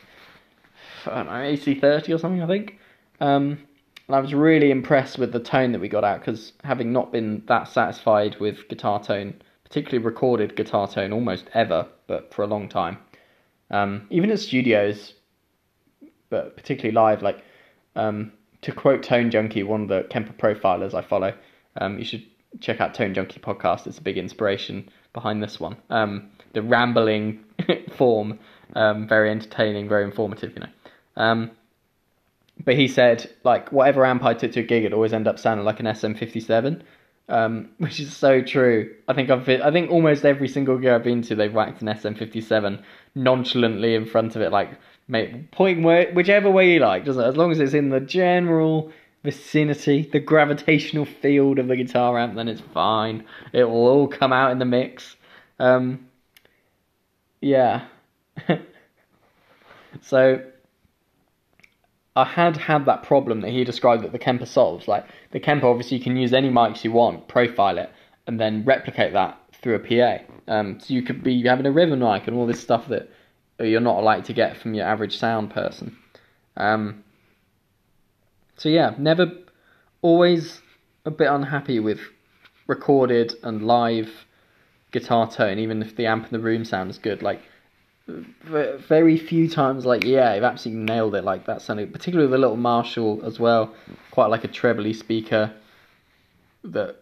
[1.06, 2.80] I know, AC30 or something, I think.
[3.20, 3.60] Um,
[4.08, 7.12] and I was really impressed with the tone that we got out because having not
[7.12, 12.48] been that satisfied with guitar tone particularly recorded guitar tone almost ever, but for a
[12.48, 12.98] long time.
[13.70, 15.14] Um, even at studios,
[16.30, 17.44] but particularly live, like
[17.98, 18.32] um,
[18.62, 21.34] to quote Tone Junkie, one of the Kemper profilers I follow,
[21.76, 22.26] um, you should
[22.62, 23.88] check out Tone Junkie podcast.
[23.88, 25.76] It's a big inspiration behind this one.
[25.90, 27.44] Um, the rambling
[27.98, 28.40] form,
[28.76, 30.70] um, very entertaining, very informative, you know.
[31.16, 31.52] Um,
[32.64, 35.40] but he said, like, whatever amp I took to a gig, it always end up
[35.40, 36.82] sounding like an SM57
[37.30, 38.96] um, which is so true.
[39.08, 41.88] I think I've I think almost every single gig I've been to, they've whacked an
[41.88, 42.82] SM57
[43.16, 44.70] nonchalantly in front of it, like
[45.08, 47.28] mate, pointing where, whichever way you like, doesn't it?
[47.28, 48.92] As long as it's in the general
[49.28, 53.26] vicinity, the gravitational field of the guitar amp, then it's fine.
[53.52, 55.18] It will all come out in the mix.
[55.60, 56.08] Um,
[57.42, 57.88] yeah.
[60.02, 60.42] so
[62.16, 64.88] I had had that problem that he described that the Kemper solves.
[64.88, 67.92] Like the Kemper, obviously, you can use any mics you want, profile it,
[68.28, 70.24] and then replicate that through a PA.
[70.48, 73.10] Um, so you could be having a ribbon mic and all this stuff that
[73.60, 75.98] you're not likely to get from your average sound person.
[76.56, 77.04] Um,
[78.58, 79.32] so yeah, never,
[80.02, 80.62] always
[81.06, 82.00] a bit unhappy with
[82.68, 84.26] recorded and live
[84.92, 87.22] guitar tone, even if the amp in the room sounds good.
[87.22, 87.42] Like
[88.08, 91.24] very few times, like yeah, I've absolutely nailed it.
[91.24, 93.74] Like that sounded, particularly the little Marshall as well,
[94.12, 95.54] quite like a trebly speaker.
[96.64, 96.98] That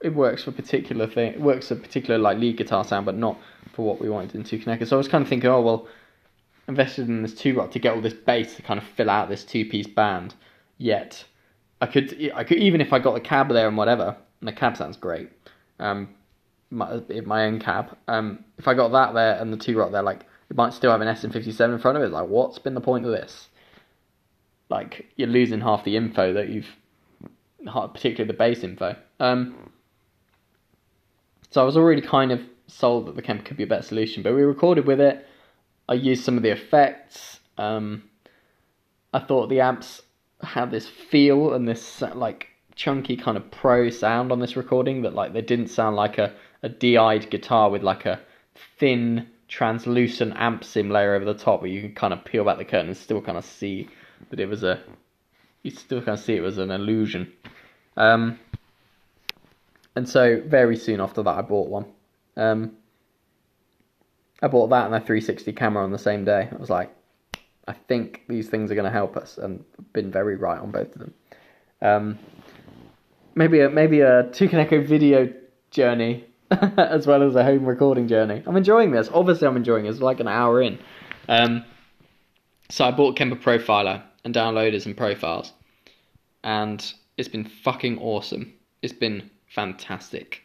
[0.00, 1.34] it works for particular thing.
[1.34, 3.38] It works a particular like lead guitar sound, but not
[3.74, 4.86] for what we wanted in Two Connector.
[4.86, 5.88] So I was kind of thinking, oh well,
[6.68, 9.28] invested in this two rock to get all this bass to kind of fill out
[9.28, 10.34] this two piece band.
[10.78, 11.24] Yet
[11.80, 14.52] I could, I could even if I got a cab there and whatever, and the
[14.52, 15.30] cab sounds great.
[15.78, 16.08] Um,
[16.70, 17.96] my, my own cab.
[18.08, 20.90] Um, if I got that there and the two rock there, like it might still
[20.90, 22.10] have an SM57 in front of it.
[22.10, 23.48] Like, what's been the point of this?
[24.68, 26.68] Like, you're losing half the info that you've,
[27.64, 28.94] particularly the bass info.
[29.18, 29.70] Um,
[31.50, 34.22] so I was already kind of sold that the Kemper could be a better solution,
[34.22, 35.26] but we recorded with it.
[35.92, 37.40] I used some of the effects.
[37.58, 38.04] Um,
[39.12, 40.00] I thought the amps
[40.42, 45.14] had this feel and this like chunky kind of pro sound on this recording that
[45.14, 46.32] like they didn't sound like a
[46.62, 48.20] a DI'd guitar with like a
[48.78, 52.56] thin, translucent amp sim layer over the top where you can kind of peel back
[52.56, 53.86] the curtain and still kind of see
[54.30, 54.80] that it was a.
[55.62, 57.30] You still kind of see it was an illusion.
[57.98, 58.38] Um,
[59.94, 61.84] and so very soon after that, I bought one.
[62.34, 62.78] Um,
[64.42, 66.48] I bought that and a 360 camera on the same day.
[66.50, 66.94] I was like,
[67.68, 70.92] I think these things are going to help us, and been very right on both
[70.94, 71.14] of them.
[71.80, 72.18] Um,
[73.34, 75.32] maybe a maybe a Toucan Echo video
[75.70, 76.24] journey
[76.76, 78.42] as well as a home recording journey.
[78.46, 79.08] I'm enjoying this.
[79.12, 79.90] Obviously, I'm enjoying it.
[79.90, 80.78] It's like an hour in.
[81.28, 81.64] Um,
[82.68, 85.52] so I bought Kemper Profiler and downloaders and profiles,
[86.42, 88.54] and it's been fucking awesome.
[88.82, 90.42] It's been fantastic.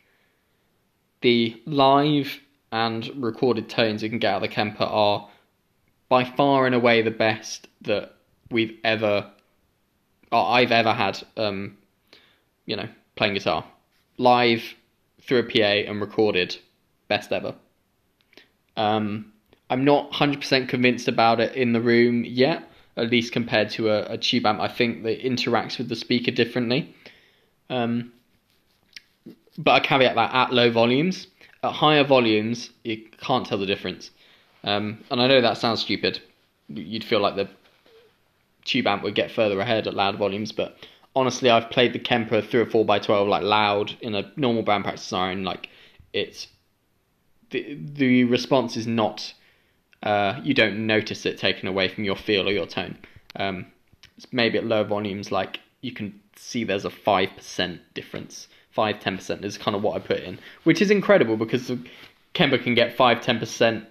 [1.21, 2.39] The live
[2.71, 5.29] and recorded tones you can get out of the Kemper are
[6.09, 8.13] by far and away the best that
[8.49, 9.29] we've ever,
[10.31, 11.21] or I've ever had.
[11.35, 11.77] Um,
[12.65, 13.65] you know, playing guitar
[14.17, 14.75] live
[15.21, 16.57] through a PA and recorded.
[17.07, 17.55] Best ever.
[18.75, 19.31] Um,
[19.69, 24.13] I'm not 100% convinced about it in the room yet, at least compared to a,
[24.13, 24.59] a tube amp.
[24.59, 26.95] I think that interacts with the speaker differently.
[27.69, 28.11] Um,
[29.57, 31.27] but I caveat that at low volumes.
[31.63, 34.11] At higher volumes, you can't tell the difference.
[34.63, 36.21] Um, and I know that sounds stupid.
[36.69, 37.49] You'd feel like the
[38.65, 40.77] tube amp would get further ahead at loud volumes, but
[41.15, 44.63] honestly, I've played the Kemper through a four x twelve like loud in a normal
[44.63, 45.39] band practice scenario.
[45.39, 45.69] Like
[46.13, 46.47] it's
[47.49, 49.33] the the response is not.
[50.03, 52.97] Uh, you don't notice it taken away from your feel or your tone.
[53.35, 53.65] Um,
[54.31, 58.47] maybe at lower volumes, like you can see there's a five percent difference.
[58.77, 61.71] Five ten percent is kind of what I put in, which is incredible because
[62.33, 63.85] Kemper can get five ten percent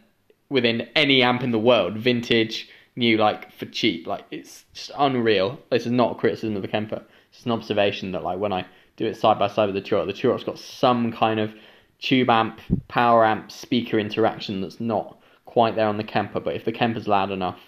[0.48, 4.06] within any amp in the world, vintage, new, like for cheap.
[4.06, 5.58] Like it's just unreal.
[5.72, 7.02] This is not a criticism of the Kemper
[7.32, 8.64] It's an observation that like when I
[8.96, 11.40] do it side by side with the Two Rock, the Two Rock's got some kind
[11.40, 11.52] of
[11.98, 16.38] tube amp, power amp, speaker interaction that's not quite there on the Kemper.
[16.38, 17.58] But if the Kemper's loud enough,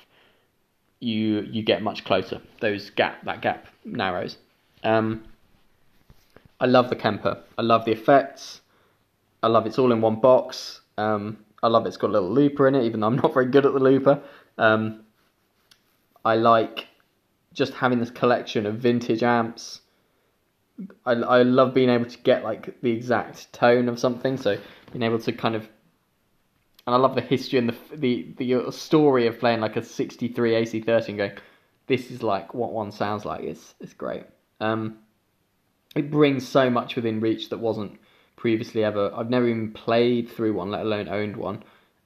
[1.01, 2.40] you you get much closer.
[2.61, 4.36] Those gap that gap narrows.
[4.85, 5.24] Um,
[6.60, 7.43] I love the Kemper.
[7.56, 8.62] I love the effects.
[9.43, 10.80] I love it's all in one box.
[10.97, 13.47] Um, I love it's got a little looper in it, even though I'm not very
[13.47, 14.20] good at the looper.
[14.56, 15.05] Um,
[16.24, 16.89] I like
[17.52, 19.80] just having this collection of vintage amps.
[21.06, 24.36] I, I love being able to get like the exact tone of something.
[24.36, 24.59] So
[24.93, 25.68] being able to kind of,
[26.86, 29.82] and I love the history and the the the uh, story of playing like a
[29.82, 31.32] '63 AC30 and going,
[31.86, 33.43] this is like what one sounds like.
[33.43, 34.24] It's it's great.
[34.60, 34.98] Um,
[35.99, 37.99] it brings so much within reach that wasn't
[38.37, 39.11] previously ever.
[39.15, 41.65] I've never even played through one, let alone owned one,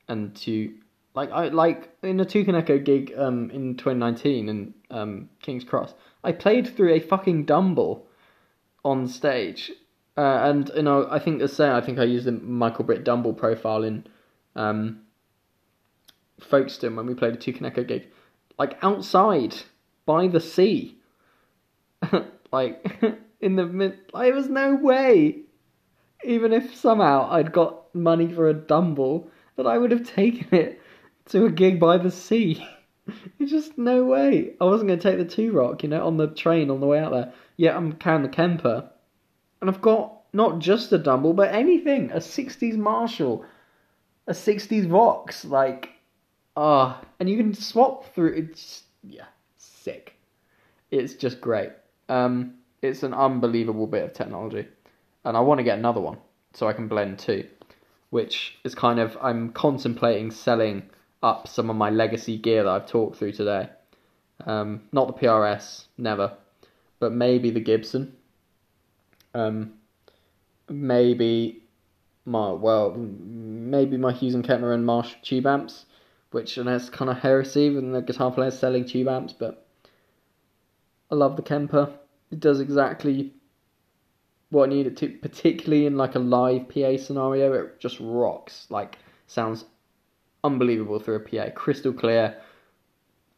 [0.08, 0.72] and to
[1.14, 5.94] like I like in a Toucan Echo gig um in 2019 in um King's Cross,
[6.24, 8.06] I played through a fucking Dumble
[8.82, 9.70] on stage,
[10.16, 11.74] uh, and you know I think the same.
[11.74, 14.06] I think I used the Michael Britt Dumble profile in
[14.56, 15.02] um
[16.40, 18.08] Folkestone when we played a Toucan Echo gig,
[18.58, 19.54] like outside
[20.06, 20.96] by the sea,
[22.52, 23.02] like
[23.42, 23.98] in the mid.
[24.14, 25.42] There was no way,
[26.24, 30.80] even if somehow I'd got money for a Dumble, that I would have taken it
[31.26, 32.66] to a gig by the sea.
[33.40, 34.54] It's just no way.
[34.60, 36.86] I wasn't going to take the two rock, you know, on the train on the
[36.86, 37.32] way out there.
[37.56, 38.88] Yeah, I'm carrying the Kemper.
[39.60, 42.12] And I've got not just a Dumble, but anything.
[42.12, 43.44] A 60s Marshall.
[44.28, 45.44] A 60s Vox.
[45.44, 45.90] Like,
[46.56, 47.00] ah.
[47.00, 48.34] Uh, and you can swap through.
[48.34, 50.14] It's, yeah, sick.
[50.92, 51.72] It's just great.
[52.08, 54.66] Um, it's an unbelievable bit of technology,
[55.24, 56.18] and I want to get another one
[56.52, 57.48] so I can blend too,
[58.10, 60.82] which is kind of I'm contemplating selling
[61.22, 63.68] up some of my legacy gear that I've talked through today.
[64.44, 66.32] Um, not the PRS, never,
[66.98, 68.16] but maybe the Gibson.
[69.34, 69.74] Um,
[70.68, 71.62] maybe
[72.24, 75.86] my well, maybe my Hughes and Kettner and Marshall tube amps,
[76.32, 79.66] which know it's kind of heresy when the guitar players selling tube amps, but
[81.10, 81.92] I love the Kemper.
[82.32, 83.34] It does exactly
[84.48, 87.52] what I need it to, particularly in like a live PA scenario.
[87.52, 88.66] It just rocks.
[88.70, 89.66] Like sounds
[90.42, 92.38] unbelievable through a PA, crystal clear,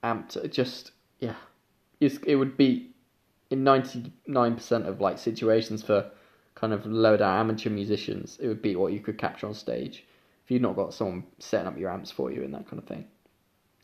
[0.04, 0.50] amped.
[0.50, 1.34] Just yeah,
[2.00, 2.90] it's, it would be
[3.50, 6.08] in ninety nine percent of like situations for
[6.54, 8.38] kind of low down amateur musicians.
[8.40, 10.06] It would be what you could capture on stage
[10.44, 12.86] if you've not got someone setting up your amps for you and that kind of
[12.86, 13.06] thing.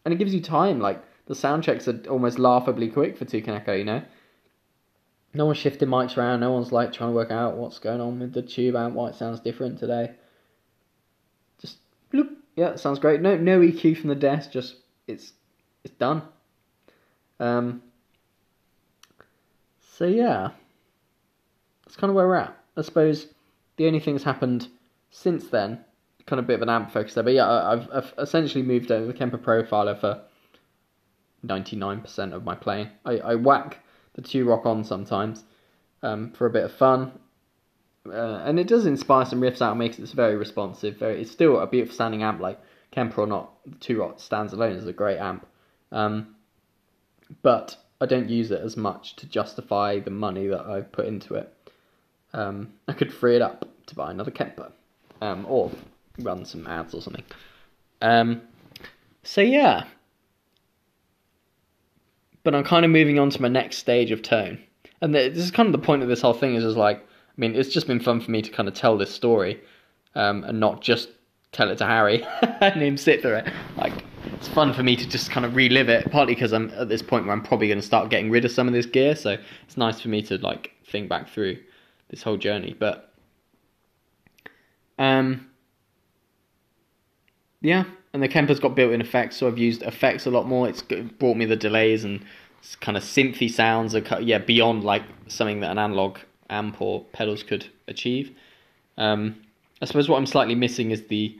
[0.04, 0.78] And it gives you time.
[0.78, 3.72] Like the sound checks are almost laughably quick for Toucan Echo.
[3.72, 4.02] You know
[5.32, 6.40] no one's shifting mics around.
[6.40, 9.08] No one's like trying to work out what's going on with the tube amp, why
[9.08, 10.12] it sounds different today.
[11.60, 11.78] Just
[12.12, 12.34] bloop.
[12.56, 13.20] Yeah, sounds great.
[13.20, 14.50] No, no EQ from the desk.
[14.50, 14.76] Just
[15.06, 15.32] it's
[15.84, 16.22] it's done.
[17.38, 17.82] Um.
[19.96, 20.50] So yeah,
[21.84, 22.56] that's kind of where we're at.
[22.76, 23.26] I suppose
[23.76, 24.68] the only thing that's happened
[25.10, 25.84] since then,
[26.26, 27.24] kind of a bit of an amp focus there.
[27.24, 30.22] But yeah, I've, I've essentially moved over the Kemper Profiler for
[31.44, 32.88] ninety nine percent of my playing.
[33.04, 33.78] I, I whack
[34.14, 35.44] the two rock on sometimes
[36.02, 37.12] um, for a bit of fun.
[38.06, 40.96] Uh, and it does inspire some riffs out, makes it very responsive.
[40.96, 42.58] Very, it's still a beautiful sounding amp, like
[42.92, 43.52] Kemper or not.
[43.66, 45.46] The two rock stands alone is a great amp,
[45.92, 46.34] um,
[47.42, 51.34] but I don't use it as much to justify the money that I've put into
[51.34, 51.52] it.
[52.32, 54.72] Um, I could free it up to buy another Kemper,
[55.20, 55.70] um, or
[56.18, 57.24] run some ads or something.
[58.00, 58.42] Um,
[59.22, 59.84] so yeah,
[62.42, 64.58] but I'm kind of moving on to my next stage of tone.
[65.00, 67.34] And this is kind of the point of this whole thing is just like, I
[67.36, 69.60] mean, it's just been fun for me to kind of tell this story
[70.14, 71.08] um, and not just
[71.52, 72.24] tell it to Harry
[72.60, 73.52] and him sit through it.
[73.76, 74.04] Like,
[74.34, 77.02] it's fun for me to just kind of relive it, partly because I'm at this
[77.02, 79.36] point where I'm probably going to start getting rid of some of this gear, so
[79.64, 81.58] it's nice for me to like think back through
[82.08, 82.76] this whole journey.
[82.78, 83.12] But,
[84.98, 85.48] um,
[87.62, 90.68] yeah, and the Kemper's got built-in effects, so I've used effects a lot more.
[90.68, 92.24] It's brought me the delays and
[92.80, 96.18] kind of synthy sounds, are, yeah, beyond like something that an analog
[96.48, 98.34] amp or pedals could achieve.
[98.98, 99.36] Um,
[99.80, 101.38] I suppose what I'm slightly missing is the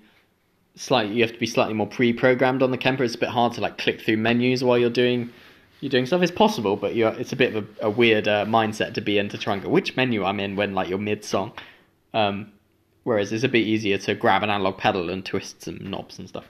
[0.77, 3.05] slightly you have to be slightly more pre-programmed on the Kemper.
[3.05, 5.31] It's a bit hard to like click through menus while you're doing
[5.81, 6.23] you're doing stuff.
[6.23, 9.29] It's possible, but it's a bit of a, a weird uh, mindset to be in
[9.31, 11.53] to try and go which menu I'm in when like you're mid song.
[12.15, 12.53] Um,
[13.05, 16.29] whereas it's a bit easier to grab an analog pedal and twist some knobs and
[16.29, 16.45] stuff.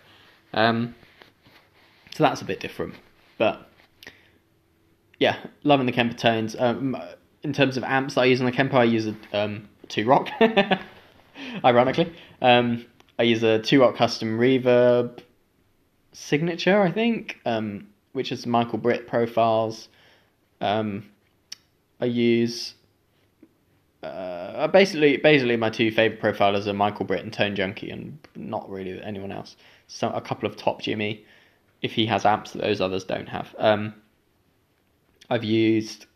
[0.52, 0.94] Um,
[2.14, 2.94] so that's a bit different,
[3.38, 3.68] but
[5.18, 6.56] yeah, loving the Kemper tones.
[6.58, 7.00] Um,
[7.42, 10.06] in terms of amps that I use on the Kemper, I use a um, two
[10.06, 10.28] rock.
[11.64, 12.12] Ironically,
[12.42, 12.84] um,
[13.18, 15.20] I use a two rock custom reverb
[16.12, 19.88] signature, I think, um, which is Michael Britt profiles.
[20.60, 21.10] Um,
[22.00, 22.74] I use
[24.02, 28.68] uh, basically basically my two favorite profilers are Michael Britt and Tone Junkie, and not
[28.70, 29.56] really anyone else.
[29.92, 31.24] So a couple of top Jimmy,
[31.82, 33.54] if he has amps that those others don't have.
[33.58, 33.94] Um,
[35.28, 36.06] I've used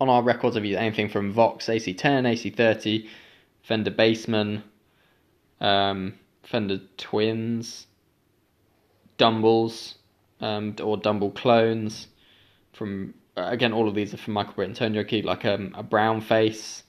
[0.00, 0.56] on our records.
[0.56, 3.08] I've used anything from Vox AC10, AC30,
[3.62, 4.62] Fender Bassman,
[5.60, 6.14] um,
[6.44, 7.88] Fender Twins,
[9.18, 9.96] Dumbles,
[10.40, 12.06] um, or Dumble clones.
[12.72, 15.82] From again, all of these are from Michael Britt and Tone Junkie, like um, a
[15.82, 16.84] brown face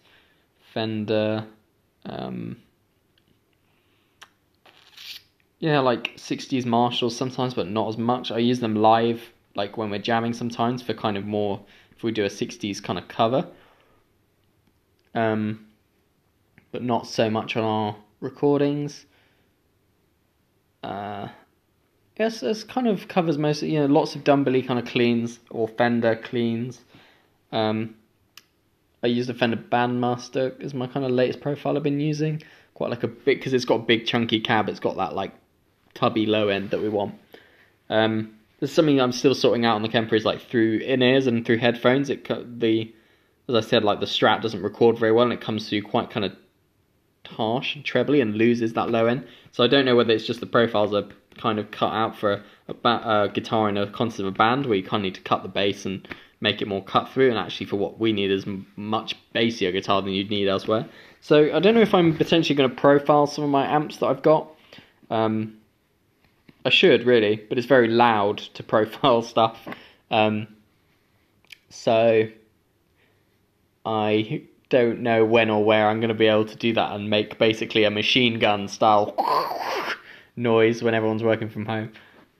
[0.72, 1.48] Fender.
[2.06, 2.58] Um,
[5.62, 8.32] yeah, like 60s Marshalls sometimes, but not as much.
[8.32, 11.62] I use them live, like when we're jamming sometimes, for kind of more,
[11.96, 13.48] if we do a 60s kind of cover.
[15.14, 15.68] Um,
[16.72, 19.06] but not so much on our recordings.
[20.84, 21.28] Uh,
[22.18, 25.68] yes, this kind of covers most, you know, lots of Dumbley kind of cleans or
[25.68, 26.82] Fender cleans.
[27.52, 27.94] Um,
[29.04, 32.42] I use the Fender Bandmaster as my kind of latest profile I've been using.
[32.74, 34.68] Quite like a big because it's got a big chunky cab.
[34.68, 35.34] It's got that like
[35.94, 37.16] tubby low end that we want.
[37.90, 41.28] Um, there's something I'm still sorting out on the Kemper is like through in ears
[41.28, 42.10] and through headphones.
[42.10, 42.28] It
[42.60, 42.94] the
[43.50, 46.10] as I said like the Strat doesn't record very well and it comes through quite
[46.10, 46.34] kind of
[47.26, 49.26] harsh and trebly and loses that low end.
[49.52, 51.08] So I don't know whether it's just the profiles are
[51.38, 54.38] kind of cut out for a, a, ba- a guitar in a concert of a
[54.38, 56.08] band where you kind of need to cut the bass and
[56.40, 58.46] make it more cut through, and actually for what we need is
[58.76, 60.88] much bassier guitar than you'd need elsewhere.
[61.22, 64.08] So I don't know if I'm potentially going to profile some of my amps that
[64.08, 64.50] I've got.
[65.12, 65.58] Um,
[66.66, 69.68] I should really, but it's very loud to profile stuff.
[70.10, 70.48] Um,
[71.70, 72.28] So
[73.86, 77.10] I don't know when or where I'm going to be able to do that and
[77.10, 79.16] make basically a machine gun style
[80.36, 81.92] noise when everyone's working from home.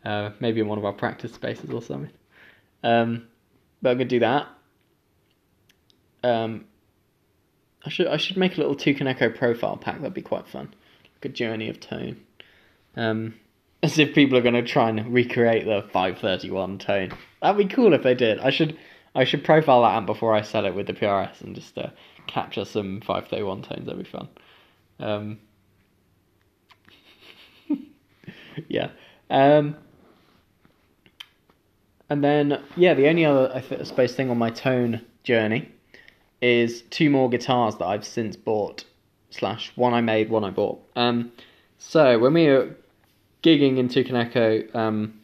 [0.04, 2.12] Uh, maybe in one of our practice spaces or something.
[2.84, 3.28] Um,
[3.82, 4.48] but I'm going to do that.
[6.24, 6.66] Um,
[7.86, 9.98] I should I should make a little Toucan Echo profile pack.
[9.98, 10.74] That'd be quite fun.
[11.16, 12.22] Like a journey of tone.
[12.96, 13.36] Um,
[13.84, 17.12] as if people are going to try and recreate the 531 tone.
[17.42, 18.40] That'd be cool if they did.
[18.40, 18.78] I should
[19.14, 21.90] I should profile that amp before I sell it with the PRS and just uh,
[22.28, 23.86] capture some 531 tones.
[23.86, 24.30] That'd be fun.
[25.00, 25.40] Um,
[28.70, 28.92] yeah.
[29.30, 29.76] Um,
[32.10, 35.70] and then, yeah, the only other, I, suppose, thing on my tone journey
[36.42, 38.86] is two more guitars that I've since bought,
[39.30, 40.82] slash, one I made, one I bought.
[40.96, 41.32] Um,
[41.78, 42.76] so, when we were
[43.44, 45.20] gigging in Toucan um,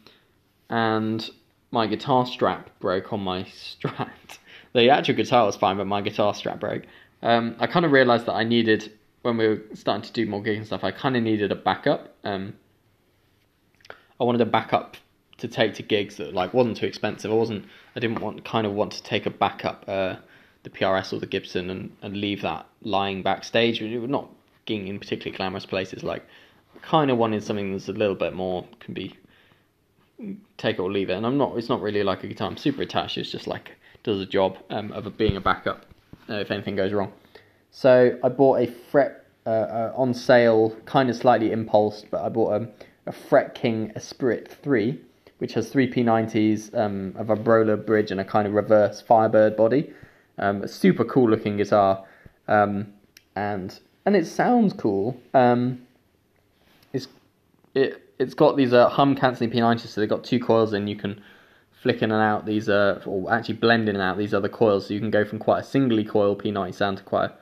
[0.70, 1.30] and
[1.70, 4.38] my guitar strap broke on my Strat.
[4.72, 6.82] the actual guitar was fine, but my guitar strap broke.
[7.22, 8.92] Um, I kind of realised that I needed,
[9.22, 11.56] when we were starting to do more gigs and stuff, I kind of needed a
[11.56, 12.14] backup.
[12.24, 12.54] Um,
[14.20, 14.96] I wanted a backup
[15.38, 17.30] to take to gigs that like wasn't too expensive.
[17.30, 17.64] I wasn't.
[17.94, 20.16] I didn't want kind of want to take a backup, uh,
[20.64, 23.80] the PRS or the Gibson, and, and leave that lying backstage.
[23.80, 24.28] We were not
[24.66, 26.02] gigging in particularly glamorous places.
[26.02, 26.26] Like,
[26.82, 29.16] kind of wanted something that's a little bit more can be
[30.56, 31.14] take or leave it.
[31.14, 31.56] And I'm not.
[31.56, 32.48] It's not really like a guitar.
[32.48, 33.18] I'm super attached.
[33.18, 33.72] It's just like
[34.02, 35.84] does a job um, of being a backup
[36.28, 37.12] uh, if anything goes wrong.
[37.70, 42.28] So I bought a fret uh, uh, on sale, kind of slightly impulsed, but I
[42.28, 42.68] bought a,
[43.06, 45.00] a Fret King Esprit 3,
[45.38, 49.92] which has three P90s, um, a vibrola bridge, and a kind of reverse Firebird body.
[50.38, 52.04] Um, super cool looking guitar,
[52.46, 52.92] um,
[53.34, 55.20] and and it sounds cool.
[55.34, 55.86] Um,
[57.78, 60.96] it it's got these uh, hum cancelling P90s, so they've got two coils, and you
[60.96, 61.22] can
[61.70, 64.86] flick in and out these, uh, or actually blend in and out these other coils,
[64.86, 67.34] so you can go from quite a singly coil P90 sound to quite a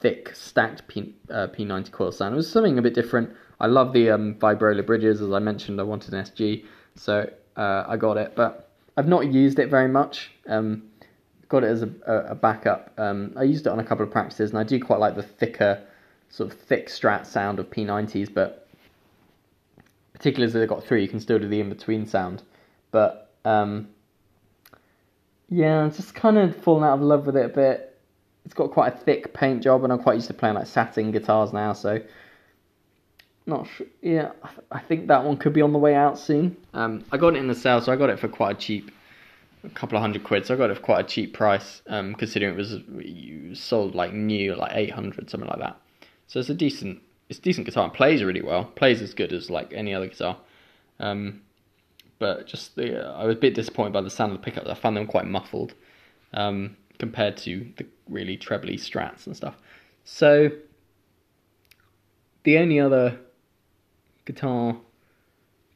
[0.00, 2.34] thick stacked P, uh, P90 coil sound.
[2.34, 3.30] It was something a bit different.
[3.60, 5.80] I love the um, vibrola bridges, as I mentioned.
[5.80, 9.88] I wanted an SG, so uh, I got it, but I've not used it very
[9.88, 10.30] much.
[10.46, 10.82] Um,
[11.48, 12.92] got it as a, a backup.
[12.98, 15.22] Um, I used it on a couple of practices, and I do quite like the
[15.22, 15.82] thicker,
[16.28, 18.67] sort of thick strat sound of P90s, but
[20.18, 22.42] particularly as they've got three, you can still do the in between sound.
[22.90, 23.88] But um,
[25.48, 27.98] yeah, I'm just kind of fallen out of love with it a bit.
[28.44, 31.12] It's got quite a thick paint job, and I'm quite used to playing like satin
[31.12, 32.00] guitars now, so
[33.46, 33.86] not sure.
[34.02, 34.32] Yeah,
[34.70, 36.56] I think that one could be on the way out soon.
[36.74, 38.90] Um, I got it in the sale, so I got it for quite a cheap,
[39.64, 40.46] a couple of hundred quid.
[40.46, 44.12] So I got it for quite a cheap price, um, considering it was sold like
[44.12, 45.80] new, like eight hundred, something like that.
[46.26, 47.88] So it's a decent it's a decent guitar.
[47.88, 48.64] It plays really well.
[48.64, 50.36] Plays as good as like any other guitar.
[51.00, 51.42] Um,
[52.18, 54.68] but just the I was a bit disappointed by the sound of the pickups.
[54.68, 55.74] I found them quite muffled
[56.32, 59.56] um, compared to the really trebly strats and stuff.
[60.04, 60.50] So
[62.44, 63.18] the only other
[64.24, 64.76] guitar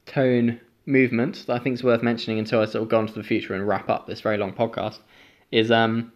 [0.07, 3.13] tone movement that I think is worth mentioning until I sort of go on to
[3.13, 4.99] the future and wrap up this very long podcast
[5.51, 6.13] is um,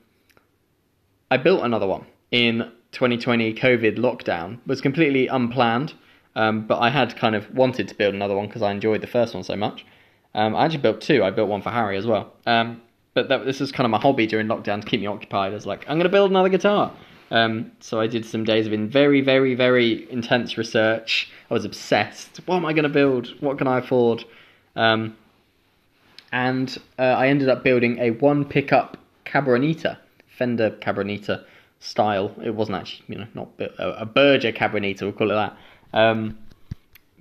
[1.30, 5.93] I built another one in 2020 COVID lockdown was completely unplanned.
[6.35, 9.06] Um, but I had kind of wanted to build another one because I enjoyed the
[9.06, 9.85] first one so much.
[10.35, 11.23] Um, I actually built two.
[11.23, 12.32] I built one for Harry as well.
[12.47, 12.81] Um,
[13.12, 15.52] but that, this is kind of my hobby during lockdown to keep me occupied.
[15.52, 16.90] I was like, I'm going to build another guitar.
[17.31, 21.31] Um, so I did some days of in very, very, very intense research.
[21.51, 22.40] I was obsessed.
[22.47, 23.28] What am I going to build?
[23.40, 24.24] What can I afford?
[24.74, 25.16] Um,
[26.32, 28.97] and uh, I ended up building a one pickup
[29.27, 29.98] Cabronita,
[30.28, 31.44] Fender Cabronita
[31.80, 32.34] style.
[32.42, 35.56] It wasn't actually, you know, not a, a Berger Cabronita, we'll call it that.
[35.92, 36.38] Um,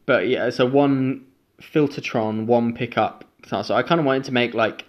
[0.05, 1.25] but yeah, so one
[1.61, 3.63] Filtertron, one pickup guitar.
[3.63, 4.85] So I kind of wanted to make like,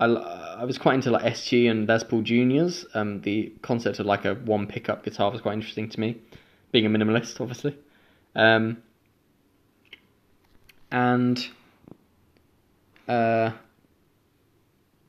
[0.00, 2.86] I, I was quite into like SG and Les Paul Juniors.
[2.94, 6.18] Um, the concept of like a one pickup guitar was quite interesting to me,
[6.72, 7.76] being a minimalist, obviously.
[8.34, 8.82] Um,
[10.90, 11.46] and
[13.08, 13.50] uh,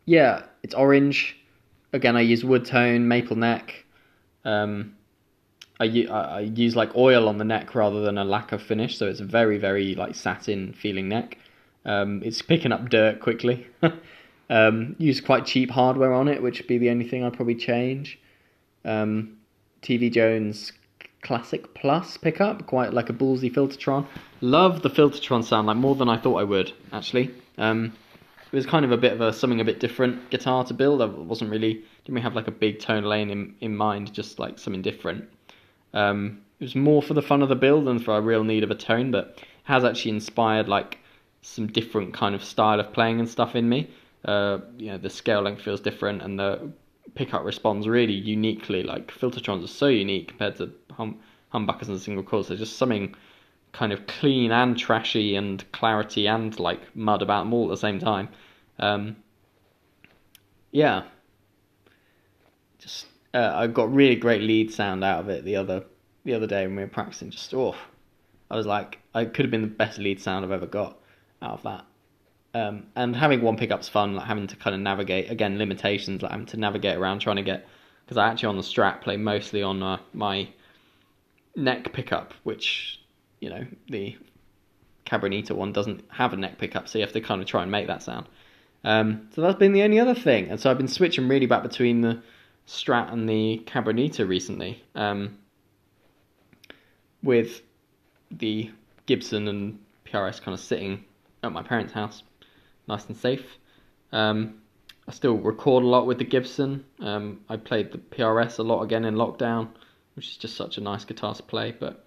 [0.05, 1.37] yeah, it's orange
[1.95, 3.85] again, I use Wudtone, maple neck.
[4.43, 4.95] Um,
[5.79, 9.19] I, I use like oil on the neck rather than a lacquer finish, so it's
[9.19, 11.37] a very very like satin feeling neck.
[11.85, 13.67] Um, it's picking up dirt quickly.
[14.49, 17.55] um, use quite cheap hardware on it, which would be the only thing I'd probably
[17.55, 18.19] change.
[18.83, 19.37] Um,
[19.81, 20.71] TV Jones
[21.21, 24.05] Classic Plus pickup, quite like a ballsy Filtertron.
[24.41, 27.31] Love the Filtertron sound, like more than I thought I would actually.
[27.57, 27.93] Um,
[28.55, 31.01] was kind of a bit of a something a bit different guitar to build.
[31.01, 34.39] I wasn't really didn't really have like a big tone lane in in mind, just
[34.39, 35.25] like something different.
[35.93, 38.63] Um, it was more for the fun of the build than for a real need
[38.63, 40.99] of a tone, but has actually inspired like
[41.41, 43.89] some different kind of style of playing and stuff in me.
[44.23, 46.71] Uh, you know, the scale length feels different, and the
[47.13, 48.83] pickup responds really uniquely.
[48.83, 51.19] Like Filtertrons are so unique compared to hum-
[51.53, 52.47] humbuckers and single coils.
[52.47, 53.15] There's just something
[53.75, 57.77] kind of clean and trashy and clarity and like mud about them all at the
[57.77, 58.29] same time.
[58.79, 59.17] Um,
[60.71, 61.03] yeah,
[62.79, 65.83] just uh, I got really great lead sound out of it the other
[66.23, 67.29] the other day when we were practicing.
[67.29, 67.75] Just oh,
[68.49, 70.97] I was like, I could have been the best lead sound I've ever got
[71.41, 71.85] out of that.
[72.53, 76.31] Um, and having one pickup's fun, like having to kind of navigate again limitations, like
[76.31, 77.67] having to navigate around trying to get
[78.05, 80.47] because I actually on the Strat play mostly on uh, my
[81.55, 83.01] neck pickup, which
[83.39, 84.15] you know the
[85.05, 87.71] Cabronita one doesn't have a neck pickup, so you have to kind of try and
[87.71, 88.27] make that sound.
[88.85, 91.63] Um, so that's been the only other thing, and so I've been switching really back
[91.63, 92.21] between the
[92.67, 95.37] Strat and the Cabronita recently, um,
[97.23, 97.61] with
[98.31, 98.71] the
[99.07, 101.03] Gibson and PRS kind of sitting
[101.43, 102.23] at my parents' house
[102.87, 103.57] nice and safe.
[104.11, 104.61] Um,
[105.07, 106.85] I still record a lot with the Gibson.
[106.99, 109.69] Um, I played the PRS a lot again in lockdown,
[110.15, 111.75] which is just such a nice guitar to play.
[111.77, 112.05] But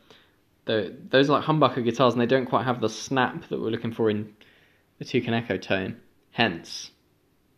[0.64, 3.92] those are like humbucker guitars, and they don't quite have the snap that we're looking
[3.92, 4.34] for in
[4.98, 6.00] the Toucan Echo tone.
[6.38, 6.92] Hence,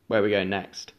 [0.07, 0.95] where we go next.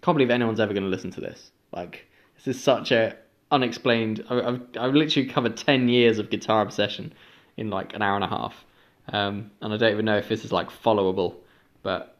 [0.00, 1.50] Can't believe anyone's ever going to listen to this.
[1.72, 2.06] Like,
[2.36, 3.16] this is such a
[3.50, 4.24] unexplained.
[4.30, 7.12] I've I've literally covered ten years of guitar obsession
[7.56, 8.64] in like an hour and a half.
[9.08, 11.34] Um, and I don't even know if this is like followable,
[11.82, 12.16] but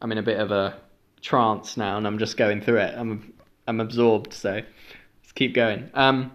[0.00, 0.78] I'm in a bit of a
[1.20, 2.94] trance now, and I'm just going through it.
[2.96, 3.32] I'm
[3.66, 5.90] I'm absorbed, so let's keep going.
[5.94, 6.30] Um,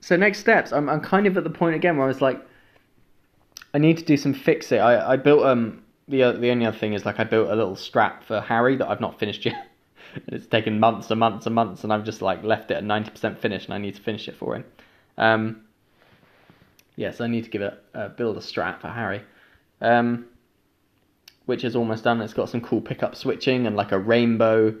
[0.00, 2.38] so next steps, I'm I'm kind of at the point again where I was like,
[3.72, 4.78] I need to do some fixing.
[4.78, 7.76] I I built um the the only other thing is like I built a little
[7.76, 9.68] Strat for Harry that I've not finished yet.
[10.28, 13.10] it's taken months and months and months, and I've just like left it at ninety
[13.10, 14.64] percent finished, and I need to finish it for him.
[15.16, 15.64] Um,
[16.96, 19.22] Yes, I need to give it uh, build a Strat for Harry,
[19.80, 20.26] um,
[21.46, 22.20] which is almost done.
[22.20, 24.76] It's got some cool pickup switching and like a rainbow.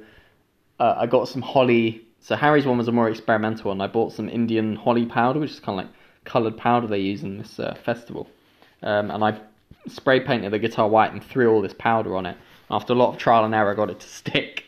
[0.78, 2.02] Uh, I got some Holi.
[2.20, 3.80] So Harry's one was a more experimental one.
[3.80, 5.94] I bought some Indian Holi powder, which is kind of like
[6.24, 8.28] coloured powder they use in this uh, festival,
[8.82, 9.40] um, and I
[9.88, 12.36] spray painted the guitar white and threw all this powder on it.
[12.70, 14.64] After a lot of trial and error, I got it to stick.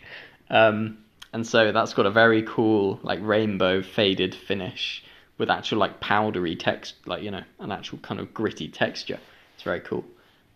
[0.51, 0.99] Um,
[1.33, 5.05] and so that's got a very cool like rainbow faded finish
[5.39, 9.19] with actual like powdery text, like you know, an actual kind of gritty texture.
[9.55, 10.05] It's very cool.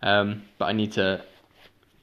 [0.02, 1.22] Um, but I need to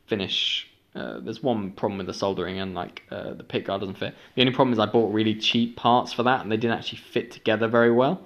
[0.06, 0.70] finish.
[0.96, 4.16] Uh, there's one problem with the soldering and like uh, the pick guard doesn't fit.
[4.36, 7.00] The only problem is I bought really cheap parts for that and they didn't actually
[7.00, 8.26] fit together very well.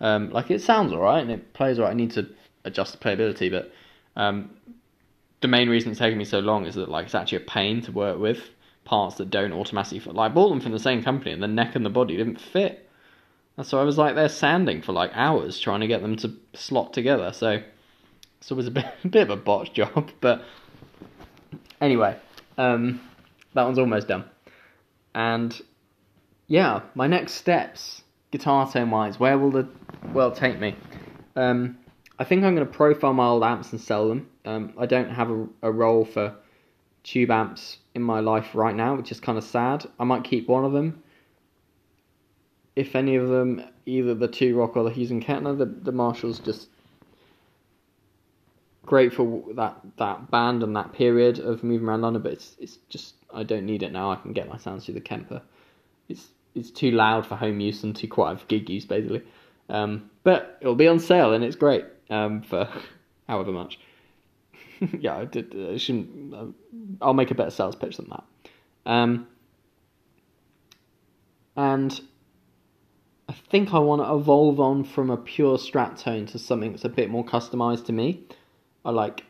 [0.00, 1.92] Um, like it sounds alright and it plays alright.
[1.92, 2.26] I need to
[2.66, 3.72] adjust the playability, but
[4.16, 4.50] um,
[5.40, 7.82] the main reason it's taking me so long is that like it's actually a pain
[7.82, 8.40] to work with
[8.84, 10.14] parts that don't automatically fit.
[10.14, 12.40] Like I bought them from the same company and the neck and the body didn't
[12.40, 12.88] fit.
[13.56, 16.32] And So I was like there sanding for like hours trying to get them to
[16.54, 17.32] slot together.
[17.32, 17.62] So,
[18.40, 20.10] so it was a bit, a bit of a botch job.
[20.20, 20.44] But
[21.80, 22.16] anyway,
[22.56, 23.00] um,
[23.54, 24.24] that one's almost done.
[25.14, 25.60] And
[26.46, 29.68] yeah, my next steps, guitar tone wise, where will the
[30.12, 30.76] world take me?
[31.34, 31.78] Um,
[32.18, 34.28] I think I'm going to profile my old amps and sell them.
[34.44, 36.34] Um, I don't have a, a role for
[37.02, 39.86] tube amps in my life right now, which is kind of sad.
[39.98, 41.02] I might keep one of them
[42.76, 46.38] if any of them, either the Two-Rock or the Hughes and Kettner, the, the Marshall's
[46.38, 46.68] just
[48.84, 52.78] great for that that band and that period of moving around London, but it's it's
[52.88, 54.12] just I don't need it now.
[54.12, 55.42] I can get my sounds through the Kemper.
[56.08, 59.22] It's it's too loud for home use and too quiet for gig use basically.
[59.68, 62.68] Um, but it'll be on sale and it's great um, for
[63.28, 63.78] however much.
[64.98, 65.54] yeah, I did.
[65.54, 66.34] I shouldn't.
[66.34, 66.46] Uh,
[67.00, 68.24] I'll make a better sales pitch than that.
[68.84, 69.26] Um,
[71.56, 72.00] and
[73.28, 76.84] I think I want to evolve on from a pure strat tone to something that's
[76.84, 78.24] a bit more customized to me.
[78.84, 79.24] I like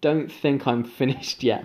[0.00, 1.64] don't think I'm finished yet.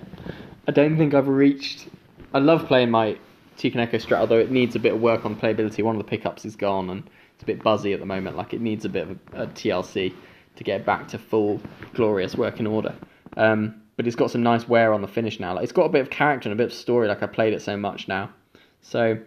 [0.67, 1.87] I don't think I've reached.
[2.33, 3.17] I love playing my
[3.57, 5.83] Toucan Echo Strat, although it needs a bit of work on playability.
[5.83, 8.37] One of the pickups is gone and it's a bit buzzy at the moment.
[8.37, 10.13] Like it needs a bit of a, a TLC
[10.59, 11.59] to get back to full
[11.93, 12.93] glorious working order.
[13.37, 15.55] Um, but it's got some nice wear on the finish now.
[15.55, 17.07] Like it's got a bit of character and a bit of story.
[17.07, 18.29] Like I played it so much now,
[18.81, 19.17] so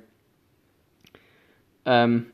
[1.87, 2.33] um,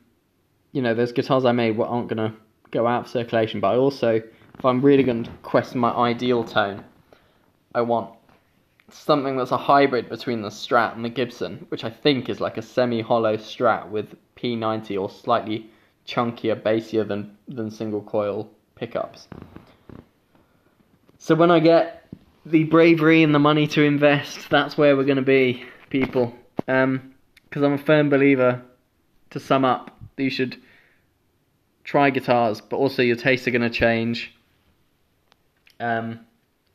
[0.71, 2.33] you know, those guitars I made aren't going to
[2.71, 6.43] go out of circulation, but I also, if I'm really going to question my ideal
[6.43, 6.83] tone,
[7.73, 8.13] I want
[8.91, 12.57] something that's a hybrid between the Strat and the Gibson, which I think is like
[12.57, 15.69] a semi-hollow Strat with P90 or slightly
[16.07, 18.49] chunkier, bassier than, than single coil
[18.79, 19.27] pickups.
[21.17, 22.07] So when I get
[22.45, 26.33] the bravery and the money to invest, that's where we're going to be, people.
[26.55, 27.13] Because um,
[27.53, 28.61] I'm a firm believer,
[29.31, 30.57] to sum up, that you should
[31.83, 34.33] try guitars, but also your tastes are going to change.
[35.79, 36.21] Um,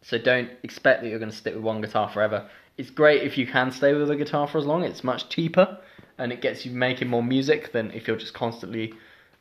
[0.03, 2.49] So don't expect that you're going to stick with one guitar forever.
[2.77, 4.85] It's great if you can stay with a guitar for as long.
[4.85, 5.79] It's much cheaper
[6.19, 8.93] and it gets you making more music than if you're just constantly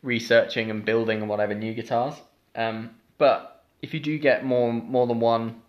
[0.04, 2.16] researching and building and whatever new guitars.
[2.56, 5.62] Um, but if you do get more more than one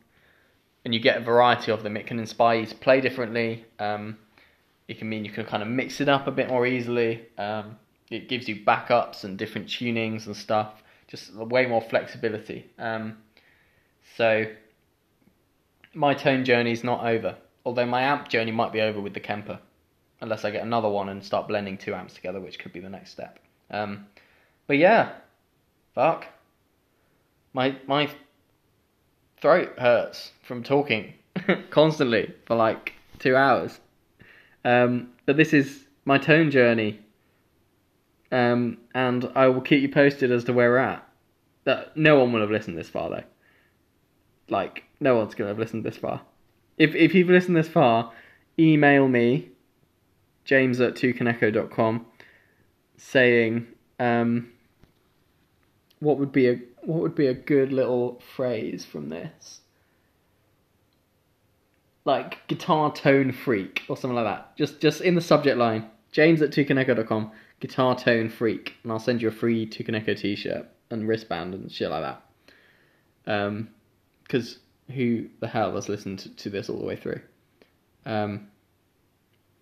[0.85, 3.65] and you get a variety of them, it can inspire you to play differently.
[3.79, 4.19] Um,
[4.87, 7.27] it can mean you can kind of mix it up a bit more easily.
[7.39, 7.79] Um,
[8.11, 12.71] it gives you backups and different tunings and stuff, just way more flexibility.
[12.79, 13.19] Um,
[14.17, 14.47] so
[15.95, 19.21] my tone journey is not over, although my amp journey might be over with the
[19.21, 19.59] Kemper,
[20.21, 22.91] unless I get another one and start blending two amps together, which could be the
[22.91, 23.39] next step.
[23.71, 24.07] Um,
[24.67, 25.13] but yeah,
[25.95, 26.27] fuck,
[27.55, 28.11] my my
[29.41, 31.15] throat hurts from talking
[31.71, 33.81] constantly for like two hours.
[34.65, 37.01] Um, but this is my tone journey,
[38.31, 41.09] um, and I will keep you posted as to where we're at.
[41.65, 43.25] That no one will have listened this far though.
[44.51, 46.21] Like no one's gonna have listened this far.
[46.77, 48.13] If if you've listened this far,
[48.59, 49.49] email me,
[50.45, 52.05] James at toucanecho.com,
[52.97, 53.67] saying
[53.99, 54.51] um,
[56.01, 59.61] what would be a what would be a good little phrase from this
[62.05, 64.57] like guitar tone freak or something like that.
[64.57, 69.23] Just just in the subject line, James at toucanecho.com, guitar tone freak, and I'll send
[69.23, 73.33] you a free Toucanecho t-shirt and wristband and shit like that.
[73.33, 73.71] Um,
[74.23, 74.59] because
[74.95, 77.21] who the hell has listened to this all the way through?
[78.05, 78.49] Um,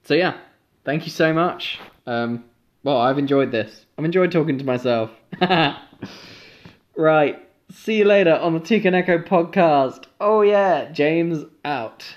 [0.05, 0.37] so yeah,
[0.85, 1.79] thank you so much.
[2.07, 2.45] Um,
[2.83, 3.87] well, I've enjoyed this.
[3.97, 5.11] I've enjoyed talking to myself.
[6.97, 7.39] right.
[7.71, 10.05] See you later on the Toucanecho podcast.
[10.21, 12.17] Oh yeah, James out.